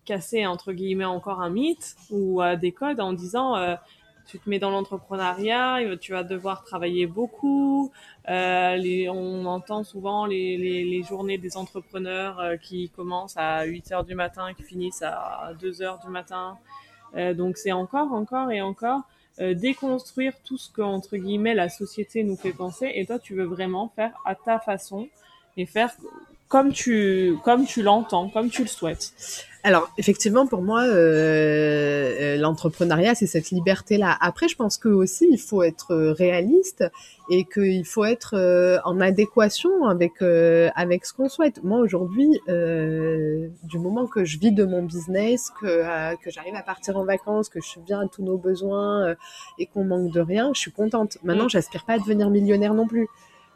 casser 0.05 0.44
entre 0.46 0.75
guillemets 0.75 1.07
encore 1.07 1.40
un 1.40 1.49
mythe 1.49 1.96
ou 2.11 2.42
des 2.61 2.72
codes 2.72 3.01
en 3.01 3.14
disant 3.14 3.55
tu 4.27 4.39
te 4.39 4.49
mets 4.51 4.59
dans 4.59 4.71
l'entrepreneuriat, 4.71 5.79
tu 6.01 6.12
vas 6.12 6.25
devoir 6.25 6.65
travailler 6.65 7.07
beaucoup. 7.07 7.93
Euh, 8.29 8.77
les, 8.77 9.09
on 9.09 9.45
entend 9.47 9.85
souvent 9.85 10.27
les, 10.27 10.57
les, 10.57 10.85
les 10.85 11.03
journées 11.03 11.39
des 11.39 11.57
entrepreneurs 11.57 12.41
euh, 12.41 12.57
qui 12.57 12.91
commencent 12.91 13.37
à 13.37 13.65
8 13.65 13.93
heures 13.93 14.05
du 14.05 14.15
matin, 14.15 14.53
qui 14.55 14.65
finissent 14.65 15.03
à 15.03 15.53
2 15.61 15.83
heures 15.83 16.01
du 16.05 16.11
matin. 16.11 16.59
Euh, 17.15 17.35
donc 17.35 17.57
c'est 17.57 17.73
encore, 17.73 18.12
encore 18.12 18.51
et 18.51 18.61
encore 18.61 19.03
euh, 19.39 19.53
déconstruire 19.53 20.33
tout 20.45 20.57
ce 20.57 20.71
que 20.71 20.81
entre 20.81 21.17
guillemets 21.19 21.55
la 21.55 21.69
société 21.69 22.25
nous 22.25 22.37
fait 22.37 22.53
penser. 22.53 22.91
Et 22.95 23.05
toi, 23.05 23.19
tu 23.19 23.35
veux 23.35 23.45
vraiment 23.45 23.93
faire 23.95 24.12
à 24.25 24.35
ta 24.35 24.59
façon 24.59 25.09
et 25.59 25.67
faire 25.67 25.95
comme 26.49 26.73
tu 26.73 27.37
comme 27.45 27.67
tu 27.67 27.83
l'entends, 27.83 28.31
comme 28.31 28.49
tu 28.49 28.62
le 28.62 28.69
souhaites. 28.69 29.12
Alors 29.67 29.91
effectivement, 29.99 30.47
pour 30.47 30.63
moi, 30.63 30.85
euh, 30.85 30.95
euh, 30.95 32.37
l'entrepreneuriat, 32.37 33.17
c'est 33.17 33.27
cette 33.27 33.51
liberté-là. 33.51 34.17
Après, 34.21 34.47
je 34.47 34.55
pense 34.55 34.79
que 34.79 34.89
aussi, 34.89 35.27
il 35.29 35.41
faut 35.41 35.65
être 35.65 35.93
réaliste 35.93 36.85
et 37.31 37.45
qu'il 37.45 37.85
faut 37.85 38.05
être 38.05 38.37
euh, 38.37 38.79
en 38.85 39.01
adéquation 39.01 39.89
avec 39.89 40.23
avec 40.23 41.05
ce 41.05 41.13
qu'on 41.13 41.29
souhaite. 41.29 41.65
Moi, 41.65 41.81
aujourd'hui, 41.81 42.29
du 42.47 43.79
moment 43.81 44.07
que 44.07 44.25
je 44.25 44.39
vis 44.39 44.53
de 44.53 44.63
mon 44.63 44.85
business, 44.85 45.51
que 45.61 46.15
que 46.23 46.31
j'arrive 46.31 46.55
à 46.55 46.63
partir 46.63 46.97
en 46.97 47.05
vacances, 47.05 47.49
que 47.49 47.61
je 47.61 47.67
subviens 47.67 48.03
à 48.03 48.07
tous 48.07 48.23
nos 48.23 48.39
besoins 48.39 49.17
et 49.59 49.67
qu'on 49.67 49.83
manque 49.83 50.13
de 50.13 50.21
rien, 50.21 50.53
je 50.55 50.61
suis 50.61 50.71
contente. 50.71 51.19
Maintenant, 51.25 51.47
mm. 51.47 51.51
j'aspire 51.51 51.85
pas 51.85 51.95
à 51.95 51.99
devenir 51.99 52.31
millionnaire 52.31 52.73
non 52.73 52.87
plus. 52.87 53.09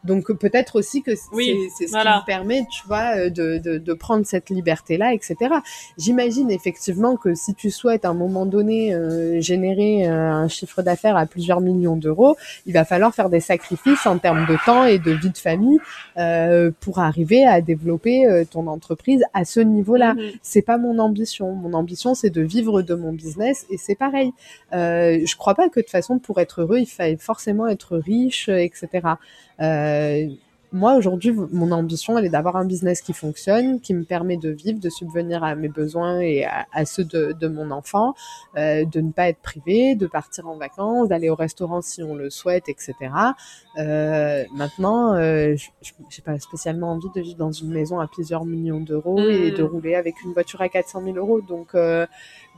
Donc 0.04 0.32
peut-être 0.32 0.76
aussi 0.76 1.02
que 1.02 1.12
oui, 1.32 1.56
c'est 1.76 1.86
ce 1.86 1.92
qui 1.92 1.98
me 1.98 2.24
permet, 2.24 2.64
tu 2.70 2.86
vois, 2.86 3.16
euh, 3.16 3.30
de, 3.30 3.58
de, 3.58 3.78
de 3.78 3.92
prendre 3.92 4.24
cette 4.24 4.50
liberté-là, 4.50 5.12
etc. 5.12 5.36
J'imagine 5.98 6.50
effectivement 6.50 7.16
que 7.16 7.34
si 7.34 7.54
tu 7.54 7.70
souhaites 7.70 8.04
à 8.04 8.08
un 8.08 8.14
moment 8.14 8.46
donné 8.46 8.94
euh, 8.94 9.40
générer 9.40 10.08
euh, 10.08 10.30
un 10.32 10.48
chiffre 10.48 10.82
d'affaires 10.82 11.16
à 11.16 11.26
plusieurs 11.26 11.60
millions 11.60 11.96
d'euros, 11.96 12.36
il 12.66 12.72
va 12.72 12.84
falloir 12.84 13.14
faire 13.14 13.30
des 13.30 13.40
sacrifices 13.40 14.06
en 14.06 14.18
termes 14.18 14.46
de 14.46 14.56
temps 14.64 14.84
et 14.84 14.98
de 14.98 15.10
vie 15.10 15.30
de 15.30 15.38
famille 15.38 15.78
euh, 16.16 16.70
pour 16.80 16.98
arriver 16.98 17.44
à 17.44 17.60
développer 17.60 18.44
ton 18.50 18.66
entreprise 18.66 19.22
à 19.34 19.44
ce 19.44 19.60
niveau-là. 19.60 20.14
Mm-hmm. 20.14 20.38
C'est 20.42 20.62
pas 20.62 20.78
mon 20.78 20.98
ambition. 20.98 21.52
Mon 21.52 21.74
ambition, 21.74 22.14
c'est 22.14 22.30
de 22.30 22.42
vivre 22.42 22.82
de 22.82 22.94
mon 22.94 23.12
business 23.12 23.66
et 23.70 23.76
c'est 23.76 23.94
pareil. 23.94 24.32
je 24.72 25.36
crois 25.36 25.54
pas 25.54 25.68
que 25.68 25.80
de 25.80 25.84
toute 25.84 25.90
façon, 25.90 26.18
pour 26.18 26.40
être 26.40 26.62
heureux, 26.62 26.78
il 26.78 26.86
faille 26.86 27.16
forcément 27.18 27.66
être 27.66 27.96
riche, 27.96 28.48
etc. 28.48 29.00
Euh, 29.60 30.28
moi, 30.72 30.94
aujourd'hui, 30.94 31.32
mon 31.32 31.72
ambition, 31.72 32.16
elle 32.16 32.26
est 32.26 32.30
d'avoir 32.30 32.54
un 32.54 32.64
business 32.64 33.00
qui 33.00 33.12
fonctionne, 33.12 33.80
qui 33.80 33.92
me 33.92 34.04
permet 34.04 34.36
de 34.36 34.50
vivre, 34.50 34.78
de 34.78 34.88
subvenir 34.88 35.42
à 35.42 35.56
mes 35.56 35.68
besoins 35.68 36.20
et 36.20 36.44
à, 36.44 36.84
ceux 36.84 37.02
de, 37.02 37.32
de, 37.38 37.48
mon 37.48 37.72
enfant, 37.72 38.14
euh, 38.56 38.84
de 38.84 39.00
ne 39.00 39.10
pas 39.10 39.28
être 39.28 39.40
privé, 39.40 39.96
de 39.96 40.06
partir 40.06 40.46
en 40.48 40.56
vacances, 40.56 41.08
d'aller 41.08 41.28
au 41.28 41.34
restaurant 41.34 41.82
si 41.82 42.04
on 42.04 42.14
le 42.14 42.30
souhaite, 42.30 42.68
etc. 42.68 42.94
Euh, 43.78 44.44
maintenant, 44.54 45.14
euh, 45.14 45.56
j'ai 46.08 46.22
pas 46.22 46.38
spécialement 46.38 46.92
envie 46.92 47.10
de 47.14 47.20
vivre 47.20 47.38
dans 47.38 47.52
une 47.52 47.70
maison 47.70 47.98
à 47.98 48.06
plusieurs 48.06 48.44
millions 48.44 48.80
d'euros 48.80 49.18
et 49.18 49.50
de 49.50 49.62
mmh. 49.64 49.66
rouler 49.66 49.94
avec 49.96 50.22
une 50.22 50.32
voiture 50.32 50.60
à 50.60 50.68
400 50.68 51.02
000 51.02 51.16
euros. 51.16 51.40
Donc, 51.40 51.74
euh, 51.74 52.06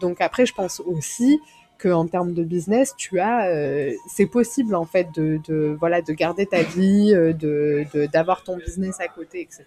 donc 0.00 0.20
après, 0.20 0.44
je 0.44 0.52
pense 0.52 0.80
aussi 0.80 1.40
en 1.88 2.06
termes 2.06 2.32
de 2.32 2.44
business, 2.44 2.94
tu 2.96 3.20
as, 3.20 3.48
euh, 3.48 3.92
c'est 4.08 4.26
possible 4.26 4.74
en 4.74 4.84
fait 4.84 5.08
de, 5.14 5.76
voilà 5.78 6.02
de 6.02 6.12
garder 6.12 6.46
ta 6.46 6.62
vie, 6.62 7.12
euh, 7.14 7.32
de 7.32 7.86
d'avoir 8.12 8.44
ton 8.44 8.56
business 8.56 9.00
à 9.00 9.08
côté, 9.08 9.40
etc. 9.40 9.64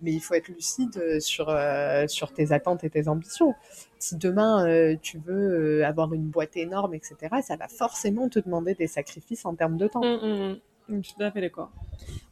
Mais 0.00 0.12
il 0.12 0.20
faut 0.20 0.34
être 0.34 0.48
lucide 0.48 1.20
sur 1.20 1.48
euh, 1.48 2.06
sur 2.08 2.32
tes 2.32 2.52
attentes 2.52 2.84
et 2.84 2.90
tes 2.90 3.08
ambitions. 3.08 3.54
Si 3.98 4.16
demain 4.16 4.96
tu 5.00 5.18
veux 5.18 5.84
avoir 5.84 6.12
une 6.12 6.26
boîte 6.26 6.56
énorme, 6.56 6.94
etc., 6.94 7.16
ça 7.42 7.56
va 7.56 7.68
forcément 7.68 8.28
te 8.28 8.38
demander 8.40 8.74
des 8.74 8.88
sacrifices 8.88 9.46
en 9.46 9.54
termes 9.54 9.76
de 9.76 9.86
temps. 9.86 10.00
Mmh, 10.00 10.26
mmh, 10.26 10.58
mmh. 10.88 11.02
Je 11.02 11.08
suis 11.08 11.14
tout 11.14 11.22
à. 11.22 11.70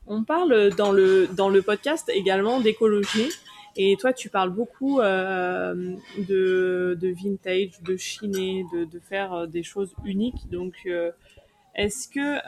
On 0.07 0.25
parle 0.25 0.75
dans 0.75 0.91
le 0.91 1.29
dans 1.29 1.49
le 1.49 1.63
podcast 1.63 2.11
également 2.13 2.61
d'écologie. 2.61 3.31
Et 3.77 3.97
toi, 3.97 4.13
tu 4.13 4.29
parles 4.29 4.51
beaucoup 4.51 5.01
euh, 5.01 5.95
de, 6.19 7.15
vintage, 7.23 7.81
de 7.83 7.97
chiner, 7.97 8.65
de, 8.73 8.99
faire 8.99 9.33
euh, 9.33 9.47
des 9.47 9.63
choses 9.63 9.95
uniques. 10.05 10.49
Donc, 10.51 10.75
euh, 10.87 11.13
est-ce 11.75 12.09
que 12.09 12.41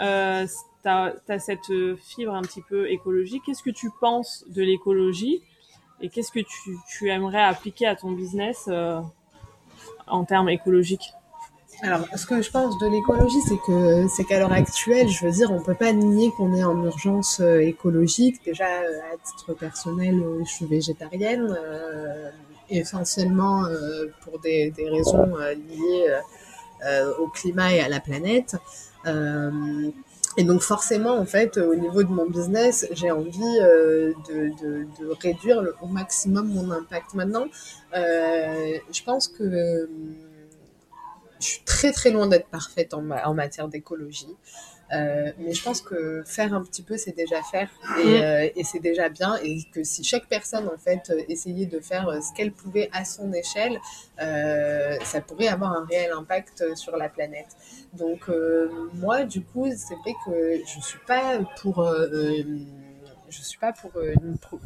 tu 0.82 0.88
as, 0.88 1.38
cette 1.38 1.72
fibre 1.96 2.34
un 2.34 2.42
petit 2.42 2.62
peu 2.62 2.90
écologique? 2.90 3.42
Qu'est-ce 3.46 3.62
que 3.62 3.70
tu 3.70 3.90
penses 4.00 4.44
de 4.48 4.62
l'écologie? 4.62 5.42
Et 6.00 6.08
qu'est-ce 6.08 6.32
que 6.32 6.40
tu, 6.40 7.08
aimerais 7.08 7.42
appliquer 7.42 7.86
à 7.86 7.94
ton 7.94 8.10
business 8.10 8.68
en 10.08 10.24
termes 10.24 10.48
écologiques? 10.48 11.12
Alors, 11.84 12.06
ce 12.14 12.26
que 12.26 12.40
je 12.40 12.48
pense 12.48 12.78
de 12.78 12.86
l'écologie, 12.86 13.40
c'est 13.48 13.58
que 13.66 14.06
c'est 14.06 14.22
qu'à 14.22 14.38
l'heure 14.38 14.52
actuelle, 14.52 15.08
je 15.08 15.26
veux 15.26 15.32
dire, 15.32 15.50
on 15.50 15.60
peut 15.60 15.74
pas 15.74 15.92
nier 15.92 16.30
qu'on 16.36 16.54
est 16.54 16.62
en 16.62 16.80
urgence 16.84 17.40
euh, 17.40 17.58
écologique. 17.58 18.40
Déjà, 18.44 18.68
euh, 18.68 19.00
à 19.12 19.16
titre 19.16 19.52
personnel, 19.54 20.14
euh, 20.22 20.44
je 20.44 20.48
suis 20.48 20.66
végétarienne, 20.66 21.58
essentiellement 22.70 23.64
pour 24.22 24.38
des, 24.38 24.70
des 24.70 24.88
raisons 24.88 25.36
liées 25.36 26.06
au 27.18 27.26
climat 27.26 27.74
et 27.74 27.80
à 27.80 27.88
la 27.88 28.00
planète. 28.00 28.56
Et 30.38 30.44
donc 30.44 30.62
forcément, 30.62 31.18
en 31.18 31.26
fait, 31.26 31.58
au 31.58 31.74
niveau 31.74 32.02
de 32.02 32.08
mon 32.08 32.24
business, 32.30 32.86
j'ai 32.92 33.10
envie 33.10 33.40
de, 33.40 34.14
de, 34.30 34.86
de, 34.98 35.16
réduire 35.20 35.62
au 35.82 35.86
maximum 35.86 36.48
mon 36.48 36.70
impact. 36.70 37.12
Maintenant, 37.12 37.44
je 37.92 39.02
pense 39.04 39.28
que 39.28 39.88
je 41.42 41.48
suis 41.48 41.64
très 41.64 41.92
très 41.92 42.10
loin 42.10 42.26
d'être 42.26 42.48
parfaite 42.48 42.94
en, 42.94 43.10
en 43.10 43.34
matière 43.34 43.68
d'écologie. 43.68 44.36
Euh, 44.92 45.32
mais 45.38 45.54
je 45.54 45.62
pense 45.62 45.80
que 45.80 46.22
faire 46.26 46.52
un 46.52 46.62
petit 46.62 46.82
peu, 46.82 46.98
c'est 46.98 47.16
déjà 47.16 47.42
faire 47.42 47.70
et, 47.98 48.04
mm. 48.04 48.22
euh, 48.22 48.48
et 48.54 48.64
c'est 48.64 48.78
déjà 48.78 49.08
bien. 49.08 49.36
Et 49.42 49.62
que 49.72 49.84
si 49.84 50.04
chaque 50.04 50.28
personne, 50.28 50.68
en 50.68 50.76
fait, 50.76 51.12
essayait 51.28 51.66
de 51.66 51.80
faire 51.80 52.08
euh, 52.08 52.20
ce 52.20 52.32
qu'elle 52.36 52.52
pouvait 52.52 52.90
à 52.92 53.04
son 53.04 53.32
échelle, 53.32 53.80
euh, 54.20 54.96
ça 55.02 55.20
pourrait 55.22 55.48
avoir 55.48 55.72
un 55.72 55.86
réel 55.86 56.12
impact 56.12 56.76
sur 56.76 56.96
la 56.96 57.08
planète. 57.08 57.56
Donc, 57.94 58.30
moi, 58.94 59.24
du 59.24 59.42
coup, 59.42 59.66
c'est 59.76 59.94
vrai 59.96 60.14
que 60.24 60.60
je 60.66 60.80
suis 60.80 60.98
pas 61.06 61.38
pour, 61.60 61.84
je 61.84 63.42
suis 63.42 63.58
pas 63.58 63.72
pour, 63.72 63.92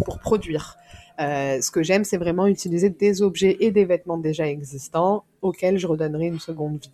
pour 0.05 0.19
produire. 0.19 0.77
Euh, 1.21 1.61
ce 1.61 1.71
que 1.71 1.83
j'aime, 1.83 2.05
c'est 2.05 2.19
vraiment 2.19 2.47
utiliser 2.47 2.91
des 2.91 3.23
objets 3.23 3.57
et 3.61 3.71
des 3.71 3.85
vêtements 3.85 4.19
déjà 4.19 4.47
existants 4.49 5.25
auxquels 5.43 5.79
je 5.79 5.87
redonnerai 5.87 6.27
une 6.27 6.41
seconde 6.41 6.79
vie. 6.79 6.91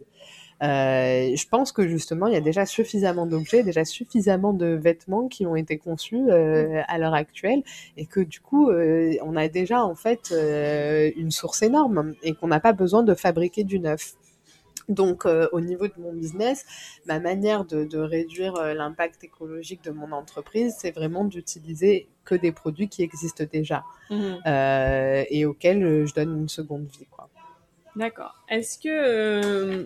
Euh, 0.63 1.35
je 1.35 1.49
pense 1.49 1.73
que 1.73 1.89
justement, 1.89 2.29
il 2.29 2.35
y 2.35 2.37
a 2.37 2.41
déjà 2.41 2.67
suffisamment 2.67 3.27
d'objets, 3.27 3.65
déjà 3.65 3.85
suffisamment 3.85 4.53
de 4.53 4.67
vêtements 4.67 5.27
qui 5.27 5.45
ont 5.45 5.57
été 5.57 5.77
conçus 5.77 6.31
euh, 6.31 6.83
à 6.87 6.99
l'heure 6.99 7.15
actuelle, 7.15 7.63
et 7.97 8.07
que 8.07 8.21
du 8.21 8.41
coup, 8.41 8.71
euh, 8.71 9.15
on 9.23 9.35
a 9.35 9.49
déjà 9.49 9.85
en 9.85 9.97
fait 9.97 10.31
euh, 10.31 11.11
une 11.17 11.33
source 11.33 11.63
énorme 11.63 12.15
et 12.23 12.35
qu'on 12.35 12.47
n'a 12.47 12.61
pas 12.61 12.73
besoin 12.73 13.03
de 13.03 13.15
fabriquer 13.15 13.65
du 13.65 13.81
neuf. 13.81 14.15
Donc, 14.89 15.27
euh, 15.27 15.49
au 15.53 15.61
niveau 15.61 15.87
de 15.87 15.95
mon 15.99 16.13
business, 16.13 16.65
ma 17.07 17.21
manière 17.21 17.65
de, 17.65 17.85
de 17.85 17.99
réduire 17.99 18.57
euh, 18.57 18.75
l'impact 18.75 19.23
écologique 19.25 19.85
de 19.85 19.91
mon 19.91 20.13
entreprise, 20.13 20.75
c'est 20.79 20.91
vraiment 20.91 21.25
d'utiliser 21.25 22.09
que 22.25 22.35
des 22.35 22.53
produits 22.53 22.89
qui 22.89 23.03
existent 23.03 23.45
déjà 23.51 23.85
mmh. 24.11 24.35
euh, 24.47 25.25
et 25.29 25.47
auxquels 25.47 26.07
je 26.07 26.15
donne 26.15 26.37
une 26.37 26.49
seconde 26.49 26.87
vie. 26.87 27.07
D'accord. 27.95 28.35
Est-ce 28.49 28.79
que 28.79 28.89
euh, 28.89 29.85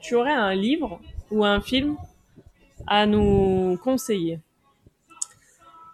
tu 0.00 0.14
aurais 0.14 0.32
un 0.32 0.54
livre 0.54 1.00
ou 1.30 1.44
un 1.44 1.60
film 1.60 1.96
à 2.86 3.06
nous 3.06 3.78
conseiller? 3.82 4.40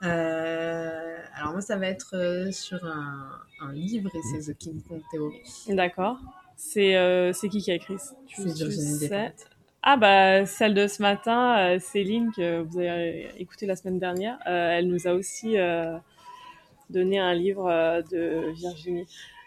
Alors 0.01 1.53
moi, 1.53 1.61
ça 1.61 1.76
va 1.76 1.86
être 1.86 2.49
sur 2.53 2.84
un, 2.84 3.28
un 3.61 3.72
livre 3.72 4.11
et 4.14 4.20
c'est 4.22 4.53
The 4.53 4.57
King 4.57 4.80
Kong 4.82 5.03
Theory. 5.11 5.42
D'accord. 5.68 6.18
C'est 6.59 6.96
euh, 6.96 7.32
c'est 7.32 7.48
qui 7.48 7.61
qui 7.62 7.70
a 7.70 7.74
écrit 7.76 7.96
sais? 8.98 9.34
Ah 9.82 9.96
bah 9.96 10.44
celle 10.46 10.74
de 10.74 10.86
ce 10.88 11.02
matin, 11.02 11.56
euh, 11.76 11.78
Céline 11.78 12.32
que 12.36 12.61
vous 12.62 12.80
avez 12.80 13.30
écouté 13.38 13.66
la 13.66 13.76
semaine 13.76 13.98
dernière, 14.00 14.38
euh, 14.46 14.70
elle 14.78 14.88
nous 14.88 15.06
a 15.06 15.12
aussi 15.12 15.56
euh, 15.56 15.96
donné 16.90 17.18
un 17.18 17.34
livre 17.34 17.68
euh, 17.68 18.02
de 18.02 18.52
Virginie. 18.54 19.06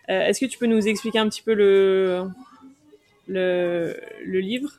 Euh, 0.10 0.22
est-ce 0.28 0.40
que 0.42 0.48
tu 0.48 0.58
peux 0.60 0.68
nous 0.68 0.88
expliquer 0.88 1.20
un 1.20 1.30
petit 1.30 1.44
peu 1.44 1.54
le 1.54 2.30
le, 3.28 4.00
le 4.26 4.40
livre? 4.40 4.72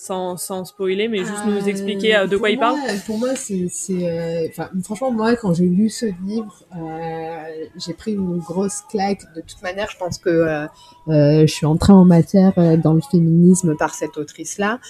Sans, 0.00 0.38
sans 0.38 0.64
spoiler, 0.64 1.08
mais 1.08 1.18
juste 1.18 1.44
nous 1.44 1.68
expliquer 1.68 2.16
euh, 2.16 2.26
de 2.26 2.38
quoi 2.38 2.48
il 2.48 2.58
parle 2.58 2.78
Pour 3.04 3.18
moi, 3.18 3.36
c'est... 3.36 3.68
Euh, 3.90 4.48
franchement, 4.82 5.10
moi, 5.10 5.36
quand 5.36 5.52
j'ai 5.52 5.66
lu 5.66 5.90
ce 5.90 6.06
livre, 6.24 6.64
euh, 6.74 7.66
j'ai 7.76 7.92
pris 7.92 8.14
une 8.14 8.38
grosse 8.38 8.80
claque. 8.88 9.20
De 9.36 9.42
toute 9.42 9.60
manière, 9.62 9.90
je 9.90 9.98
pense 9.98 10.16
que 10.16 10.30
euh, 10.30 10.66
euh 11.08 11.46
je 11.46 11.52
suis 11.52 11.66
entrée 11.66 11.92
en 11.92 12.06
matière 12.06 12.54
dans 12.78 12.94
le 12.94 13.02
féminisme 13.02 13.76
par 13.76 13.94
cette 13.94 14.16
autrice-là. 14.16 14.80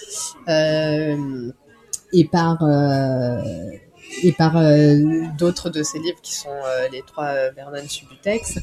et 0.47 2.25
par... 2.31 2.63
et 4.23 4.31
par 4.31 4.53
d'autres 5.37 5.69
de 5.69 5.83
ses 5.83 5.99
livres 5.99 6.21
qui 6.21 6.35
sont 6.35 6.49
les 6.89 7.01
trois 7.01 7.49
Vernon 7.51 7.85
Subutex. 7.85 8.59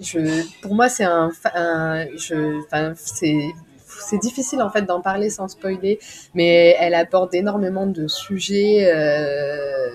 je, 0.00 0.42
pour 0.62 0.74
moi, 0.74 0.88
c'est 0.88 1.04
un, 1.04 1.30
un 1.54 2.06
je, 2.16 2.60
c'est 2.96 3.52
c'est 4.00 4.18
difficile 4.18 4.62
en 4.62 4.70
fait 4.70 4.82
d'en 4.82 5.00
parler 5.00 5.30
sans 5.30 5.48
spoiler, 5.48 5.98
mais 6.34 6.76
elle 6.78 6.94
aborde 6.94 7.34
énormément 7.34 7.86
de 7.86 8.06
sujets 8.06 8.90
euh, 8.92 9.88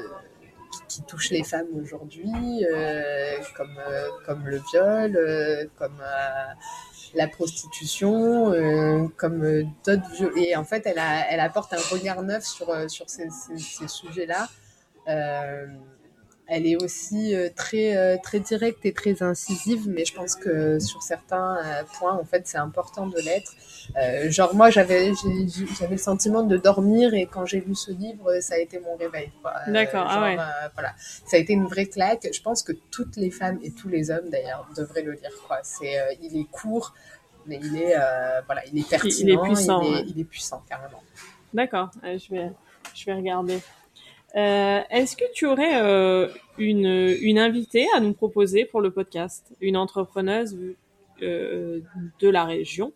qui, 0.88 1.02
touchent 1.04 1.32
les 1.32 1.44
femmes 1.44 1.68
aujourd'hui, 1.82 2.32
euh, 2.66 3.34
comme, 3.56 3.78
euh, 3.88 4.08
comme 4.26 4.46
le 4.48 4.62
viol, 4.72 5.16
euh, 5.16 5.66
comme 5.78 6.00
euh, 6.02 6.54
la 7.14 7.28
prostitution, 7.28 8.52
euh, 8.52 9.08
comme 9.18 9.42
d'autres 9.86 10.38
et 10.38 10.56
en 10.56 10.64
fait 10.64 10.84
elle, 10.86 11.02
elle 11.30 11.40
apporte 11.40 11.74
un 11.74 11.82
regard 11.92 12.22
neuf 12.24 12.44
sur, 12.44 12.90
sur 12.90 13.10
ces 13.10 13.28
sujets-là. 13.88 14.48
Elle 16.54 16.68
est 16.68 16.76
aussi 16.76 17.34
euh, 17.34 17.48
très, 17.56 17.96
euh, 17.96 18.18
très 18.22 18.42
directe 18.42 18.86
et 18.86 18.92
très 18.92 19.24
incisive, 19.24 19.88
mais 19.88 20.04
je 20.04 20.14
pense 20.14 20.36
que 20.36 20.80
sur 20.80 21.02
certains 21.02 21.56
euh, 21.56 21.84
points, 21.98 22.12
en 22.12 22.26
fait, 22.26 22.46
c'est 22.46 22.58
important 22.58 23.08
de 23.08 23.18
l'être. 23.20 23.54
genre, 24.30 24.54
moi, 24.54 24.70
j'avais 24.70 25.14
le 25.14 25.98
sentiment 25.98 26.44
de 26.44 26.58
dormir 26.58 27.14
et 27.14 27.26
quand 27.26 27.46
j'ai 27.46 27.62
lu 27.62 27.74
ce 27.74 27.94
livre, 27.94 28.42
ça 28.42 28.56
a 28.56 28.58
été 28.58 28.82
mon 28.82 28.98
réveil. 28.98 29.32
D'accord, 29.68 30.06
ah 30.10 30.24
ouais. 30.24 30.36
voilà. 30.74 30.94
Ça 30.98 31.38
a 31.38 31.40
été 31.40 31.54
une 31.54 31.68
vraie 31.68 31.86
claque. 31.86 32.28
Je 32.34 32.42
pense 32.42 32.64
que 32.64 32.74
toutes 32.92 33.16
les 33.16 33.32
femmes 33.32 33.60
et 33.64 33.72
tous 33.72 33.88
les 33.88 34.12
hommes, 34.12 34.30
d'ailleurs, 34.30 34.68
devraient 34.76 35.04
le 35.04 35.14
lire. 35.14 35.32
Quoi. 35.48 35.60
C'est, 35.64 35.96
il 36.22 36.38
est 36.38 36.52
court, 36.52 36.94
mais 37.46 37.62
il 37.64 37.82
est, 37.82 37.96
voilà, 38.46 38.62
il 38.70 38.78
est 38.78 38.90
pertinent, 38.90 39.16
il 39.22 39.30
est 39.32 39.42
puissant, 39.42 39.82
il 39.84 39.96
est, 39.96 40.04
il 40.10 40.20
est 40.20 40.26
puissant 40.26 40.62
carrément. 40.68 41.02
D'accord, 41.54 41.92
je 42.04 42.36
vais, 42.36 42.52
je 42.94 43.06
vais 43.06 43.14
regarder. 43.14 43.62
Euh, 44.36 44.82
Est-ce 44.90 45.16
que 45.18 45.26
tu 45.34 45.46
aurais 45.46 45.82
euh, 45.82 46.28
une, 46.58 47.16
une 47.22 47.38
invitée 47.40 47.88
à 47.96 48.00
nous 48.00 48.14
proposer 48.14 48.66
pour 48.66 48.82
le 48.82 48.92
podcast? 48.92 49.54
Une 49.60 49.78
entrepreneuse 49.78 50.58
euh, 51.22 51.82
de 52.20 52.30
la 52.30 52.46
région? 52.46 52.94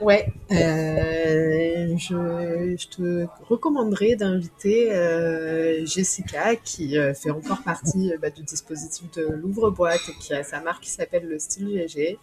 Ouais, 0.00 0.26
je, 0.50 1.06
te 2.88 3.26
recommanderais 3.48 4.16
d'inviter 4.16 4.90
Jessica 5.86 6.56
qui 6.56 6.96
fait 7.14 7.30
encore 7.30 7.62
partie 7.62 8.12
bah, 8.20 8.30
du 8.30 8.42
dispositif 8.42 9.08
de 9.12 9.22
l'ouvre-boîte 9.22 10.00
et 10.08 10.12
qui 10.20 10.34
a 10.34 10.42
sa 10.42 10.60
marque 10.60 10.82
qui 10.82 10.90
s'appelle 10.90 11.28
le 11.28 11.38
Style 11.38 11.68
GG. 11.86 12.18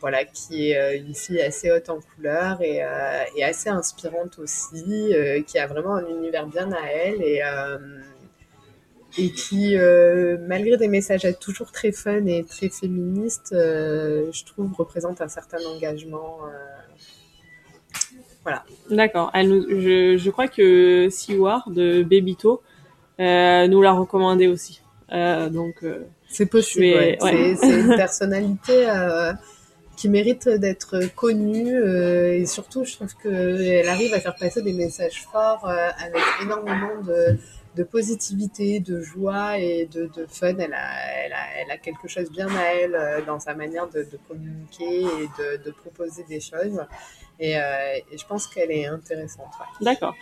Voilà, 0.00 0.24
qui 0.24 0.70
est 0.70 0.98
une 0.98 1.14
fille 1.14 1.40
assez 1.40 1.70
haute 1.70 1.88
en 1.90 2.00
couleur 2.00 2.62
et, 2.62 2.82
et 3.36 3.44
assez 3.44 3.68
inspirante 3.68 4.38
aussi, 4.38 5.12
qui 5.46 5.58
a 5.58 5.66
vraiment 5.66 5.94
un 5.96 6.06
univers 6.06 6.46
bien 6.46 6.72
à 6.72 6.86
elle 6.86 7.22
et 7.22 7.42
et 9.18 9.30
qui, 9.32 9.76
euh, 9.76 10.36
malgré 10.46 10.76
des 10.76 10.88
messages 10.88 11.26
toujours 11.40 11.72
très 11.72 11.92
fun 11.92 12.26
et 12.26 12.44
très 12.44 12.68
féministes, 12.68 13.52
euh, 13.52 14.30
je 14.32 14.44
trouve 14.44 14.72
représente 14.72 15.20
un 15.20 15.28
certain 15.28 15.58
engagement. 15.66 16.38
Euh, 16.44 16.92
voilà. 18.42 18.64
D'accord. 18.88 19.30
Je, 19.34 20.16
je, 20.16 20.30
crois 20.30 20.48
que 20.48 21.08
Siwar 21.10 21.68
de 21.70 22.02
Babyto 22.02 22.62
nous 23.18 23.82
l'a 23.82 23.92
recommandé 23.92 24.46
aussi. 24.46 24.80
donc. 25.10 25.84
c'est 26.28 26.46
possible. 26.46 26.86
Ouais. 26.86 27.18
C'est 27.60 27.80
une 27.80 27.96
personnalité 27.96 28.86
qui 30.00 30.08
mérite 30.08 30.48
d'être 30.48 31.14
connue 31.14 31.76
et 32.40 32.46
surtout, 32.46 32.84
je 32.84 32.94
trouve 32.94 33.14
qu'elle 33.22 33.88
arrive 33.88 34.14
à 34.14 34.20
faire 34.20 34.34
passer 34.34 34.62
des 34.62 34.72
messages 34.72 35.22
forts 35.30 35.68
avec 35.68 36.22
énormément 36.42 37.02
de 37.02 37.36
de 37.76 37.84
positivité, 37.84 38.80
de 38.80 39.00
joie 39.00 39.58
et 39.58 39.86
de, 39.86 40.06
de 40.06 40.26
fun. 40.26 40.54
Elle 40.58 40.74
a, 40.74 41.24
elle, 41.24 41.32
a, 41.32 41.58
elle 41.58 41.70
a, 41.70 41.78
quelque 41.78 42.08
chose 42.08 42.30
bien 42.30 42.48
à 42.48 42.64
elle 42.74 42.94
euh, 42.94 43.24
dans 43.24 43.38
sa 43.38 43.54
manière 43.54 43.88
de, 43.88 44.02
de 44.02 44.18
communiquer 44.28 45.02
et 45.02 45.58
de, 45.64 45.70
proposer 45.70 46.24
des 46.28 46.40
choses. 46.40 46.80
Et, 47.40 47.56
euh, 47.56 47.96
et 48.12 48.18
je 48.18 48.26
pense 48.26 48.46
qu'elle 48.46 48.70
est 48.70 48.86
intéressante. 48.86 49.48
D'accord. 49.80 50.14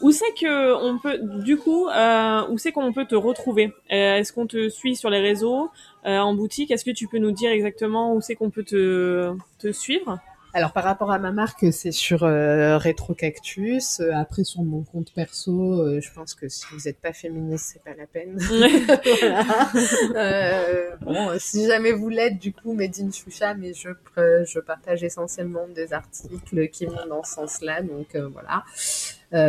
Où 0.00 0.10
c'est 0.10 0.32
que 0.32 0.74
on 0.74 0.98
peut, 0.98 1.18
du 1.22 1.58
coup, 1.58 1.86
euh, 1.88 2.48
où 2.48 2.56
c'est 2.56 2.72
qu'on 2.72 2.92
peut 2.92 3.04
te 3.04 3.14
retrouver? 3.14 3.74
Euh, 3.92 4.16
Est-ce 4.16 4.32
qu'on 4.32 4.46
te 4.46 4.68
suit 4.70 4.96
sur 4.96 5.10
les 5.10 5.20
réseaux, 5.20 5.70
en 6.04 6.34
boutique? 6.34 6.70
Est-ce 6.70 6.84
que 6.84 6.90
tu 6.92 7.08
peux 7.08 7.18
nous 7.18 7.32
dire 7.32 7.50
exactement 7.50 8.14
où 8.14 8.20
c'est 8.20 8.36
qu'on 8.36 8.50
peut 8.50 8.64
te 8.64 9.36
suivre? 9.72 10.18
Alors 10.56 10.72
par 10.72 10.84
rapport 10.84 11.12
à 11.12 11.18
ma 11.18 11.32
marque, 11.32 11.66
c'est 11.70 11.92
sur 11.92 12.22
euh, 12.22 12.78
Retro 12.78 13.12
Cactus. 13.12 14.00
Euh, 14.00 14.14
après 14.14 14.42
sur 14.42 14.62
mon 14.62 14.84
compte 14.84 15.12
perso, 15.12 15.82
euh, 15.82 16.00
je 16.00 16.10
pense 16.10 16.34
que 16.34 16.48
si 16.48 16.64
vous 16.72 16.80
n'êtes 16.86 16.98
pas 16.98 17.12
féministe, 17.12 17.74
c'est 17.74 17.82
pas 17.82 17.94
la 17.94 18.06
peine. 18.06 18.38
bon, 21.02 21.38
si 21.38 21.66
jamais 21.66 21.92
vous 21.92 22.08
l'êtes, 22.08 22.38
du 22.38 22.54
coup, 22.54 22.72
Medine 22.72 23.12
Choucha, 23.12 23.52
mais 23.52 23.74
je 23.74 23.90
je 24.16 24.58
partage 24.58 25.04
essentiellement 25.04 25.68
des 25.68 25.92
articles 25.92 26.70
qui 26.70 26.86
vont 26.86 27.06
dans 27.06 27.22
ce 27.22 27.34
sens-là, 27.34 27.82
donc 27.82 28.16
voilà. 28.16 28.64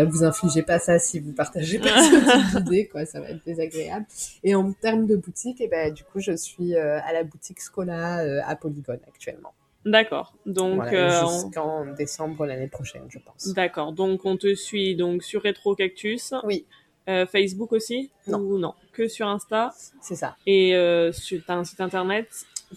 vous 0.03 0.25
infligez 0.25 0.61
pas 0.61 0.77
ça 0.77 0.99
si 0.99 1.21
vous 1.21 1.31
partagez 1.31 1.79
pas 1.79 2.03
cette 2.03 2.53
idée, 2.67 2.89
quoi, 2.89 3.05
ça 3.05 3.21
va 3.21 3.29
être 3.29 3.45
désagréable. 3.45 4.05
Et 4.43 4.55
en 4.55 4.73
termes 4.73 5.05
de 5.05 5.15
boutique, 5.15 5.61
et 5.61 5.65
eh 5.65 5.67
ben 5.69 5.93
du 5.93 6.03
coup, 6.03 6.19
je 6.19 6.35
suis 6.35 6.75
à 6.75 7.13
la 7.13 7.23
boutique 7.23 7.61
Scola 7.61 8.43
à 8.45 8.55
Polygone 8.57 8.99
actuellement. 9.07 9.53
D'accord. 9.87 10.33
Donc 10.45 10.83
euh, 10.91 11.09
jusqu'en 11.21 11.85
décembre 11.93 12.45
l'année 12.45 12.67
prochaine, 12.67 13.03
je 13.09 13.19
pense. 13.19 13.53
D'accord. 13.53 13.93
Donc 13.93 14.25
on 14.25 14.35
te 14.37 14.53
suit 14.53 14.95
donc 14.95 15.23
sur 15.23 15.43
Retro 15.43 15.75
Cactus. 15.75 16.33
Oui. 16.43 16.65
Euh, 17.09 17.25
Facebook 17.25 17.71
aussi 17.71 18.11
Non. 18.27 18.39
Ou 18.39 18.57
non 18.57 18.73
Que 18.91 19.07
sur 19.07 19.27
Insta. 19.27 19.73
C'est 20.01 20.15
ça. 20.15 20.35
Et 20.45 20.75
euh, 20.75 21.11
tu 21.11 21.41
as 21.47 21.55
un 21.55 21.63
site 21.63 21.79
internet 21.79 22.27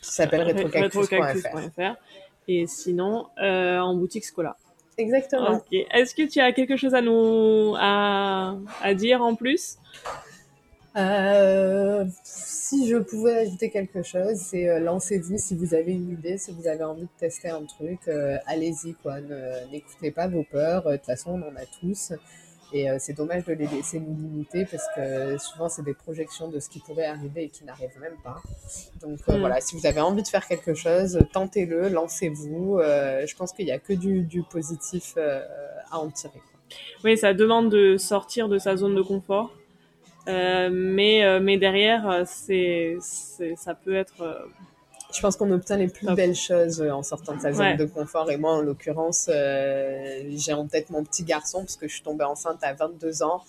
qui 0.01 0.09
s'appelle 0.13 0.43
retrocactus.fr. 0.47 1.97
Et 2.47 2.67
sinon 2.69 3.27
euh, 3.43 3.79
en 3.79 3.95
boutique 3.97 4.25
Scola. 4.25 4.57
Exactement. 4.97 5.57
Ok. 5.57 5.87
Est-ce 5.93 6.15
que 6.15 6.29
tu 6.29 6.39
as 6.41 6.53
quelque 6.53 6.77
chose 6.77 6.95
à 6.95 7.01
nous 7.01 7.75
à, 7.77 8.55
à 8.83 8.95
dire 8.95 9.23
en 9.23 9.35
plus? 9.35 9.79
Euh, 10.97 12.05
si 12.25 12.89
je 12.89 12.97
pouvais 12.97 13.39
ajouter 13.39 13.71
quelque 13.71 14.03
chose, 14.03 14.37
c'est 14.37 14.69
euh, 14.69 14.81
lancez-vous 14.81 15.39
si 15.39 15.55
vous 15.55 15.75
avez 15.75 15.93
une 15.93 16.11
idée, 16.11 16.37
si 16.37 16.53
vous 16.53 16.67
avez 16.67 16.83
envie 16.83 17.03
de 17.03 17.19
tester 17.19 17.49
un 17.49 17.65
truc, 17.65 18.01
euh, 18.09 18.37
allez-y 18.47 18.95
quoi. 18.95 19.21
N'écoutez 19.71 20.11
pas 20.11 20.27
vos 20.27 20.43
peurs. 20.43 20.85
De 20.89 20.97
toute 20.97 21.07
façon, 21.07 21.41
on 21.41 21.49
en 21.49 21.57
a 21.57 21.67
tous. 21.81 22.13
Et 22.73 22.87
c'est 23.01 23.15
dommage 23.15 23.45
de 23.47 23.53
les 23.53 23.67
laisser 23.67 23.99
nous 23.99 24.15
limiter 24.15 24.65
parce 24.65 24.85
que 24.95 25.37
souvent 25.39 25.69
c'est 25.69 25.83
des 25.83 25.93
projections 25.93 26.47
de 26.47 26.61
ce 26.61 26.69
qui 26.69 26.79
pourrait 26.79 27.07
arriver 27.07 27.43
et 27.43 27.49
qui 27.49 27.65
n'arrive 27.65 27.91
même 28.01 28.15
pas. 28.23 28.41
Donc 29.01 29.19
mm. 29.27 29.41
voilà, 29.41 29.61
si 29.61 29.77
vous 29.77 29.87
avez 29.87 30.01
envie 30.01 30.23
de 30.23 30.29
faire 30.29 30.47
quelque 30.47 30.75
chose, 30.75 31.19
tentez-le, 31.33 31.89
lancez-vous. 31.89 32.79
je 32.79 33.35
pense 33.35 33.53
qu'il 33.53 33.65
n'y 33.65 33.73
a 33.73 33.81
que 33.81 33.93
du, 33.93 34.23
du 34.23 34.45
positif 34.45 35.17
à 35.17 35.99
en 35.99 36.11
tirer. 36.11 36.41
Oui, 37.03 37.19
ça 37.19 37.35
demande 37.35 37.71
de 37.71 37.97
sortir 37.97 38.49
de 38.49 38.59
sa 38.59 38.77
zone 38.77 38.95
de 38.95 39.03
confort. 39.03 39.51
Euh, 40.31 40.71
mais, 40.73 41.25
euh, 41.25 41.41
mais 41.41 41.59
derrière, 41.59 42.09
euh, 42.09 42.23
c'est, 42.27 42.97
ça 43.57 43.75
peut 43.75 43.95
être 43.95 44.49
je 45.13 45.21
pense 45.21 45.37
qu'on 45.37 45.51
obtient 45.51 45.77
les 45.77 45.89
plus 45.89 46.07
belles 46.15 46.37
choses 46.37 46.81
en 46.83 47.03
sortant 47.03 47.35
de 47.35 47.41
sa 47.41 47.53
zone 47.53 47.77
de 47.77 47.85
confort. 47.85 48.31
Et 48.31 48.37
moi, 48.37 48.53
en 48.53 48.61
l'occurrence, 48.61 49.29
j'ai 49.29 50.53
en 50.53 50.69
tête 50.69 50.91
mon 50.91 51.03
petit 51.03 51.25
garçon 51.25 51.61
parce 51.61 51.77
que 51.77 51.89
je 51.89 51.95
suis 51.95 52.03
tombée 52.03 52.25
enceinte 52.25 52.63
à 52.63 52.75
22 52.75 53.25
ans. 53.25 53.43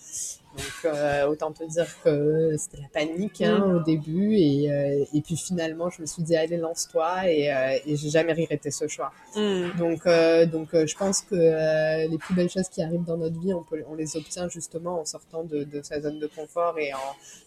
Donc 0.56 0.84
euh, 0.84 1.26
autant 1.28 1.50
te 1.52 1.64
dire 1.64 1.86
que 2.04 2.54
c'était 2.58 2.82
la 2.82 2.88
panique 2.88 3.40
hein, 3.40 3.58
mm. 3.58 3.76
au 3.76 3.80
début 3.80 4.36
et, 4.36 4.70
euh, 4.70 5.04
et 5.14 5.22
puis 5.22 5.36
finalement 5.36 5.88
je 5.88 6.02
me 6.02 6.06
suis 6.06 6.22
dit 6.22 6.36
allez 6.36 6.58
lance-toi 6.58 7.30
et, 7.30 7.50
euh, 7.50 7.78
et 7.86 7.96
j'ai 7.96 8.10
jamais 8.10 8.34
regretté 8.34 8.70
ce 8.70 8.86
choix. 8.86 9.12
Mm. 9.34 9.78
Donc 9.78 10.06
euh, 10.06 10.44
donc 10.44 10.68
je 10.72 10.96
pense 10.96 11.22
que 11.22 12.06
les 12.06 12.18
plus 12.18 12.34
belles 12.34 12.50
choses 12.50 12.68
qui 12.68 12.82
arrivent 12.82 13.04
dans 13.04 13.16
notre 13.16 13.40
vie 13.40 13.54
on 13.54 13.62
peut 13.62 13.82
on 13.88 13.94
les 13.94 14.16
obtient 14.16 14.48
justement 14.48 15.00
en 15.00 15.04
sortant 15.06 15.42
de, 15.42 15.64
de 15.64 15.80
sa 15.82 16.00
zone 16.00 16.18
de 16.18 16.26
confort 16.26 16.78
et 16.78 16.92
en, 16.92 16.98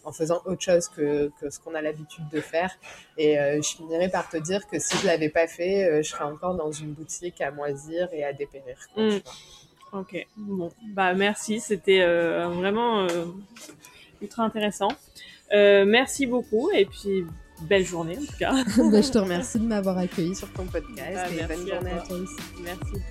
en 0.04 0.12
faisant 0.12 0.42
autre 0.44 0.62
chose 0.62 0.88
que, 0.88 1.30
que 1.40 1.48
ce 1.50 1.60
qu'on 1.60 1.74
a 1.74 1.82
l'habitude 1.82 2.28
de 2.32 2.40
faire. 2.40 2.72
Et 3.18 3.36
je 3.36 3.76
finirai 3.76 4.08
par 4.08 4.28
te 4.28 4.36
dire 4.36 4.66
que 4.66 4.78
si 4.78 4.96
je 4.98 5.06
l'avais 5.06 5.28
pas 5.28 5.46
fait, 5.46 6.02
je 6.02 6.08
serais 6.08 6.24
encore 6.24 6.54
dans 6.54 6.72
une 6.72 6.92
boutique 6.92 7.40
à 7.40 7.50
moisir 7.50 8.08
et 8.12 8.24
à 8.24 8.32
dépérir. 8.32 8.76
Mm. 8.96 9.18
Ok, 9.92 10.26
bon, 10.36 10.70
bah 10.94 11.14
merci, 11.14 11.60
c'était 11.60 12.00
euh, 12.00 12.48
vraiment 12.48 13.00
euh, 13.02 13.26
ultra 14.20 14.44
intéressant. 14.44 14.88
Euh, 15.52 15.84
merci 15.86 16.26
beaucoup 16.26 16.70
et 16.74 16.86
puis 16.86 17.24
belle 17.62 17.84
journée 17.84 18.18
en 18.18 18.24
tout 18.24 18.38
cas. 18.38 18.52
Bah, 18.90 19.00
je 19.00 19.10
te 19.10 19.18
remercie 19.18 19.58
de 19.60 19.64
m'avoir 19.64 19.96
accueilli 19.98 20.34
sur 20.34 20.52
ton 20.52 20.64
podcast 20.64 20.98
bah, 20.98 21.30
et 21.30 21.46
bonne 21.46 21.68
journée 21.68 21.92
à, 21.92 22.00
toi 22.00 22.16
aussi. 22.16 22.36
Merci. 22.62 23.02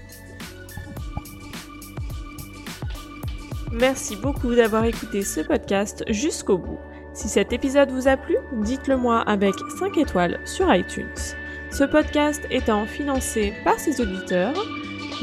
Merci 3.72 4.16
beaucoup 4.18 4.54
d'avoir 4.54 4.86
écouté 4.86 5.24
ce 5.24 5.42
podcast 5.42 6.04
jusqu'au 6.10 6.58
bout. 6.58 6.80
Si 7.14 7.30
cet 7.30 7.54
épisode 7.54 7.92
vous 7.92 8.08
a 8.08 8.18
plu, 8.18 8.36
dites-le 8.64 8.98
moi 8.98 9.22
avec 9.22 9.56
5 9.80 9.98
étoiles 9.98 10.40
sur 10.46 10.74
iTunes. 10.74 11.08
Ce 11.72 11.84
podcast 11.84 12.42
étant 12.52 12.86
financé 12.86 13.54
par 13.64 13.80
ses 13.80 14.00
auditeurs, 14.00 14.56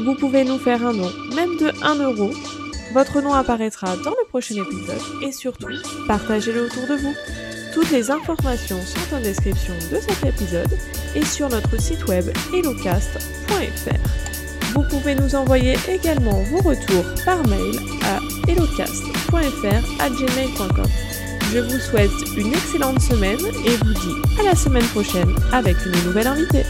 vous 0.01 0.15
pouvez 0.15 0.43
nous 0.43 0.57
faire 0.57 0.83
un 0.85 0.93
nom, 0.93 1.11
même 1.35 1.55
de 1.57 1.71
1 1.83 1.95
euro. 1.95 2.31
Votre 2.93 3.21
nom 3.21 3.33
apparaîtra 3.33 3.95
dans 3.97 4.11
le 4.11 4.25
prochain 4.29 4.55
épisode 4.55 5.01
et 5.21 5.31
surtout, 5.31 5.67
partagez-le 6.07 6.65
autour 6.65 6.87
de 6.87 6.95
vous. 6.95 7.13
Toutes 7.73 7.91
les 7.91 8.09
informations 8.11 8.79
sont 8.81 9.15
en 9.15 9.21
description 9.21 9.73
de 9.91 9.99
cet 9.99 10.25
épisode 10.25 10.77
et 11.15 11.23
sur 11.25 11.49
notre 11.49 11.79
site 11.81 12.07
web 12.07 12.25
hellocast.fr. 12.53 13.97
Vous 14.73 14.83
pouvez 14.89 15.15
nous 15.15 15.35
envoyer 15.35 15.75
également 15.87 16.41
vos 16.43 16.61
retours 16.61 17.05
par 17.25 17.45
mail 17.47 17.79
à 18.03 18.19
hellocast.fr@gmail.com. 18.47 20.87
Je 21.53 21.59
vous 21.59 21.79
souhaite 21.79 22.11
une 22.35 22.53
excellente 22.53 22.99
semaine 22.99 23.39
et 23.65 23.77
vous 23.77 23.93
dis 23.93 24.15
à 24.39 24.43
la 24.43 24.55
semaine 24.55 24.85
prochaine 24.85 25.35
avec 25.51 25.77
une 25.85 26.03
nouvelle 26.05 26.27
invitée. 26.27 26.65